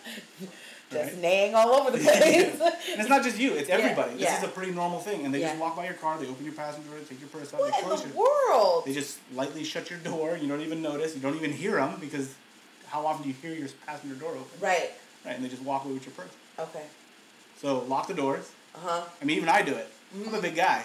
Just 0.92 1.14
Right. 1.14 1.22
neighing 1.22 1.56
all 1.56 1.74
over 1.74 1.92
the 1.92 1.98
place. 1.98 2.60
And 2.62 3.02
it's 3.02 3.10
not 3.10 3.24
just 3.24 3.38
you, 3.40 3.54
it's 3.54 3.68
Yeah, 3.70 3.76
everybody. 3.76 4.12
This 4.14 4.22
yeah. 4.22 4.38
is 4.38 4.44
a 4.44 4.48
pretty 4.48 4.72
normal 4.72 5.00
thing. 5.00 5.26
And 5.26 5.34
they 5.34 5.42
just 5.42 5.58
walk 5.58 5.76
by 5.76 5.86
your 5.86 5.96
car, 5.96 6.18
they 6.20 6.28
open 6.28 6.46
your 6.46 6.54
passenger 6.54 6.90
door, 6.90 7.00
take 7.10 7.20
your 7.20 7.30
purse 7.30 7.54
out, 7.54 7.60
what 7.60 7.72
they 7.74 7.80
in 7.80 7.86
close 7.86 8.04
the 8.04 8.10
your 8.10 8.18
world? 8.18 8.86
They 8.86 8.94
just 8.94 9.18
lightly 9.34 9.64
shut 9.64 9.90
your 9.90 10.00
door. 10.00 10.38
You 10.38 10.48
don't 10.48 10.62
even 10.62 10.82
notice. 10.82 11.16
You 11.16 11.22
don't 11.22 11.36
even 11.36 11.52
hear 11.52 11.76
them 11.78 11.98
because 12.00 12.34
how 12.88 13.06
often 13.06 13.24
do 13.24 13.30
you 13.30 13.36
hear 13.42 13.54
your 13.54 13.68
passenger 13.88 14.16
door 14.16 14.32
open? 14.32 14.46
Right. 14.62 14.92
Right, 15.26 15.36
and 15.36 15.44
they 15.44 15.50
just 15.50 15.64
walk 15.64 15.86
away 15.86 15.96
with 15.96 16.06
your 16.06 16.14
purse. 16.14 16.30
Okay. 16.60 16.84
So 17.60 17.80
lock 17.80 18.08
the 18.08 18.14
doors. 18.14 18.52
Uh 18.76 18.80
huh. 18.84 19.02
I 19.22 19.26
mean, 19.26 19.38
even 19.38 19.50
I 19.50 19.62
do 19.64 19.74
it. 19.74 19.90
I'm 20.14 20.22
Mm-hmm. 20.22 20.36
a 20.36 20.42
big 20.42 20.56
guy. 20.56 20.84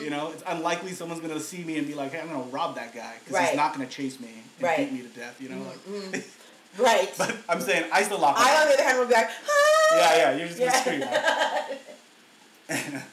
You 0.00 0.10
know, 0.10 0.30
it's 0.32 0.42
unlikely 0.46 0.92
someone's 0.92 1.20
gonna 1.20 1.38
see 1.38 1.62
me 1.62 1.76
and 1.78 1.86
be 1.86 1.94
like, 1.94 2.12
"Hey, 2.12 2.20
I'm 2.20 2.26
gonna 2.28 2.40
rob 2.50 2.74
that 2.76 2.92
guy," 2.94 3.14
because 3.20 3.34
Right. 3.36 3.48
he's 3.50 3.56
not 3.56 3.72
gonna 3.74 3.86
chase 3.86 4.18
me 4.18 4.28
and 4.58 4.66
Right. 4.66 4.78
beat 4.78 4.92
me 4.92 5.02
to 5.02 5.08
death. 5.08 5.40
You 5.40 5.50
know, 5.50 5.62
like. 5.62 6.24
Right. 6.78 7.12
but 7.18 7.36
I'm 7.48 7.60
saying 7.60 7.84
I 7.92 8.02
still 8.02 8.18
lock. 8.18 8.36
my 8.36 8.42
I, 8.44 8.62
on 8.62 8.68
the 8.68 8.74
other 8.74 8.82
hand, 8.82 8.98
would 8.98 9.08
be 9.08 9.14
like, 9.14 9.28
ah! 9.28 9.96
Yeah, 9.96 10.16
yeah, 10.16 10.36
you're 10.36 10.46
just 10.48 10.58
gonna 10.58 10.70
Yeah. 10.72 10.80
scream. 10.80 11.00
Right? 11.02 11.78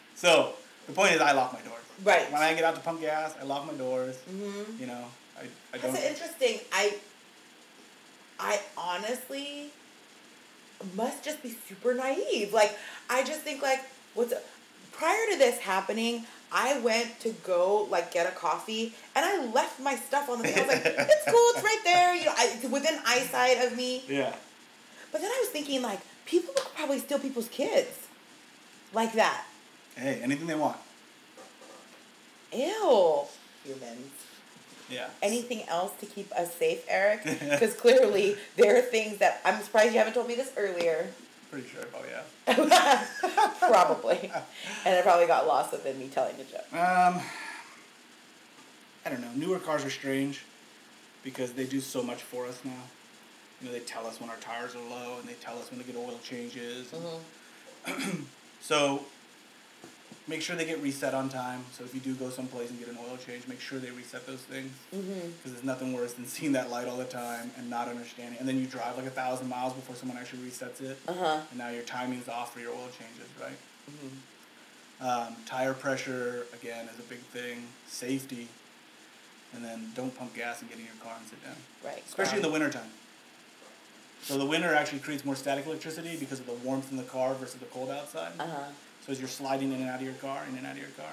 so 0.16 0.54
the 0.88 0.94
point 0.94 1.14
is, 1.14 1.22
I 1.22 1.32
lock 1.34 1.54
my 1.54 1.60
doors. 1.62 1.76
Right. 2.04 2.32
When 2.32 2.42
I 2.42 2.54
get 2.54 2.64
out 2.64 2.76
to 2.76 2.82
pump 2.82 3.02
gas, 3.02 3.36
I 3.40 3.44
lock 3.44 3.68
my 3.68 3.74
doors. 3.74 4.18
Mhm. 4.32 4.80
You 4.80 4.88
know, 4.88 5.06
I, 5.38 5.44
I 5.74 5.78
don't. 5.78 5.94
That's 5.94 6.06
interesting. 6.06 6.60
I 6.72 6.96
I 8.40 8.60
honestly 8.78 9.72
must 10.96 11.24
just 11.24 11.44
be 11.44 11.54
super 11.68 11.94
naive. 11.94 12.54
Like 12.54 12.78
I 13.10 13.24
just 13.24 13.42
think 13.42 13.62
like 13.62 13.82
what's 14.14 14.34
prior 14.94 15.26
to 15.32 15.38
this 15.38 15.60
happening, 15.60 16.26
I 16.52 16.80
went 16.80 17.20
to 17.22 17.30
go 17.44 17.88
like 17.90 18.12
get 18.12 18.28
a 18.28 18.36
coffee 18.36 18.94
and 19.16 19.26
I 19.26 19.46
left 19.52 19.80
my 19.80 19.96
stuff 19.96 20.30
on 20.30 20.40
the 20.40 20.48
thing. 20.48 20.58
I 20.58 20.62
was 20.62 20.76
like, 20.76 20.86
it's 20.86 21.26
cool, 21.26 21.52
it's 21.56 21.64
right 21.64 21.82
there, 21.84 22.16
you 22.16 22.26
know, 22.26 22.34
I, 22.38 22.52
it's 22.54 22.64
within 22.70 23.00
eyesight 23.06 23.64
of 23.66 23.78
me. 23.78 24.04
Yeah. 24.08 24.34
But 25.12 25.22
then 25.22 25.30
I 25.32 25.38
was 25.40 25.50
thinking 25.50 25.82
like 25.82 26.00
people 26.26 26.54
could 26.56 26.74
probably 26.76 27.00
steal 27.00 27.20
people's 27.20 27.48
kids. 27.50 28.08
Like 28.92 29.14
that. 29.14 29.46
Hey, 29.96 30.20
anything 30.24 30.48
they 30.48 30.56
want. 30.56 30.78
Ew. 32.52 33.26
Humans. 33.64 34.12
Yeah. 34.90 35.08
anything 35.22 35.62
else 35.68 35.92
to 36.00 36.08
keep 36.08 36.32
us 36.32 36.52
safe, 36.56 36.84
Eric? 36.90 37.24
Because 37.24 37.76
clearly 37.76 38.38
there 38.56 38.76
are 38.76 38.82
things 38.82 39.20
that 39.20 39.40
I'm 39.46 39.62
surprised 39.62 39.92
you 39.94 40.00
haven't 40.00 40.14
told 40.14 40.28
me 40.28 40.34
this 40.34 40.52
earlier. 40.58 41.10
Pretty 41.52 41.68
sure. 41.68 41.82
Oh 41.96 42.04
yeah. 42.08 43.06
probably. 43.60 44.32
And 44.86 44.96
it 44.96 45.04
probably 45.04 45.26
got 45.28 45.48
lost 45.48 45.72
within 45.72 45.98
me 46.00 46.08
telling 46.08 46.38
the 46.38 46.44
joke. 46.44 46.72
Um, 46.74 47.22
I 49.06 49.10
don't 49.10 49.22
know. 49.22 49.32
Newer 49.36 49.60
cars 49.60 49.84
are 49.84 49.90
strange. 49.90 50.42
because 51.24 51.54
they 51.54 51.66
do 51.66 51.80
so 51.82 52.02
much 52.02 52.22
for 52.22 52.46
us 52.46 52.60
now. 52.64 52.72
You 53.62 53.68
know, 53.68 53.74
they 53.74 53.82
tell 53.82 54.06
us 54.08 54.22
when 54.22 54.30
our 54.30 54.38
tires 54.38 54.74
are 54.76 54.90
low 54.90 55.18
and 55.20 55.28
they 55.28 55.34
tell 55.34 55.58
us 55.60 55.70
when 55.70 55.80
to 55.82 55.86
get 55.86 55.96
oil 55.98 56.20
changes. 56.24 56.88
Mm-hmm. 57.88 58.22
So 58.62 59.06
make 60.30 60.42
sure 60.44 60.56
they 60.56 60.66
get 60.66 60.82
reset 60.82 61.14
on 61.16 61.28
time. 61.28 61.66
So 61.74 61.84
if 61.84 61.94
you 61.96 62.00
do 62.00 62.14
go 62.14 62.30
someplace 62.30 62.70
and 62.70 62.78
get 62.80 62.88
an 62.88 62.98
oil 63.10 63.18
change, 63.18 63.48
make 63.48 63.60
sure 63.60 63.80
they 63.80 63.90
reset 63.92 64.26
those 64.28 64.42
things. 64.42 64.72
Because 64.92 65.04
Mm-hmm. 65.06 65.50
there's 65.52 65.64
nothing 65.64 65.94
worse 65.94 66.14
than 66.14 66.26
seeing 66.26 66.52
that 66.54 66.70
light 66.70 66.88
all 66.88 66.98
the 66.98 67.06
time 67.06 67.50
and 67.58 67.70
not 67.70 67.88
understanding. 67.88 68.38
And 68.40 68.48
then 68.48 68.58
you 68.60 68.68
drive 68.68 68.96
like 68.96 69.08
a 69.08 69.10
thousand 69.10 69.50
miles 69.50 69.74
before 69.74 69.96
someone 69.96 70.18
actually 70.18 70.44
resets 70.44 70.82
it. 70.82 70.98
Uh-huh. 71.08 71.40
And 71.50 71.58
now 71.58 71.70
your 71.70 71.82
timing's 71.84 72.30
off 72.30 72.54
for 72.54 72.60
your 72.60 72.72
oil 72.72 72.90
changes, 72.98 73.28
right? 73.42 73.58
Mm-hmm. 73.92 75.08
Um, 75.08 75.36
tire 75.46 75.74
pressure, 75.74 76.46
again, 76.54 76.86
is 76.94 77.00
a 77.00 77.04
big 77.10 77.20
thing. 77.20 77.64
Safety. 77.88 78.48
And 79.56 79.66
then 79.66 79.90
don't 79.96 80.16
pump 80.16 80.36
gas 80.36 80.62
and 80.62 80.70
get 80.70 80.78
in 80.78 80.86
your 80.86 80.94
car 81.04 81.14
and 81.18 81.28
sit 81.28 81.44
down. 81.44 81.56
Right. 81.84 82.04
Especially 82.08 82.38
in 82.38 82.44
the 82.44 82.52
wintertime. 82.52 82.90
So 84.22 84.38
the 84.38 84.46
winter 84.46 84.76
actually 84.76 85.00
creates 85.00 85.24
more 85.26 85.36
static 85.36 85.66
electricity 85.66 86.18
because 86.20 86.40
of 86.40 86.46
the 86.46 86.54
warmth 86.54 86.92
in 86.92 86.98
the 86.98 87.04
car 87.04 87.34
versus 87.34 87.56
the 87.56 87.66
cold 87.68 87.90
outside. 87.90 88.34
Uh-huh. 88.38 88.64
As 89.10 89.20
you're 89.20 89.28
sliding 89.28 89.72
in 89.74 89.82
and 89.82 89.90
out 89.90 90.00
of 90.00 90.06
your 90.06 90.14
car, 90.16 90.44
in 90.50 90.56
and 90.58 90.66
out 90.68 90.74
of 90.74 90.78
your 90.78 90.90
car. 90.90 91.10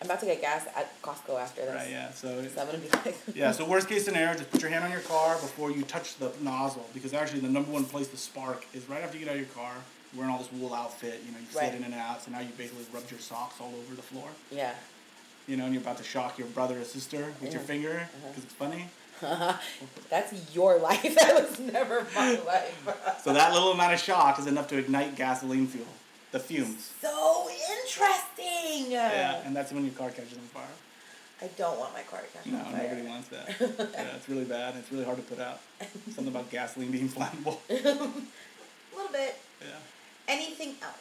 I'm 0.00 0.06
about 0.06 0.20
to 0.20 0.26
get 0.26 0.40
gas 0.40 0.66
at 0.76 1.02
Costco 1.02 1.38
after 1.38 1.62
this. 1.62 1.74
Right, 1.74 1.90
yeah. 1.90 2.10
So 2.12 2.42
So 2.54 2.60
I'm 2.62 2.66
gonna 2.68 2.78
be 2.78 2.88
like 3.04 3.18
yeah, 3.34 3.50
so 3.52 3.66
worst 3.66 3.88
case 3.88 4.04
scenario, 4.04 4.32
just 4.38 4.50
put 4.50 4.62
your 4.62 4.70
hand 4.70 4.84
on 4.84 4.90
your 4.90 5.00
car 5.00 5.34
before 5.34 5.70
you 5.70 5.82
touch 5.82 6.16
the 6.16 6.30
nozzle 6.40 6.86
because 6.94 7.12
actually 7.12 7.40
the 7.40 7.48
number 7.48 7.70
one 7.70 7.84
place 7.84 8.08
to 8.08 8.16
spark 8.16 8.64
is 8.72 8.88
right 8.88 9.02
after 9.02 9.18
you 9.18 9.24
get 9.24 9.32
out 9.32 9.40
of 9.40 9.46
your 9.46 9.50
car. 9.54 9.72
You're 10.12 10.20
wearing 10.20 10.32
all 10.32 10.38
this 10.38 10.50
wool 10.52 10.72
outfit, 10.74 11.20
you 11.26 11.32
know, 11.32 11.38
you 11.38 11.58
Right. 11.58 11.74
in 11.74 11.84
and 11.84 11.92
out, 11.94 12.22
so 12.22 12.30
now 12.30 12.40
you 12.40 12.48
basically 12.56 12.84
rubbed 12.94 13.10
your 13.10 13.20
socks 13.20 13.56
all 13.60 13.72
over 13.78 13.94
the 13.94 14.02
floor. 14.02 14.28
Yeah. 14.50 14.72
You 15.46 15.56
know, 15.56 15.64
and 15.64 15.74
you're 15.74 15.82
about 15.82 15.98
to 15.98 16.04
shock 16.04 16.38
your 16.38 16.48
brother 16.48 16.80
or 16.80 16.84
sister 16.84 17.32
with 17.40 17.52
your 17.52 17.60
Yeah. 17.60 17.66
finger 17.66 17.90
Uh-huh. 18.08 18.28
because 18.28 18.44
it's 18.44 18.54
funny. 18.54 18.88
That's 20.08 20.32
your 20.54 20.78
life. 20.78 21.02
That 21.14 21.34
was 21.48 21.58
never 21.60 22.06
my 22.14 22.38
life. 22.46 23.20
So 23.22 23.32
that 23.34 23.52
little 23.52 23.72
amount 23.72 23.92
of 23.94 24.00
shock 24.00 24.38
is 24.38 24.46
enough 24.46 24.68
to 24.68 24.78
ignite 24.78 25.14
gasoline 25.14 25.66
fuel, 25.66 25.86
the 26.32 26.38
fumes. 26.38 26.92
so 27.00 27.48
interesting. 27.78 28.90
Yeah, 28.92 29.42
and 29.44 29.54
that's 29.54 29.72
when 29.72 29.84
your 29.84 29.94
car 29.94 30.10
catches 30.10 30.34
on 30.38 30.44
fire. 30.44 30.64
I 31.42 31.48
don't 31.56 31.78
want 31.78 31.94
my 31.94 32.02
car 32.02 32.20
to 32.20 32.26
catch 32.26 32.46
No, 32.46 32.58
on 32.58 32.64
fire. 32.66 32.82
No, 32.82 32.88
nobody 32.88 33.08
wants 33.08 33.28
that. 33.28 33.46
yeah, 33.94 34.16
it's 34.16 34.28
really 34.28 34.44
bad. 34.44 34.74
It's 34.76 34.92
really 34.92 35.04
hard 35.04 35.16
to 35.16 35.22
put 35.22 35.40
out. 35.40 35.60
Something 36.06 36.28
about 36.28 36.50
gasoline 36.50 36.90
being 36.90 37.08
flammable. 37.08 37.58
A 37.70 37.74
little 37.74 39.12
bit. 39.12 39.36
Yeah. 39.60 39.68
Anything 40.28 40.74
else? 40.82 40.94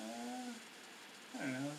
Uh, 0.00 1.38
I 1.38 1.42
don't 1.42 1.52
know. 1.52 1.70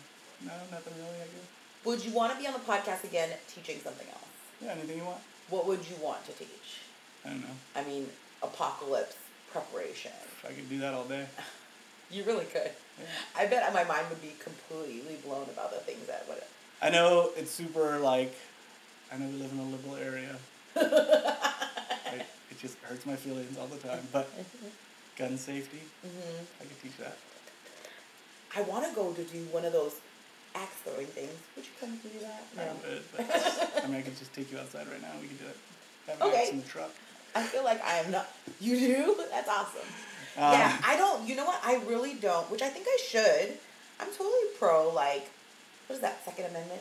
No, 0.46 0.52
nothing 0.70 0.94
really. 0.96 1.16
I 1.16 1.24
guess. 1.26 1.84
Would 1.84 2.04
you 2.04 2.12
want 2.12 2.32
to 2.32 2.38
be 2.38 2.46
on 2.46 2.54
the 2.54 2.58
podcast 2.60 3.04
again 3.04 3.28
teaching 3.54 3.78
something 3.82 4.06
else? 4.08 4.24
Yeah, 4.62 4.72
anything 4.72 4.98
you 4.98 5.04
want. 5.04 5.20
What 5.50 5.66
would 5.66 5.80
you 5.88 5.96
want 6.02 6.24
to 6.26 6.32
teach? 6.32 6.80
I 7.24 7.30
don't 7.30 7.40
know. 7.42 7.56
I 7.76 7.84
mean, 7.84 8.06
apocalypse 8.42 9.16
preparation. 9.52 10.12
I 10.48 10.52
could 10.52 10.68
do 10.70 10.78
that 10.78 10.94
all 10.94 11.04
day. 11.04 11.26
You 12.10 12.24
really 12.24 12.44
could. 12.46 12.70
Yeah. 12.98 13.04
I 13.36 13.46
bet 13.46 13.72
my 13.72 13.84
mind 13.84 14.06
would 14.10 14.20
be 14.20 14.32
completely 14.40 15.16
blown 15.24 15.44
about 15.44 15.70
the 15.70 15.78
things 15.78 16.06
that 16.08 16.26
would. 16.28 16.42
I 16.82 16.90
know 16.90 17.30
it's 17.36 17.50
super 17.50 17.98
like. 17.98 18.34
I 19.12 19.16
know 19.18 19.26
we 19.26 19.32
live 19.34 19.52
in 19.52 19.58
a 19.58 19.64
liberal 19.64 19.96
area. 19.96 20.36
I, 20.76 22.24
it 22.50 22.58
just 22.60 22.76
hurts 22.82 23.06
my 23.06 23.16
feelings 23.16 23.56
all 23.58 23.66
the 23.66 23.76
time. 23.78 24.06
But 24.12 24.28
gun 25.16 25.36
safety, 25.36 25.80
hmm 26.02 26.44
I 26.60 26.64
could 26.64 26.82
teach 26.82 26.96
that. 26.98 27.16
I 28.56 28.62
want 28.62 28.88
to 28.88 28.94
go 28.94 29.12
to 29.12 29.22
do 29.22 29.38
one 29.52 29.64
of 29.64 29.72
those 29.72 29.94
axe 30.56 30.74
throwing 30.84 31.06
things. 31.06 31.30
Would 31.56 31.64
you 31.64 31.70
come 31.78 31.96
to 31.96 32.08
do 32.08 32.18
that? 32.20 32.42
I 32.58 32.72
would, 32.88 33.02
but 33.14 33.84
I 33.84 33.86
mean, 33.86 33.96
I 33.98 34.02
could 34.02 34.18
just 34.18 34.32
take 34.34 34.50
you 34.50 34.58
outside 34.58 34.88
right 34.88 35.00
now. 35.00 35.08
We 35.20 35.28
could 35.28 35.38
do 35.38 35.46
it. 35.46 35.56
Have 36.08 36.20
an 36.20 36.26
Okay. 36.28 36.40
axe 36.42 36.50
in 36.50 36.60
the 36.60 36.66
truck. 36.66 36.90
I 37.36 37.42
feel 37.44 37.62
like 37.62 37.80
I 37.84 37.98
am 37.98 38.10
not. 38.10 38.28
You 38.60 38.76
do? 38.76 39.16
That's 39.30 39.48
awesome. 39.48 39.86
Um, 40.36 40.52
yeah, 40.52 40.76
I 40.84 40.96
don't. 40.96 41.26
You 41.26 41.36
know 41.36 41.44
what? 41.44 41.60
I 41.64 41.82
really 41.86 42.14
don't. 42.14 42.50
Which 42.50 42.62
I 42.62 42.68
think 42.68 42.86
I 42.88 42.98
should. 43.06 43.58
I'm 44.00 44.08
totally 44.12 44.46
pro. 44.58 44.90
Like, 44.94 45.28
what 45.86 45.96
is 45.96 46.00
that? 46.00 46.24
Second 46.24 46.46
Amendment. 46.46 46.80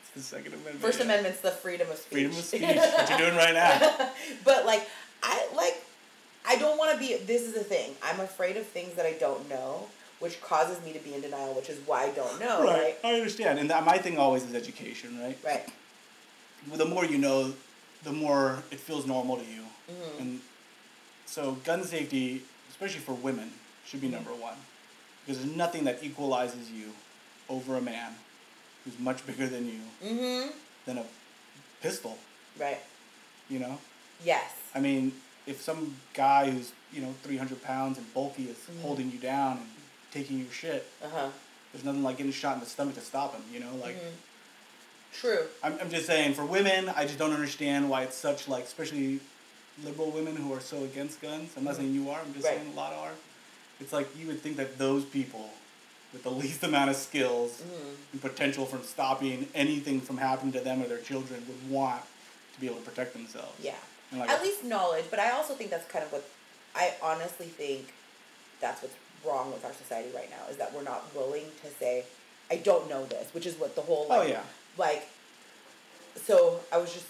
It's 0.00 0.10
the 0.14 0.20
Second 0.20 0.54
Amendment. 0.54 0.80
First 0.80 0.98
yeah. 0.98 1.04
Amendment's 1.06 1.40
the 1.40 1.50
freedom 1.50 1.90
of 1.90 1.96
speech. 1.96 2.12
Freedom 2.12 2.32
of 2.32 2.44
speech. 2.44 2.62
what 2.76 3.08
you're 3.10 3.18
doing 3.18 3.36
right 3.36 3.54
now. 3.54 4.10
but 4.44 4.66
like, 4.66 4.88
I 5.22 5.46
like. 5.54 5.84
I 6.46 6.56
don't 6.56 6.78
want 6.78 6.92
to 6.92 6.98
be. 6.98 7.16
This 7.24 7.42
is 7.42 7.52
the 7.52 7.64
thing. 7.64 7.92
I'm 8.02 8.20
afraid 8.20 8.56
of 8.56 8.66
things 8.66 8.94
that 8.94 9.04
I 9.04 9.12
don't 9.12 9.48
know, 9.48 9.86
which 10.20 10.40
causes 10.40 10.82
me 10.84 10.92
to 10.92 10.98
be 11.00 11.14
in 11.14 11.20
denial. 11.20 11.54
Which 11.54 11.68
is 11.68 11.78
why 11.86 12.04
I 12.04 12.10
don't 12.10 12.40
know. 12.40 12.64
Right. 12.64 12.96
I 13.04 13.14
understand. 13.14 13.58
And 13.58 13.68
that, 13.70 13.84
my 13.84 13.98
thing 13.98 14.16
always 14.16 14.44
is 14.44 14.54
education, 14.54 15.20
right? 15.20 15.38
Right. 15.44 15.68
The 16.72 16.84
more 16.84 17.04
you 17.04 17.18
know, 17.18 17.52
the 18.04 18.12
more 18.12 18.62
it 18.70 18.80
feels 18.80 19.06
normal 19.06 19.36
to 19.36 19.44
you. 19.44 19.62
Mhm. 19.90 20.20
And 20.20 20.40
so, 21.26 21.52
gun 21.64 21.84
safety, 21.84 22.42
especially 22.80 23.00
for 23.00 23.12
women, 23.12 23.50
should 23.84 24.00
be 24.00 24.08
number 24.08 24.30
one. 24.30 24.54
Because 25.26 25.42
there's 25.42 25.54
nothing 25.56 25.84
that 25.84 26.02
equalizes 26.02 26.70
you 26.70 26.92
over 27.48 27.76
a 27.76 27.80
man 27.80 28.12
who's 28.84 28.98
much 28.98 29.24
bigger 29.26 29.46
than 29.46 29.66
you 29.66 29.80
Mm-hmm. 30.02 30.50
than 30.86 30.98
a 30.98 31.04
pistol, 31.82 32.16
Right. 32.58 32.78
you 33.50 33.58
know? 33.58 33.78
Yes. 34.24 34.50
I 34.74 34.80
mean, 34.80 35.12
if 35.46 35.60
some 35.60 35.96
guy 36.14 36.50
who's, 36.50 36.72
you 36.92 37.02
know, 37.02 37.14
300 37.22 37.62
pounds 37.62 37.98
and 37.98 38.14
bulky 38.14 38.44
is 38.44 38.56
Mhm. 38.56 38.80
holding 38.82 39.10
you 39.12 39.18
down 39.18 39.58
and 39.58 39.66
taking 40.10 40.38
your 40.38 40.50
shit, 40.50 40.86
Uh 41.04 41.08
huh. 41.10 41.28
there's 41.72 41.84
nothing 41.84 42.02
like 42.02 42.16
getting 42.16 42.32
shot 42.32 42.54
in 42.54 42.60
the 42.60 42.66
stomach 42.66 42.94
to 42.94 43.00
stop 43.02 43.34
him, 43.34 43.42
you 43.52 43.60
know? 43.60 43.74
Like, 43.76 43.96
Mhm. 43.96 44.12
True. 45.12 45.46
I'm, 45.62 45.76
I'm 45.80 45.90
just 45.90 46.06
saying, 46.06 46.34
for 46.34 46.44
women, 46.46 46.88
I 46.88 47.04
just 47.04 47.18
don't 47.18 47.32
understand 47.32 47.90
why 47.90 48.04
it's 48.04 48.16
such, 48.16 48.48
like, 48.48 48.64
especially 48.64 49.20
liberal 49.84 50.10
women 50.10 50.36
who 50.36 50.52
are 50.52 50.60
so 50.60 50.84
against 50.84 51.20
guns. 51.20 51.50
I'm 51.56 51.64
not 51.64 51.76
saying 51.76 51.92
you 51.94 52.10
are, 52.10 52.20
I'm 52.20 52.32
just 52.34 52.44
Right. 52.46 52.56
saying 52.58 52.72
a 52.72 52.76
lot 52.76 52.92
are. 52.92 53.12
It's 53.80 53.92
like 53.92 54.08
you 54.16 54.26
would 54.26 54.42
think 54.42 54.56
that 54.56 54.78
those 54.78 55.04
people 55.04 55.50
with 56.12 56.22
the 56.22 56.30
least 56.42 56.62
amount 56.64 56.90
of 56.90 56.96
skills 56.96 57.60
Mhm. 57.62 57.94
and 58.12 58.20
potential 58.20 58.66
from 58.66 58.84
stopping 58.84 59.48
anything 59.54 60.00
from 60.00 60.18
happening 60.18 60.52
to 60.52 60.60
them 60.60 60.82
or 60.82 60.86
their 60.88 60.98
children 61.00 61.44
would 61.46 61.70
want 61.70 62.02
to 62.54 62.60
be 62.60 62.66
able 62.66 62.78
to 62.78 62.82
protect 62.90 63.12
themselves. 63.12 63.54
Yeah. 63.62 63.76
Like, 64.12 64.28
At 64.28 64.42
least 64.42 64.64
knowledge, 64.64 65.04
but 65.08 65.20
I 65.20 65.30
also 65.30 65.54
think 65.54 65.70
that's 65.70 65.86
kind 65.88 66.04
of 66.04 66.10
what 66.12 66.24
I 66.74 66.94
honestly 67.00 67.46
think 67.46 67.92
that's 68.60 68.82
what's 68.82 68.94
wrong 69.24 69.52
with 69.52 69.64
our 69.64 69.72
society 69.72 70.10
right 70.14 70.28
now 70.30 70.48
is 70.50 70.56
that 70.56 70.72
we're 70.74 70.82
not 70.82 71.14
willing 71.14 71.44
to 71.62 71.70
say, 71.78 72.04
I 72.50 72.56
don't 72.56 72.88
know 72.88 73.06
this, 73.06 73.32
which 73.32 73.46
is 73.46 73.54
what 73.56 73.74
the 73.76 73.82
whole 73.82 74.06
oh 74.10 74.22
yeah, 74.22 74.42
like 74.76 75.08
so 76.26 76.60
I 76.72 76.78
was 76.78 76.92
just 76.92 77.06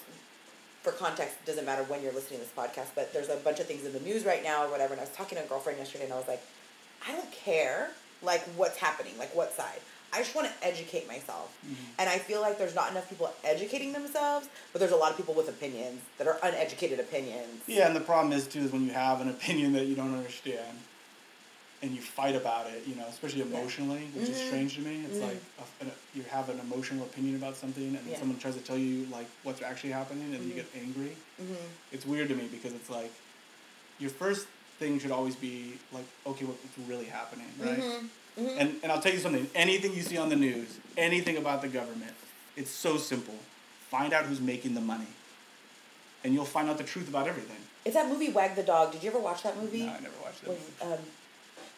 for 0.82 0.92
context, 0.92 1.36
it 1.42 1.46
doesn't 1.46 1.66
matter 1.66 1.82
when 1.84 2.02
you're 2.02 2.12
listening 2.12 2.40
to 2.40 2.46
this 2.46 2.54
podcast, 2.56 2.88
but 2.94 3.12
there's 3.12 3.28
a 3.28 3.36
bunch 3.36 3.60
of 3.60 3.66
things 3.66 3.84
in 3.84 3.92
the 3.92 4.00
news 4.00 4.24
right 4.24 4.42
now 4.42 4.64
or 4.64 4.70
whatever, 4.70 4.92
and 4.94 5.00
I 5.00 5.04
was 5.04 5.12
talking 5.14 5.36
to 5.38 5.44
a 5.44 5.46
girlfriend 5.46 5.78
yesterday 5.78 6.04
and 6.04 6.12
I 6.12 6.16
was 6.16 6.28
like, 6.28 6.42
I 7.06 7.12
don't 7.12 7.30
care 7.32 7.90
like 8.22 8.42
what's 8.56 8.76
happening, 8.78 9.12
like 9.18 9.34
what 9.34 9.52
side. 9.54 9.80
I 10.12 10.18
just 10.18 10.34
want 10.34 10.48
to 10.48 10.66
educate 10.66 11.06
myself. 11.06 11.56
Mhm. 11.64 11.74
And 11.98 12.10
I 12.10 12.18
feel 12.18 12.40
like 12.40 12.58
there's 12.58 12.74
not 12.74 12.90
enough 12.90 13.08
people 13.08 13.32
educating 13.44 13.92
themselves, 13.92 14.48
but 14.72 14.80
there's 14.80 14.90
a 14.92 14.96
lot 14.96 15.10
of 15.12 15.16
people 15.16 15.34
with 15.34 15.48
opinions 15.48 16.00
that 16.18 16.26
are 16.26 16.38
uneducated 16.42 16.98
opinions. 16.98 17.62
yeah. 17.66 17.86
And 17.86 17.94
the 17.94 18.00
problem 18.00 18.32
is 18.32 18.46
too 18.48 18.60
is 18.60 18.72
when 18.72 18.84
you 18.84 18.92
have 18.92 19.20
an 19.20 19.28
opinion 19.30 19.72
that 19.74 19.86
you 19.86 19.94
don't 19.94 20.12
understand, 20.14 20.78
and 21.82 21.92
you 21.94 22.00
fight 22.02 22.34
about 22.36 22.66
it, 22.66 22.82
you 22.86 22.94
know, 22.94 23.06
especially 23.08 23.40
emotionally, 23.40 24.04
which 24.14 24.28
is 24.28 24.38
Mhm. 24.38 24.46
strange 24.48 24.74
to 24.74 24.80
me. 24.82 25.04
It's 25.06 25.16
Mhm. 25.18 25.28
like 25.28 25.40
a, 25.58 25.84
an- 25.84 25.92
you 26.14 26.22
have 26.24 26.48
an 26.50 26.60
emotional 26.60 27.04
opinion 27.06 27.36
about 27.36 27.56
something, 27.56 27.82
and 27.86 27.96
then 27.98 28.08
Yeah. 28.10 28.18
someone 28.18 28.38
tries 28.38 28.54
to 28.54 28.60
tell 28.60 28.76
you 28.76 29.06
like 29.10 29.26
what's 29.44 29.62
actually 29.62 29.92
happening, 29.92 30.34
and 30.34 30.44
you 30.44 30.52
Mhm. 30.52 30.56
get 30.56 30.66
angry. 30.76 31.16
Mm-hmm. 31.40 31.54
It's 31.92 32.04
weird 32.04 32.28
to 32.28 32.34
me 32.34 32.48
because 32.48 32.74
it's 32.74 32.90
like 32.90 33.10
your 33.98 34.10
first 34.10 34.46
thing 34.78 34.98
should 35.00 35.10
always 35.10 35.36
be 35.36 35.78
like, 35.92 36.04
okay, 36.26 36.44
what's 36.44 36.88
really 36.88 37.06
happening, 37.06 37.48
right? 37.58 37.78
Mm-hmm. 37.78 38.06
Mm-hmm. 38.44 38.58
And 38.60 38.80
and 38.82 38.92
I'll 38.92 39.00
tell 39.00 39.12
you 39.12 39.20
something. 39.20 39.48
Anything 39.54 39.94
you 39.94 40.02
see 40.02 40.18
on 40.18 40.28
the 40.28 40.36
news, 40.36 40.68
anything 40.98 41.36
about 41.38 41.62
the 41.62 41.68
government, 41.68 42.14
it's 42.56 42.70
so 42.70 42.96
simple. 42.98 43.38
Find 43.90 44.12
out 44.12 44.26
who's 44.26 44.40
making 44.40 44.74
the 44.74 44.80
money, 44.80 45.08
and 46.24 46.34
you'll 46.34 46.44
find 46.44 46.68
out 46.68 46.78
the 46.78 46.84
truth 46.84 47.08
about 47.08 47.26
everything. 47.26 47.56
it's 47.82 47.94
that 47.94 48.08
movie 48.08 48.28
Wag 48.28 48.54
the 48.56 48.62
Dog. 48.62 48.92
Did 48.92 49.02
you 49.02 49.08
ever 49.08 49.18
watch 49.18 49.42
that 49.42 49.56
movie? 49.56 49.84
No, 49.84 49.92
I 49.92 50.00
never 50.00 50.20
watched 50.22 50.42
that. 50.42 50.50
With, 50.50 50.82
um, 50.82 50.98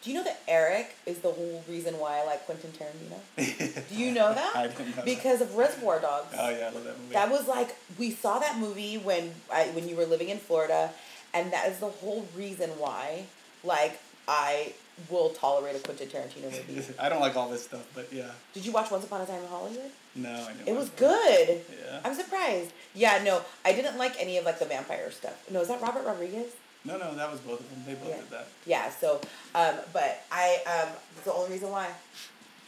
do 0.03 0.11
you 0.11 0.17
know 0.17 0.23
that 0.25 0.41
Eric 0.47 0.95
is 1.05 1.19
the 1.19 1.31
whole 1.31 1.63
reason 1.69 1.97
why 1.97 2.19
I 2.19 2.25
like 2.25 2.45
Quentin 2.45 2.71
Tarantino? 2.71 3.87
Do 3.89 3.95
you 3.95 4.11
know 4.11 4.33
that? 4.33 4.55
I 4.55 4.67
didn't 4.67 4.89
know. 4.89 4.95
that. 4.97 5.05
Because 5.05 5.39
of 5.39 5.55
Reservoir 5.55 6.01
Dogs. 6.01 6.35
Oh 6.37 6.49
yeah, 6.49 6.69
I 6.69 6.69
love 6.71 6.83
that 6.83 6.99
movie. 6.99 7.13
That 7.13 7.31
was 7.31 7.47
like 7.47 7.75
we 7.97 8.11
saw 8.11 8.39
that 8.39 8.57
movie 8.59 8.97
when 8.97 9.31
I 9.51 9.67
when 9.67 9.87
you 9.87 9.95
were 9.95 10.05
living 10.05 10.27
in 10.29 10.39
Florida, 10.39 10.91
and 11.33 11.53
that 11.53 11.69
is 11.69 11.79
the 11.79 11.87
whole 11.87 12.27
reason 12.35 12.69
why 12.71 13.23
like 13.63 13.99
I 14.27 14.73
will 15.09 15.29
tolerate 15.29 15.75
a 15.75 15.79
Quentin 15.79 16.07
Tarantino 16.09 16.51
movie. 16.51 16.85
I 16.99 17.07
don't 17.07 17.21
like 17.21 17.35
all 17.37 17.49
this 17.49 17.63
stuff, 17.63 17.85
but 17.95 18.11
yeah. 18.11 18.31
Did 18.53 18.65
you 18.65 18.73
watch 18.73 18.91
Once 18.91 19.05
Upon 19.05 19.21
a 19.21 19.25
Time 19.25 19.41
in 19.41 19.47
Hollywood? 19.47 19.91
No, 20.15 20.29
I 20.31 20.51
didn't. 20.53 20.67
It 20.67 20.75
was 20.75 20.89
good. 20.89 21.61
Yeah. 21.81 22.01
I'm 22.03 22.13
surprised. 22.13 22.71
Yeah, 22.93 23.23
no, 23.23 23.41
I 23.65 23.71
didn't 23.73 23.97
like 23.97 24.15
any 24.19 24.37
of 24.37 24.43
like 24.45 24.59
the 24.59 24.65
vampire 24.65 25.09
stuff. 25.11 25.49
No, 25.49 25.61
is 25.61 25.69
that 25.69 25.81
Robert 25.81 26.05
Rodriguez? 26.05 26.51
No, 26.85 26.97
no, 26.97 27.15
that 27.15 27.31
was 27.31 27.39
both 27.41 27.59
of 27.61 27.69
them. 27.69 27.83
They 27.87 27.93
both 27.93 28.09
Yeah. 28.09 28.17
did 28.17 28.29
that. 28.31 28.47
Yeah, 28.65 28.89
so, 28.91 29.21
um, 29.55 29.75
but 29.93 30.23
I, 30.31 30.55
um, 30.65 30.89
that's 31.15 31.25
the 31.25 31.33
only 31.33 31.51
reason 31.53 31.71
why. 31.71 31.89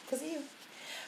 Because 0.06 0.22
of 0.22 0.28
you. 0.28 0.42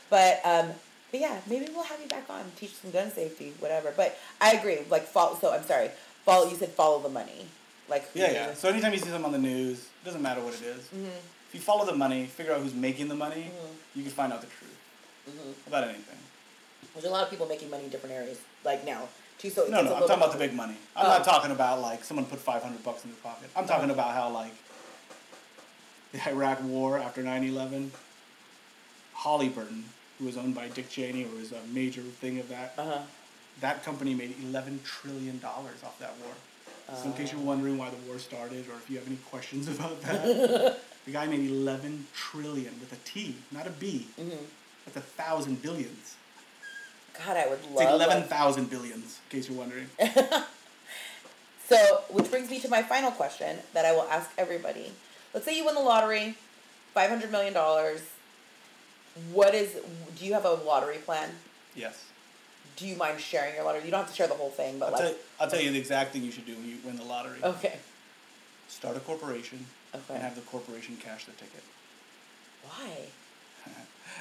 But, 0.10 0.42
um, 0.46 0.74
But 1.10 1.22
yeah, 1.22 1.40
maybe 1.48 1.70
we'll 1.74 1.84
have 1.86 2.02
you 2.02 2.08
back 2.08 2.30
on, 2.30 2.52
teach 2.58 2.74
some 2.76 2.92
gun 2.92 3.10
safety, 3.10 3.54
whatever. 3.60 3.94
But 3.96 4.18
I 4.42 4.52
agree. 4.54 4.80
Like 4.90 5.04
follow. 5.08 5.38
So 5.40 5.54
I'm 5.54 5.64
sorry. 5.64 5.90
Follow. 6.26 6.50
You 6.50 6.58
said 6.58 6.72
follow 6.72 7.00
the 7.02 7.08
money. 7.08 7.48
Like 7.88 8.12
who 8.12 8.20
Yeah, 8.20 8.32
yeah. 8.32 8.54
So 8.54 8.68
anytime 8.68 8.92
you 8.92 9.00
see 9.00 9.06
something 9.08 9.24
on 9.24 9.32
the 9.32 9.38
news, 9.38 9.78
it 9.80 10.04
doesn't 10.06 10.22
matter 10.22 10.42
what 10.42 10.54
it 10.56 10.64
is. 10.64 10.84
Mm-hmm. 10.88 11.06
If 11.48 11.52
you 11.54 11.62
follow 11.62 11.86
the 11.86 11.96
money, 11.96 12.26
figure 12.26 12.52
out 12.52 12.60
who's 12.60 12.74
making 12.74 13.08
the 13.08 13.16
money, 13.16 13.52
you 13.96 14.04
can 14.04 14.12
find 14.12 14.34
out 14.34 14.42
the 14.42 14.48
truth 14.48 14.76
Mm-hmm. 15.30 15.68
about 15.68 15.86
anything. 15.86 16.18
There's 16.94 17.06
a 17.06 17.10
lot 17.10 17.24
of 17.24 17.30
people 17.30 17.46
making 17.48 17.70
money 17.70 17.86
in 17.86 17.90
different 17.90 18.14
areas. 18.14 18.40
Like 18.66 18.86
now, 18.86 19.08
too. 19.38 19.50
So 19.50 19.64
it 19.64 19.70
No, 19.70 19.82
no, 19.82 19.94
I'm 19.96 20.02
talking 20.02 20.16
about 20.18 20.32
the 20.32 20.38
big 20.38 20.54
money. 20.54 20.76
I'm 20.96 21.06
Oh. 21.06 21.10
not 21.10 21.24
talking 21.24 21.52
about 21.52 21.82
like 21.82 22.04
someone 22.04 22.26
put 22.26 22.40
500 22.40 22.84
bucks 22.84 23.04
in 23.04 23.12
their 23.12 23.20
pocket. 23.20 23.50
I'm 23.56 23.68
talking 23.68 23.90
about 23.90 24.14
how 24.14 24.30
like 24.30 24.52
the 26.12 26.30
Iraq 26.30 26.62
War 26.64 26.98
after 26.98 27.22
9/11, 27.24 27.92
Halliburton, 29.16 29.86
who 30.20 30.26
was 30.26 30.38
owned 30.38 30.56
by 30.56 30.68
Dick 30.70 30.90
Cheney, 30.90 31.26
or 31.26 31.36
was 31.40 31.52
a 31.52 31.62
major 31.74 32.02
thing 32.02 32.40
of 32.40 32.50
that, 32.50 32.74
Uh-huh. 32.78 33.00
that 33.62 33.84
company 33.84 34.14
made 34.14 34.36
11 34.44 34.82
trillion 34.84 35.40
dollars 35.40 35.84
off 35.84 35.98
that 36.00 36.14
war. 36.24 36.34
So 36.96 37.04
in 37.08 37.14
case 37.14 37.34
you're 37.34 37.42
wondering 37.42 37.78
why 37.78 37.90
the 37.90 37.98
war 38.08 38.18
started, 38.18 38.66
or 38.70 38.76
if 38.76 38.90
you 38.90 38.98
have 38.98 39.08
any 39.08 39.18
questions 39.30 39.68
about 39.76 40.02
that, 40.04 40.24
the 41.06 41.12
guy 41.12 41.28
made 41.28 41.50
11 41.50 42.08
trillion 42.16 42.80
with 42.80 42.94
a 42.94 42.98
T, 43.04 43.36
not 43.52 43.68
a 43.68 43.72
B. 43.72 44.08
Mm-hmm. 44.18 44.46
That's 44.86 44.98
a 44.98 45.02
thousand 45.02 45.62
billions. 45.62 46.16
God, 47.26 47.38
I 47.38 47.48
would 47.48 47.60
It's 47.60 47.68
love. 47.68 47.76
like 47.76 48.08
like- 48.08 48.08
11,000 48.08 48.70
billions, 48.70 49.20
in 49.32 49.38
case 49.40 49.50
you're 49.50 49.58
wondering. 49.58 49.88
So, 51.68 52.02
which 52.10 52.32
brings 52.32 52.50
me 52.50 52.60
to 52.62 52.70
my 52.70 52.82
final 52.82 53.12
question 53.12 53.58
that 53.74 53.84
I 53.84 53.92
will 53.92 54.08
ask 54.10 54.30
everybody. 54.38 54.94
Let's 55.34 55.46
say 55.46 55.58
you 55.58 55.66
win 55.66 55.76
the 55.76 55.82
lottery, 55.82 56.36
five 56.94 57.10
hundred 57.10 57.30
million 57.30 57.54
dollars. 57.54 58.00
What 59.34 59.54
is? 59.54 59.76
Do 60.18 60.26
you 60.26 60.32
have 60.34 60.46
a 60.46 60.54
lottery 60.54 60.98
plan? 61.00 61.30
yes. 61.76 62.06
Do 62.78 62.88
you 62.88 62.96
mind 62.96 63.20
sharing 63.20 63.56
your 63.56 63.66
lottery? 63.66 63.84
You 63.84 63.92
don't 63.92 64.00
have 64.02 64.10
to 64.10 64.16
share 64.16 64.28
the 64.28 64.36
whole 64.36 64.52
thing, 64.52 64.80
but 64.80 64.94
I'll, 64.94 64.98
tell, 64.98 65.08
like, 65.08 65.18
I'll 65.42 65.50
tell 65.50 65.60
you 65.60 65.72
the 65.72 65.80
exact 65.80 66.14
thing 66.14 66.24
you 66.24 66.32
should 66.32 66.46
do 66.46 66.54
when 66.54 66.70
you 66.70 66.78
win 66.86 66.96
the 66.96 67.04
lottery. 67.04 67.40
okay, 67.44 67.80
Start 68.70 68.96
a 68.96 69.00
corporation 69.02 69.66
okay. 69.94 70.14
and 70.14 70.24
have 70.24 70.36
the 70.36 70.42
corporation 70.42 70.96
cash 71.04 71.26
the 71.26 71.32
ticket. 71.34 71.64
Why? 72.64 72.92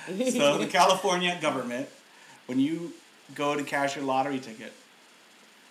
So 0.32 0.58
the 0.58 0.66
California 0.66 1.38
government, 1.40 1.88
when 2.46 2.58
you 2.60 2.92
go 3.34 3.56
to 3.56 3.62
cash 3.62 3.96
your 3.96 4.04
lottery 4.04 4.38
ticket, 4.38 4.72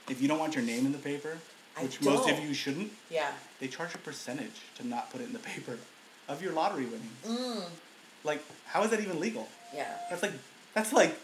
if 0.09 0.21
you 0.21 0.27
don't 0.27 0.39
want 0.39 0.55
your 0.55 0.63
name 0.63 0.85
in 0.85 0.91
the 0.91 0.97
paper, 0.97 1.37
which 1.79 2.01
most 2.01 2.29
of 2.29 2.39
you 2.39 2.53
shouldn't, 2.53 2.91
yeah. 3.09 3.31
they 3.59 3.67
charge 3.67 3.93
a 3.95 3.97
percentage 3.97 4.61
to 4.77 4.87
not 4.87 5.11
put 5.11 5.21
it 5.21 5.25
in 5.25 5.33
the 5.33 5.39
paper 5.39 5.77
of 6.29 6.41
your 6.41 6.53
lottery 6.53 6.85
winnings. 6.85 7.11
Mm. 7.25 7.63
Like, 8.23 8.41
how 8.65 8.83
is 8.83 8.91
that 8.91 8.99
even 8.99 9.19
legal? 9.19 9.47
Yeah. 9.73 9.87
That's 10.09 10.21
like 10.21 10.31
that's 10.73 10.93
like 10.93 11.17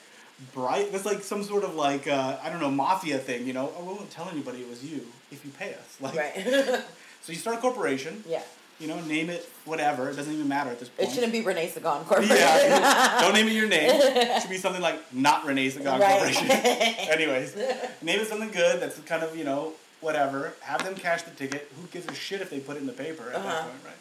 bright. 0.54 0.91
That's 0.91 1.06
like 1.06 1.22
some 1.24 1.43
sort 1.43 1.64
of 1.64 1.76
like 1.76 2.08
uh, 2.08 2.38
I 2.43 2.49
don't 2.49 2.60
know 2.60 2.72
mafia 2.72 3.18
thing. 3.18 3.45
You 3.47 3.54
know, 3.54 3.72
oh, 3.78 3.82
we 3.82 3.93
won't 3.93 4.12
tell 4.12 4.30
anybody 4.30 4.60
it 4.60 4.70
was 4.70 4.84
you 4.84 5.06
if 5.32 5.43
you 5.45 5.52
pay 5.52 5.74
us. 5.74 5.97
Like, 6.02 6.16
Right. 6.16 6.34
so 7.22 7.32
you 7.32 7.36
start 7.36 7.58
a 7.58 7.62
corporation. 7.62 8.24
yeah. 8.28 8.41
You 8.82 8.88
know, 8.88 9.00
name 9.02 9.30
it 9.30 9.48
whatever. 9.66 10.10
It 10.10 10.16
doesn't 10.16 10.34
even 10.34 10.48
matter 10.48 10.72
at 10.72 10.80
this 10.80 10.90
point. 10.90 11.08
It 11.10 11.14
shouldn't 11.14 11.32
be 11.32 11.42
Renee 11.42 11.68
Sagan 11.70 12.04
Corporation. 12.04 12.36
Yeah, 12.36 13.20
don't 13.22 13.34
name 13.34 13.48
it 13.48 13.52
your 13.54 13.68
name. 13.68 13.92
It 13.94 14.42
should 14.42 14.50
be 14.50 14.58
something 14.58 14.82
like 14.82 15.14
not 15.14 15.46
Renee 15.46 15.70
Sagan 15.70 16.00
Right. 16.00 16.12
Corporation. 16.12 16.50
Anyways, 16.52 17.56
name 18.02 18.20
it 18.20 18.28
something 18.28 18.50
good 18.50 18.82
that's 18.82 18.98
kind 19.02 19.22
of 19.24 19.38
you 19.38 19.44
know 19.44 19.74
whatever. 20.02 20.54
Have 20.62 20.84
them 20.84 20.96
cash 20.96 21.22
the 21.22 21.32
ticket. 21.32 21.72
Who 21.80 21.88
gives 21.90 22.08
a 22.08 22.16
shit 22.16 22.42
if 22.42 22.50
they 22.50 22.60
put 22.60 22.76
it 22.76 22.80
in 22.80 22.88
the 22.88 22.94
paper 22.94 23.30
at 23.30 23.36
Uh-huh. 23.36 23.48
that 23.48 23.62
point, 23.62 23.76
right? 23.86 23.94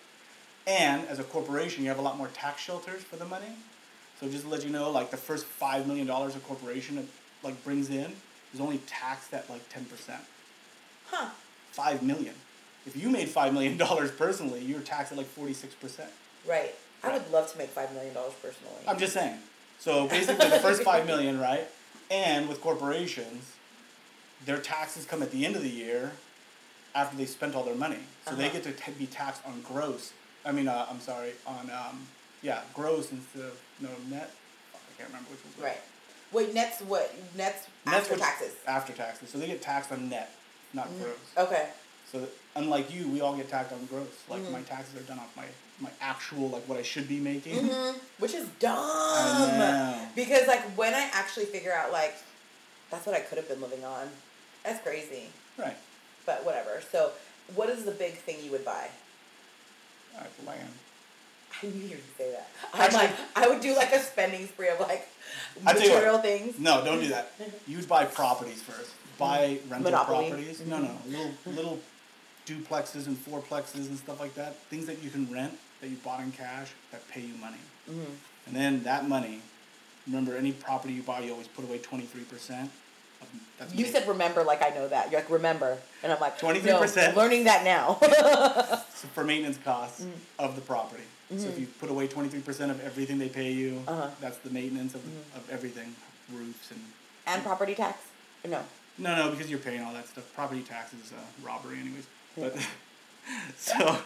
And 0.66 1.06
as 1.08 1.18
a 1.18 1.24
corporation, 1.24 1.82
you 1.82 1.90
have 1.90 1.98
a 1.98 2.02
lot 2.02 2.16
more 2.16 2.28
tax 2.28 2.62
shelters 2.62 3.02
for 3.02 3.16
the 3.16 3.26
money. 3.26 3.52
So 4.18 4.28
just 4.28 4.44
to 4.44 4.48
let 4.50 4.64
you 4.64 4.70
know, 4.70 4.90
like 4.90 5.10
the 5.10 5.16
first 5.18 5.44
five 5.44 5.86
million 5.86 6.06
dollars 6.06 6.36
a 6.36 6.40
corporation 6.40 7.06
like 7.42 7.62
brings 7.64 7.90
in 7.90 8.12
is 8.54 8.60
only 8.60 8.78
taxed 8.86 9.34
at 9.34 9.48
like 9.50 9.68
ten 9.68 9.84
percent. 9.84 10.22
huh. 11.10 11.28
Five 11.72 12.02
million. 12.02 12.34
If 12.86 12.96
you 12.96 13.10
made 13.10 13.28
five 13.28 13.52
million 13.52 13.76
dollars 13.76 14.10
personally, 14.10 14.60
you're 14.62 14.80
taxed 14.80 15.12
at 15.12 15.18
like 15.18 15.26
forty 15.26 15.52
six 15.52 15.74
percent. 15.74 16.10
Right. 16.48 16.74
I 17.02 17.12
would 17.12 17.30
love 17.30 17.50
to 17.52 17.58
make 17.58 17.68
five 17.70 17.92
million 17.94 18.12
dollars 18.14 18.34
personally. 18.42 18.74
I'm 18.86 18.98
just 18.98 19.12
saying. 19.14 19.38
So 19.78 20.06
basically, 20.08 20.48
the 20.48 20.58
first 20.58 20.82
five 20.82 21.06
million, 21.06 21.40
right? 21.40 21.66
And 22.10 22.48
with 22.48 22.60
corporations, 22.60 23.44
their 24.44 24.58
taxes 24.58 25.06
come 25.06 25.22
at 25.22 25.30
the 25.30 25.46
end 25.46 25.56
of 25.56 25.62
the 25.62 25.70
year, 25.70 26.12
after 26.94 27.16
they 27.16 27.24
spent 27.26 27.54
all 27.54 27.62
their 27.64 27.74
money. 27.74 27.98
So 28.28 28.34
they 28.34 28.46
Uh-huh. 28.46 28.58
get 28.58 28.62
to 28.64 28.72
t- 28.72 28.92
be 28.98 29.06
taxed 29.06 29.40
on 29.46 29.62
gross. 29.62 30.12
I 30.44 30.52
mean, 30.52 30.68
uh, 30.68 30.86
I'm 30.90 31.00
sorry, 31.00 31.32
on 31.46 31.70
um, 31.70 32.06
yeah, 32.42 32.60
gross 32.74 33.12
instead 33.12 33.42
of 33.44 33.58
no 33.80 33.88
net. 34.10 34.30
I 34.74 34.78
can't 34.98 35.08
remember 35.08 35.30
which 35.30 35.44
was 35.44 35.56
which. 35.56 35.64
right. 35.64 35.80
Wait, 36.32 36.54
nets 36.54 36.80
what? 36.82 37.12
Nets 37.36 37.66
Net's 37.86 37.96
after 38.10 38.16
taxes. 38.16 38.52
After 38.66 38.92
taxes, 38.92 39.30
so 39.30 39.38
they 39.38 39.46
get 39.46 39.62
taxed 39.62 39.90
on 39.92 40.08
net, 40.10 40.30
not 40.74 40.88
Mm-hmm. 40.88 41.02
gross. 41.02 41.18
Okay. 41.48 41.68
So 42.12 42.26
unlike 42.56 42.92
you, 42.92 43.08
we 43.08 43.20
all 43.20 43.34
get 43.36 43.48
taxed 43.48 43.72
on 43.72 43.84
gross. 43.86 44.06
Like 44.28 44.40
Mm-hmm. 44.42 44.52
my 44.52 44.62
taxes 44.62 44.96
are 45.00 45.04
done 45.04 45.18
off 45.18 45.34
my 45.36 45.44
my 45.80 45.90
actual 46.02 46.48
like 46.50 46.68
what 46.68 46.78
I 46.78 46.82
should 46.82 47.08
be 47.08 47.18
making. 47.18 47.56
hmm 47.68 47.96
Which 48.18 48.34
is 48.34 48.46
dumb. 48.58 50.08
Because 50.14 50.46
like 50.46 50.62
when 50.76 50.94
I 50.94 51.08
actually 51.12 51.46
figure 51.46 51.72
out 51.72 51.92
like 51.92 52.14
that's 52.90 53.06
what 53.06 53.14
I 53.14 53.20
could 53.20 53.38
have 53.38 53.48
been 53.48 53.60
living 53.60 53.84
on. 53.84 54.08
That's 54.64 54.82
crazy. 54.82 55.24
Right. 55.58 55.76
But 56.26 56.44
whatever. 56.44 56.82
So 56.92 57.12
what 57.54 57.70
is 57.70 57.84
the 57.84 57.92
big 57.92 58.14
thing 58.14 58.36
you 58.44 58.50
would 58.50 58.64
buy? 58.64 58.88
I 60.18 60.22
have 60.22 60.46
land. 60.46 60.68
I 61.62 61.66
knew 61.66 61.72
you 61.82 61.88
would 61.96 62.16
say 62.18 62.30
that. 62.32 62.48
I'm 62.74 62.80
Actually- 62.82 62.98
like 62.98 63.14
I 63.36 63.48
would 63.48 63.60
do 63.60 63.74
like 63.76 63.92
a 63.92 64.00
spending 64.00 64.46
spree 64.48 64.68
of 64.68 64.80
like 64.80 65.08
what. 65.62 65.76
material 65.78 66.18
things. 66.18 66.58
No, 66.58 66.84
don't 66.84 67.00
do 67.00 67.08
that. 67.08 67.32
You 67.66 67.78
would 67.78 67.88
buy 67.88 68.04
properties 68.04 68.60
first. 68.62 68.90
Buy 69.18 69.58
rental 69.68 69.90
Monopoly. 69.92 70.28
properties. 70.30 70.60
No, 70.66 70.78
no, 70.78 70.90
little 71.06 71.30
little 71.46 71.80
duplexes 72.54 73.06
and 73.06 73.16
fourplexes 73.16 73.88
and 73.88 73.96
stuff 73.98 74.20
like 74.20 74.34
that. 74.34 74.56
Things 74.70 74.86
that 74.86 75.02
you 75.02 75.10
can 75.10 75.30
rent 75.32 75.56
that 75.80 75.88
you 75.88 75.96
bought 76.04 76.20
in 76.20 76.32
cash 76.32 76.70
that 76.92 77.06
pay 77.08 77.20
you 77.20 77.34
money. 77.40 77.56
Mm-hmm. 77.88 78.12
And 78.46 78.56
then 78.56 78.82
that 78.84 79.08
money, 79.08 79.40
remember, 80.06 80.36
any 80.36 80.52
property 80.52 80.94
you 80.94 81.02
buy, 81.02 81.20
you 81.20 81.32
always 81.32 81.48
put 81.48 81.64
away 81.64 81.78
twenty 81.78 82.04
three 82.04 82.24
percent. 82.24 82.70
That's 83.58 83.74
You 83.74 83.84
said 83.84 84.08
remember 84.08 84.42
like 84.42 84.62
I 84.62 84.70
know 84.70 84.88
that. 84.88 85.10
You're 85.10 85.20
like 85.20 85.30
remember, 85.30 85.76
and 86.02 86.10
I'm 86.10 86.18
like 86.20 86.38
23%. 86.38 86.64
No, 86.64 87.20
learning 87.20 87.44
that 87.44 87.64
now. 87.64 87.94
for 89.14 89.24
maintenance 89.24 89.58
costs 89.62 90.00
Mm. 90.02 90.10
of 90.38 90.54
the 90.56 90.62
property. 90.62 91.02
So 91.36 91.46
if 91.46 91.60
you 91.60 91.66
put 91.78 91.90
away 91.90 92.08
twenty 92.08 92.28
three 92.28 92.40
percent 92.40 92.70
of 92.72 92.82
everything 92.82 93.18
they 93.18 93.28
pay 93.28 93.52
you, 93.52 93.72
Mm-hmm. 93.72 93.88
Uh-huh. 93.88 94.08
that's 94.20 94.38
the 94.38 94.50
maintenance 94.50 94.94
of, 94.94 95.02
Mm-hmm. 95.02 95.36
of 95.38 95.50
everything, 95.50 95.94
roofs 96.32 96.70
and 96.70 96.80
and 97.26 97.42
property 97.44 97.74
tax? 97.74 97.98
No. 98.48 98.62
No, 98.98 99.14
no, 99.14 99.30
because 99.30 99.48
you're 99.50 99.60
paying 99.60 99.82
all 99.82 99.92
that 99.92 100.08
stuff. 100.08 100.24
Property 100.34 100.62
tax 100.62 100.92
is 100.94 101.12
uh, 101.12 101.16
robbery, 101.46 101.78
anyways. 101.78 102.06
But 102.40 102.56
so, 103.56 103.98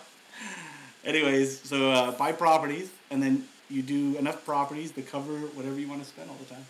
anyways, 1.04 1.60
so 1.60 1.90
uh, 1.90 2.12
buy 2.12 2.32
properties, 2.32 2.90
and 3.10 3.22
then 3.22 3.44
you 3.70 3.82
do 3.82 4.16
enough 4.18 4.44
properties 4.44 4.92
to 4.92 5.02
cover 5.02 5.32
whatever 5.32 5.78
you 5.78 5.88
want 5.88 6.02
to 6.02 6.08
spend 6.08 6.30
all 6.30 6.36
the 6.36 6.54
time. 6.54 6.64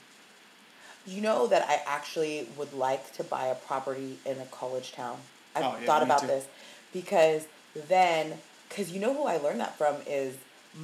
You 1.07 1.21
know 1.21 1.47
that 1.49 1.67
I 1.69 1.83
actually 1.87 2.47
would 2.57 2.73
like 2.73 3.13
to 3.15 3.25
buy 3.25 3.47
a 3.47 3.55
property 3.55 4.17
in 4.25 4.39
a 4.39 4.47
college 4.47 4.93
town. 4.93 5.19
I've 5.55 5.65
Oh, 5.65 5.77
yeah, 5.79 5.87
thought 5.87 6.03
about 6.03 6.21
too. 6.23 6.27
this 6.29 6.47
because 6.93 7.47
then, 7.89 8.39
because 8.69 8.91
you 8.91 9.01
know 9.01 9.13
who 9.15 9.25
I 9.25 9.37
learned 9.37 9.61
that 9.61 9.77
from 9.77 9.97
is 10.07 10.37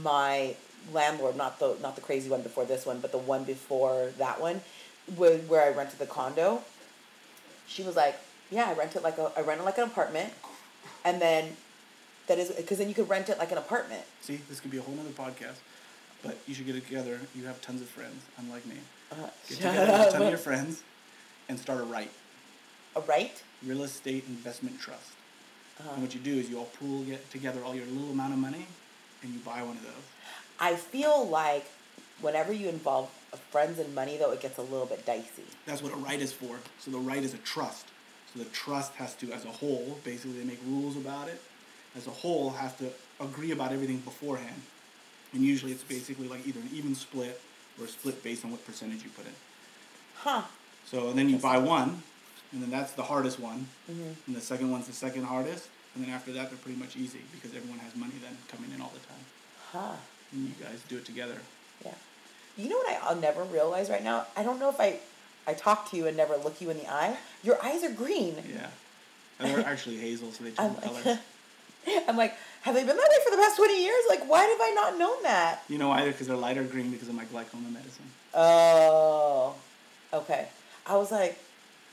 my 0.03 0.55
landlord, 0.93 1.37
not 1.37 1.59
the 1.59 1.77
not 1.83 1.95
the 1.95 2.03
crazy 2.03 2.29
one 2.29 2.43
before 2.43 2.65
this 2.65 2.85
one, 2.87 3.01
but 3.01 3.13
the 3.13 3.19
one 3.19 3.45
before 3.45 4.11
that 4.19 4.41
one, 4.41 4.61
where, 5.17 5.39
where 5.39 5.63
I 5.63 5.77
rented 5.77 5.99
the 5.99 6.07
condo. 6.07 6.63
She 7.67 7.83
was 7.83 7.97
like, 7.97 8.17
"Yeah, 8.51 8.69
I 8.69 8.75
rented 8.75 9.03
like 9.03 9.17
a 9.19 9.33
I 9.37 9.41
rented 9.41 9.65
like 9.65 9.79
an 9.79 9.85
apartment, 9.85 10.33
and 11.05 11.21
then 11.21 11.57
that 12.27 12.39
is 12.39 12.51
because 12.51 12.79
then 12.79 12.89
you 12.89 12.95
could 12.95 13.09
rent 13.09 13.29
it 13.29 13.39
like 13.39 13.53
an 13.53 13.59
apartment. 13.59 14.03
See, 14.21 14.41
this 14.49 14.61
could 14.61 14.71
be 14.71 14.79
a 14.79 14.83
whole 14.83 14.95
other 15.01 15.11
podcast, 15.11 15.57
but 16.23 16.39
you 16.47 16.55
should 16.55 16.67
get 16.67 16.77
it 16.77 16.87
together. 16.87 17.21
You 17.35 17.45
have 17.47 17.61
tons 17.61 17.81
of 17.83 17.89
friends, 17.89 18.23
unlike 18.39 18.65
me. 18.67 18.77
Uh, 19.11 19.17
Get 19.49 19.57
together 19.59 19.81
with 19.93 20.09
a 20.09 20.11
ton 20.13 20.23
of 20.23 20.29
your 20.29 20.39
friends, 20.39 20.83
and 21.49 21.59
start 21.59 21.81
a 21.81 21.85
right 21.85 22.11
A 22.97 23.01
right? 23.01 23.43
real 23.67 23.83
estate 23.83 24.25
investment 24.29 24.79
trust. 24.81 25.13
Uh-huh. 25.81 25.91
And 25.95 26.03
what 26.03 26.15
you 26.15 26.21
do 26.21 26.35
is 26.35 26.49
you 26.51 26.59
all 26.59 26.67
pool 26.79 27.03
get 27.03 27.29
together 27.31 27.65
all 27.65 27.75
your 27.75 27.87
little 27.87 28.11
amount 28.11 28.33
of 28.35 28.39
money, 28.39 28.67
and 29.23 29.33
you 29.33 29.41
buy 29.41 29.63
one 29.63 29.77
of 29.77 29.83
those. 29.83 29.93
I 30.61 30.77
feel 30.77 31.27
like 31.27 31.65
whenever 32.21 32.53
you 32.53 32.69
involve 32.69 33.09
friends 33.51 33.79
and 33.79 33.95
money, 33.95 34.17
though, 34.19 34.31
it 34.31 34.41
gets 34.41 34.59
a 34.59 34.63
little 34.63 34.87
bit 34.87 35.07
dicey. 35.07 35.45
That's 35.67 35.83
what 35.83 35.93
a 35.93 35.97
right 35.97 36.21
is 36.21 36.33
for. 36.33 36.59
So 36.79 36.91
the 36.91 36.99
right 36.99 37.23
is 37.23 37.33
a 37.35 37.39
trust. 37.39 37.87
So 38.33 38.39
the 38.39 38.49
trust 38.51 38.95
has 38.95 39.15
to, 39.17 39.33
as 39.33 39.45
a 39.45 39.51
whole, 39.51 39.99
basically 40.05 40.39
they 40.39 40.45
make 40.45 40.61
rules 40.67 40.97
about 40.97 41.29
it. 41.29 41.41
As 41.97 42.07
a 42.07 42.11
whole, 42.11 42.51
have 42.51 42.79
to 42.79 42.91
agree 43.21 43.51
about 43.51 43.73
everything 43.73 43.99
beforehand. 43.99 44.63
And 45.33 45.43
usually 45.43 45.73
it's 45.73 45.83
basically 45.83 46.29
like 46.29 46.47
either 46.47 46.61
an 46.61 46.71
even 46.73 46.95
split 46.95 47.41
or 47.79 47.87
a 47.87 47.89
split 47.89 48.23
based 48.23 48.45
on 48.45 48.53
what 48.53 48.65
percentage 48.65 49.03
you 49.03 49.11
put 49.11 49.27
in. 49.27 49.33
Huh. 50.17 50.43
So 50.85 51.13
then 51.13 51.29
you 51.29 51.39
buy 51.39 51.59
one, 51.59 52.03
and 52.53 52.63
then 52.63 52.71
that's 52.71 52.93
the 52.93 53.03
hardest 53.03 53.41
one. 53.41 53.67
Mm-hmm. 53.91 54.13
And 54.27 54.37
the 54.37 54.41
second 54.41 54.71
one's 54.71 54.87
the 54.87 54.93
second 54.93 55.25
hardest. 55.25 55.69
And 55.95 56.05
then 56.05 56.13
after 56.13 56.33
that, 56.33 56.51
they're 56.51 56.59
pretty 56.59 56.79
much 56.79 56.97
easy 56.97 57.21
because 57.33 57.57
everyone 57.57 57.81
has 57.81 57.97
money 57.97 58.15
then 58.23 58.37
coming 58.49 58.71
in 58.73 58.81
all 58.81 58.93
the 58.95 59.07
time. 59.07 59.25
Huh. 59.73 59.97
And 60.33 60.49
you 60.49 60.55
guys 60.63 60.81
do 60.89 60.97
it 60.97 61.05
together. 61.05 61.37
Yeah. 61.85 61.95
You 62.57 62.69
know 62.69 62.77
what 62.77 62.91
I, 62.91 62.99
I'll 63.03 63.17
never 63.17 63.43
realize 63.45 63.91
right 63.91 64.05
now? 64.05 64.27
I 64.37 64.43
don't 64.43 64.61
know 64.61 64.69
if 64.69 64.81
I, 64.81 64.99
I 65.51 65.55
talk 65.55 65.91
to 65.91 65.97
you 65.97 66.07
and 66.07 66.17
never 66.17 66.37
look 66.37 66.61
you 66.61 66.71
in 66.71 66.79
the 66.79 66.89
eye. 66.89 67.17
Your 67.43 67.63
eyes 67.65 67.83
are 67.83 67.91
green. 67.91 68.37
Yeah. 68.49 68.69
And 69.41 69.51
they're 69.51 69.67
actually 69.67 69.97
hazel, 69.97 70.31
so 70.31 70.45
they 70.45 70.53
change 70.53 70.77
like, 70.77 70.85
colors. 70.85 71.19
I'm 72.09 72.17
like, 72.17 72.37
have 72.63 72.75
they 72.75 72.85
been 72.85 72.97
that 72.97 73.09
way 73.09 73.17
for 73.25 73.31
the 73.33 73.37
past 73.37 73.57
20 73.57 73.83
years? 73.83 74.05
Like, 74.09 74.29
why 74.29 74.45
have 74.45 74.61
I 74.61 74.73
not 74.75 74.99
known 74.99 75.23
that? 75.25 75.63
You 75.69 75.79
know 75.79 75.91
either 75.91 76.13
because 76.13 76.29
they're 76.29 76.37
lighter 76.37 76.63
green 76.63 76.91
because 76.91 77.09
of 77.09 77.15
my 77.15 77.25
glaucoma 77.25 77.69
medicine. 77.69 78.05
Oh, 78.33 79.55
okay. 80.13 80.47
I 80.87 80.97
was 80.97 81.11
like, 81.11 81.37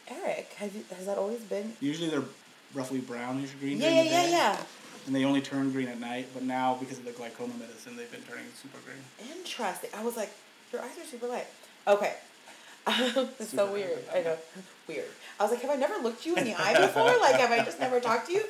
Eric, 0.07 0.55
you, 0.61 0.83
has 0.95 1.07
that 1.07 1.17
always 1.17 1.39
been? 1.39 1.73
Usually 1.79 2.09
they're 2.09 2.23
roughly 2.75 2.99
brownish 2.99 3.51
green 3.59 3.79
Yeah, 3.79 3.89
during 3.89 4.05
yeah, 4.05 4.23
yeah, 4.23 4.29
yeah. 4.29 4.57
and 5.07 5.15
they 5.15 5.25
only 5.25 5.41
turn 5.41 5.71
green 5.71 5.87
at 5.87 5.99
night. 5.99 6.27
But 6.33 6.43
now, 6.43 6.75
because 6.75 6.99
of 6.99 7.05
the 7.05 7.11
glaucoma 7.11 7.53
medicine, 7.59 7.97
they've 7.97 8.11
been 8.11 8.21
turning 8.23 8.45
super 8.61 8.77
green. 8.85 9.31
Interesting. 9.35 9.89
I 9.95 10.03
was 10.03 10.15
like, 10.15 10.29
your 10.71 10.81
eyes 10.81 10.97
are 10.99 11.05
super 11.05 11.27
light. 11.27 11.47
Okay. 11.87 12.13
it's 13.39 13.51
so 13.51 13.71
weird. 13.71 13.99
I 14.13 14.21
know. 14.21 14.37
Weird. 14.87 15.05
I 15.39 15.43
was 15.43 15.51
like, 15.51 15.61
have 15.61 15.71
I 15.71 15.75
never 15.75 16.01
looked 16.01 16.25
you 16.25 16.35
in 16.35 16.45
the 16.45 16.55
eye 16.55 16.79
before? 16.87 17.17
Like, 17.19 17.35
have 17.35 17.51
I 17.51 17.63
just 17.63 17.79
never 17.79 17.99
talked 17.99 18.27
to 18.27 18.33
you? 18.33 18.43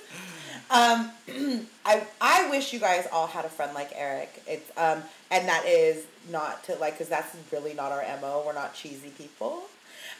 Um, 0.69 1.11
I 1.85 2.05
I 2.21 2.49
wish 2.49 2.73
you 2.73 2.79
guys 2.79 3.07
all 3.11 3.27
had 3.27 3.45
a 3.45 3.49
friend 3.49 3.73
like 3.73 3.91
Eric. 3.95 4.43
It's 4.45 4.69
um, 4.77 5.01
and 5.31 5.47
that 5.47 5.65
is 5.65 6.05
not 6.29 6.63
to 6.65 6.75
like, 6.75 6.97
cause 6.97 7.09
that's 7.09 7.35
really 7.51 7.73
not 7.73 7.91
our 7.91 8.03
mo. 8.21 8.43
We're 8.45 8.53
not 8.53 8.73
cheesy 8.73 9.09
people. 9.09 9.63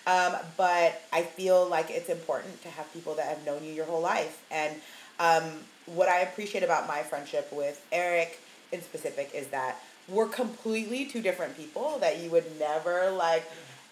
Um, 0.07 0.35
but 0.55 1.01
I 1.11 1.21
feel 1.21 1.67
like 1.67 1.91
it's 1.91 2.09
important 2.09 2.61
to 2.63 2.69
have 2.69 2.91
people 2.93 3.13
that 3.15 3.25
have 3.27 3.45
known 3.45 3.63
you 3.63 3.73
your 3.73 3.85
whole 3.85 4.01
life. 4.01 4.41
And 4.49 4.75
um, 5.19 5.43
what 5.85 6.07
I 6.07 6.21
appreciate 6.21 6.63
about 6.63 6.87
my 6.87 7.03
friendship 7.03 7.49
with 7.51 7.85
Eric 7.91 8.39
in 8.71 8.81
specific 8.81 9.31
is 9.35 9.47
that 9.47 9.81
we're 10.07 10.27
completely 10.27 11.05
two 11.05 11.21
different 11.21 11.57
people 11.57 11.97
that 11.99 12.21
you 12.21 12.29
would 12.29 12.45
never 12.57 13.11
like. 13.11 13.43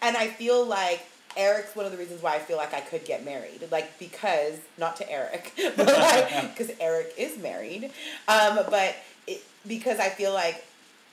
And 0.02 0.16
I 0.16 0.28
feel 0.28 0.64
like 0.64 1.04
Eric's 1.36 1.74
one 1.76 1.84
of 1.86 1.92
the 1.92 1.98
reasons 1.98 2.22
why 2.22 2.34
I 2.34 2.38
feel 2.38 2.56
like 2.56 2.72
I 2.74 2.80
could 2.80 3.04
get 3.04 3.24
married. 3.24 3.60
Like, 3.70 3.98
because, 3.98 4.58
not 4.78 4.96
to 4.96 5.10
Eric, 5.10 5.52
but 5.76 5.86
like, 5.86 6.56
because 6.56 6.74
Eric 6.80 7.14
is 7.18 7.38
married. 7.38 7.90
Um, 8.28 8.60
but 8.70 8.96
it, 9.26 9.42
because 9.66 9.98
I 9.98 10.08
feel 10.08 10.32
like 10.32 10.64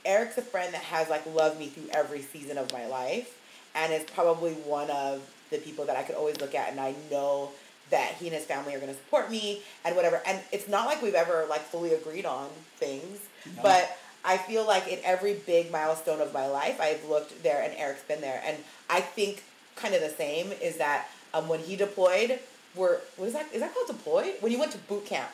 Eric's 0.06 0.38
a 0.38 0.42
friend 0.42 0.74
that 0.74 0.84
has 0.84 1.10
like 1.10 1.26
loved 1.34 1.60
me 1.60 1.68
through 1.68 1.90
every 1.92 2.22
season 2.22 2.58
of 2.58 2.72
my 2.74 2.86
life 2.88 3.38
and 3.76 3.92
is 3.94 4.04
probably 4.04 4.54
one 4.54 4.90
of 4.92 5.22
the 5.50 5.58
people 5.58 5.86
that 5.86 5.98
I 5.98 6.04
could 6.04 6.16
always 6.16 6.40
look 6.42 6.56
at 6.56 6.70
and 6.72 6.80
I 6.80 6.94
know 7.12 7.52
that 7.90 8.14
he 8.14 8.28
and 8.28 8.36
his 8.36 8.46
family 8.46 8.74
are 8.76 8.80
going 8.80 8.92
to 8.92 8.98
support 8.98 9.30
me 9.30 9.62
and 9.86 9.96
whatever. 9.96 10.22
And 10.26 10.40
it's 10.52 10.68
not 10.68 10.88
like 10.88 11.02
we've 11.02 11.14
ever 11.14 11.46
like 11.50 11.62
fully 11.62 11.94
agreed 11.94 12.26
on 12.26 12.50
things, 12.78 13.20
No. 13.56 13.62
but 13.62 13.98
I 14.26 14.38
feel 14.38 14.66
like 14.66 14.88
in 14.88 15.00
every 15.04 15.34
big 15.34 15.72
milestone 15.72 16.22
of 16.22 16.34
my 16.34 16.48
life, 16.48 16.80
I've 16.80 17.04
looked 17.10 17.44
there 17.44 17.62
and 17.62 17.74
Eric's 17.76 18.04
been 18.04 18.22
there. 18.22 18.42
And 18.46 18.58
I 18.90 19.02
think 19.02 19.44
kind 19.76 19.94
of 19.94 20.02
the 20.02 20.10
same 20.10 20.52
is 20.62 20.78
that 20.78 21.08
um, 21.34 21.48
when 21.48 21.60
he 21.60 21.76
deployed, 21.76 22.40
we're, 22.76 23.00
what 23.18 23.28
is 23.28 23.34
that? 23.34 23.48
Is 23.54 23.62
that 23.62 23.74
called 23.74 23.88
deployed? 23.88 24.36
When 24.40 24.52
you 24.52 24.60
went 24.60 24.72
to 24.72 24.78
boot 24.78 25.06
camp. 25.06 25.30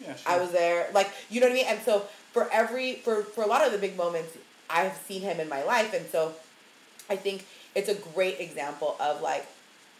Yeah, 0.00 0.16
sure. 0.16 0.32
I 0.32 0.40
was 0.40 0.50
there, 0.52 0.88
like 0.94 1.10
you 1.28 1.40
know 1.40 1.46
what 1.46 1.52
I 1.52 1.56
mean. 1.56 1.66
And 1.68 1.80
so 1.82 2.06
for 2.32 2.48
every 2.50 2.94
for 2.96 3.22
for 3.22 3.44
a 3.44 3.46
lot 3.46 3.66
of 3.66 3.72
the 3.72 3.78
big 3.78 3.96
moments, 3.96 4.36
I've 4.70 4.96
seen 4.96 5.20
him 5.20 5.40
in 5.40 5.48
my 5.48 5.62
life, 5.62 5.92
and 5.92 6.06
so 6.06 6.32
I 7.10 7.16
think 7.16 7.44
it's 7.74 7.88
a 7.88 7.94
great 7.94 8.40
example 8.40 8.96
of 8.98 9.20
like, 9.20 9.46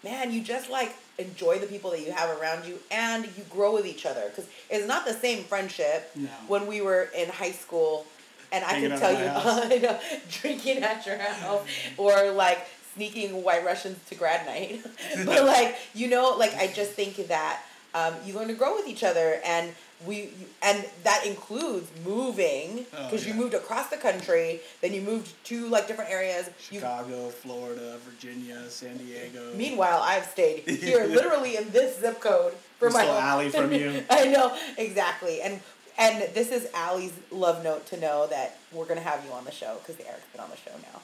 man, 0.02 0.32
you 0.32 0.42
just 0.42 0.70
like 0.70 0.94
enjoy 1.18 1.58
the 1.58 1.66
people 1.66 1.90
that 1.90 2.00
you 2.00 2.12
have 2.12 2.40
around 2.40 2.66
you, 2.66 2.78
and 2.90 3.24
you 3.36 3.44
grow 3.50 3.74
with 3.74 3.86
each 3.86 4.06
other 4.06 4.22
because 4.28 4.46
it's 4.68 4.86
not 4.86 5.04
the 5.06 5.12
same 5.12 5.44
friendship 5.44 6.10
No. 6.16 6.28
when 6.48 6.66
we 6.66 6.80
were 6.80 7.08
in 7.16 7.28
high 7.28 7.52
school. 7.52 8.06
And 8.52 8.64
I 8.64 8.80
can 8.80 8.98
tell 8.98 9.12
you. 9.12 9.80
Know, 9.80 9.98
drinking 10.30 10.78
at 10.82 11.06
your 11.06 11.18
house, 11.18 11.64
or 11.96 12.32
like 12.32 12.66
sneaking 12.94 13.42
white 13.44 13.64
Russians 13.64 13.98
to 14.08 14.14
grad 14.16 14.44
night. 14.46 14.84
but 15.24 15.44
like, 15.44 15.76
you 15.94 16.08
know, 16.08 16.34
like 16.36 16.54
I 16.56 16.66
just 16.66 16.92
think 16.92 17.28
that 17.28 17.62
um, 17.94 18.14
you 18.24 18.34
learn 18.34 18.48
to 18.48 18.54
grow 18.54 18.74
with 18.74 18.88
each 18.88 19.04
other, 19.04 19.40
and 19.44 19.72
we, 20.06 20.30
and 20.62 20.84
that 21.04 21.24
includes 21.26 21.90
moving 22.04 22.86
Oh, 22.96 23.04
because 23.04 23.26
you 23.26 23.34
moved 23.34 23.54
across 23.54 23.88
the 23.88 23.96
country, 23.96 24.60
then 24.80 24.92
you 24.94 25.02
moved 25.02 25.32
to 25.46 25.66
like 25.68 25.86
different 25.88 26.10
areas. 26.10 26.48
You, 26.70 26.80
Chicago, 26.80 27.28
Florida, 27.28 27.98
Virginia, 28.08 28.68
San 28.70 28.96
Diego. 28.96 29.52
meanwhile, 29.54 30.00
I've 30.02 30.24
stayed 30.26 30.60
here, 30.68 31.04
literally 31.06 31.56
in 31.56 31.70
this 31.70 31.98
zip 32.00 32.20
code 32.20 32.54
for 32.78 32.86
Just 32.88 32.96
my 32.98 33.04
whole- 33.04 33.18
alley 33.20 33.50
from 33.50 33.72
you. 33.80 34.02
I 34.08 34.26
know 34.26 34.56
exactly, 34.78 35.42
and 35.42 35.60
and 35.98 36.22
this 36.34 36.50
is 36.50 36.66
Allie's 36.72 37.12
love 37.30 37.62
note 37.62 37.84
to 37.88 38.00
know 38.00 38.26
that 38.28 38.58
we're 38.72 38.86
gonna 38.86 39.00
have 39.02 39.22
you 39.24 39.32
on 39.32 39.44
the 39.44 39.52
show 39.52 39.76
because 39.84 40.00
Eric's 40.06 40.24
been 40.32 40.40
on 40.40 40.48
the 40.50 40.56
show 40.56 40.74
now. 40.92 41.00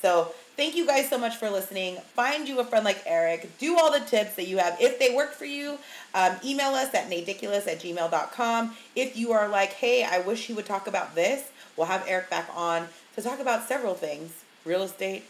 So 0.00 0.32
thank 0.56 0.74
you 0.76 0.86
guys 0.86 1.08
so 1.08 1.18
much 1.18 1.36
for 1.36 1.48
listening. 1.50 1.96
Find 2.14 2.48
you 2.48 2.60
a 2.60 2.64
friend 2.64 2.84
like 2.84 3.02
Eric. 3.06 3.58
Do 3.58 3.78
all 3.78 3.90
the 3.92 4.00
tips 4.04 4.34
that 4.36 4.46
you 4.48 4.58
have. 4.58 4.76
If 4.80 4.98
they 4.98 5.14
work 5.14 5.32
for 5.32 5.44
you, 5.44 5.78
um, 6.14 6.36
email 6.44 6.68
us 6.74 6.94
at 6.94 7.08
naediculous 7.10 7.66
at 7.66 7.80
gmail.com. 7.80 8.76
If 8.94 9.16
you 9.16 9.32
are 9.32 9.48
like, 9.48 9.70
hey, 9.74 10.04
I 10.04 10.20
wish 10.20 10.46
he 10.46 10.52
would 10.54 10.66
talk 10.66 10.86
about 10.86 11.14
this, 11.14 11.50
we'll 11.76 11.86
have 11.86 12.04
Eric 12.06 12.30
back 12.30 12.48
on 12.54 12.88
to 13.16 13.22
talk 13.22 13.40
about 13.40 13.66
several 13.66 13.94
things. 13.94 14.32
Real 14.64 14.82
estate, 14.82 15.24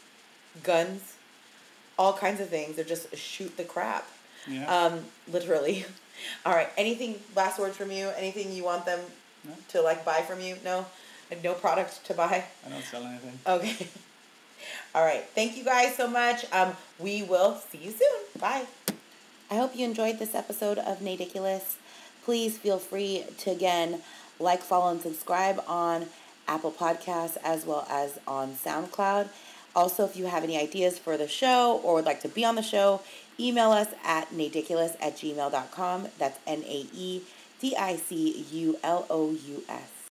guns, 0.63 1.15
all 1.99 2.13
kinds 2.13 2.41
of 2.41 2.49
things. 2.49 2.79
Or 2.79 2.85
just 2.85 3.15
shoot 3.17 3.57
the 3.57 3.65
crap. 3.65 4.07
Yeah. 4.49 4.67
Um, 4.67 5.05
literally. 5.31 5.87
All 6.47 6.53
right. 6.53 6.69
Anything 6.77 7.17
last 7.35 7.59
words 7.59 7.77
from 7.77 7.91
you? 7.91 8.11
Anything 8.17 8.53
you 8.53 8.63
want 8.65 8.85
them 8.87 9.01
No. 9.45 9.55
to 9.71 9.83
like 9.83 10.05
buy 10.05 10.21
from 10.23 10.41
you? 10.41 10.57
No, 10.65 10.87
And 11.31 11.43
no 11.43 11.55
product 11.55 12.05
to 12.07 12.15
buy. 12.15 12.45
I 12.67 12.69
don't 12.69 12.83
sell 12.85 13.03
anything. 13.05 13.39
Okay. 13.47 13.87
All 14.95 15.05
right. 15.05 15.25
Thank 15.35 15.57
you 15.57 15.65
guys 15.65 15.97
so 15.97 16.07
much. 16.07 16.45
Um, 16.53 16.77
we 16.99 17.23
will 17.23 17.55
see 17.55 17.79
you 17.79 17.91
soon. 17.91 18.41
Bye. 18.41 18.67
I 19.51 19.57
hope 19.57 19.75
you 19.75 19.85
enjoyed 19.85 20.19
this 20.19 20.35
episode 20.35 20.79
of 20.79 21.01
Naediculous. 21.01 21.77
Please 22.25 22.59
feel 22.59 22.79
free 22.79 23.25
to 23.39 23.51
again 23.51 24.03
like, 24.39 24.61
follow, 24.61 24.91
and 24.91 25.01
subscribe 25.01 25.63
on 25.67 26.07
Apple 26.49 26.73
Podcasts 26.73 27.37
as 27.45 27.65
well 27.65 27.87
as 27.89 28.19
on 28.27 28.53
SoundCloud. 28.53 29.29
Also, 29.75 30.05
if 30.05 30.17
you 30.17 30.27
have 30.27 30.45
any 30.45 30.59
ideas 30.59 30.99
for 30.99 31.17
the 31.17 31.29
show 31.29 31.81
or 31.83 31.95
would 31.95 32.05
like 32.05 32.21
to 32.21 32.29
be 32.29 32.45
on 32.45 32.57
the 32.57 32.63
show, 32.63 33.01
email 33.41 33.71
us 33.71 33.89
at 34.05 34.31
naediculous 34.31 34.97
at 35.01 35.17
gmail.com. 35.17 36.09
That's 36.19 36.39
N 36.47 36.63
A 36.67 36.87
E 36.95 37.23
D 37.61 37.75
I 37.77 37.97
C 37.97 38.45
U 38.53 38.79
L 38.83 39.07
O 39.09 39.31
U 39.31 39.63
S. 39.69 40.02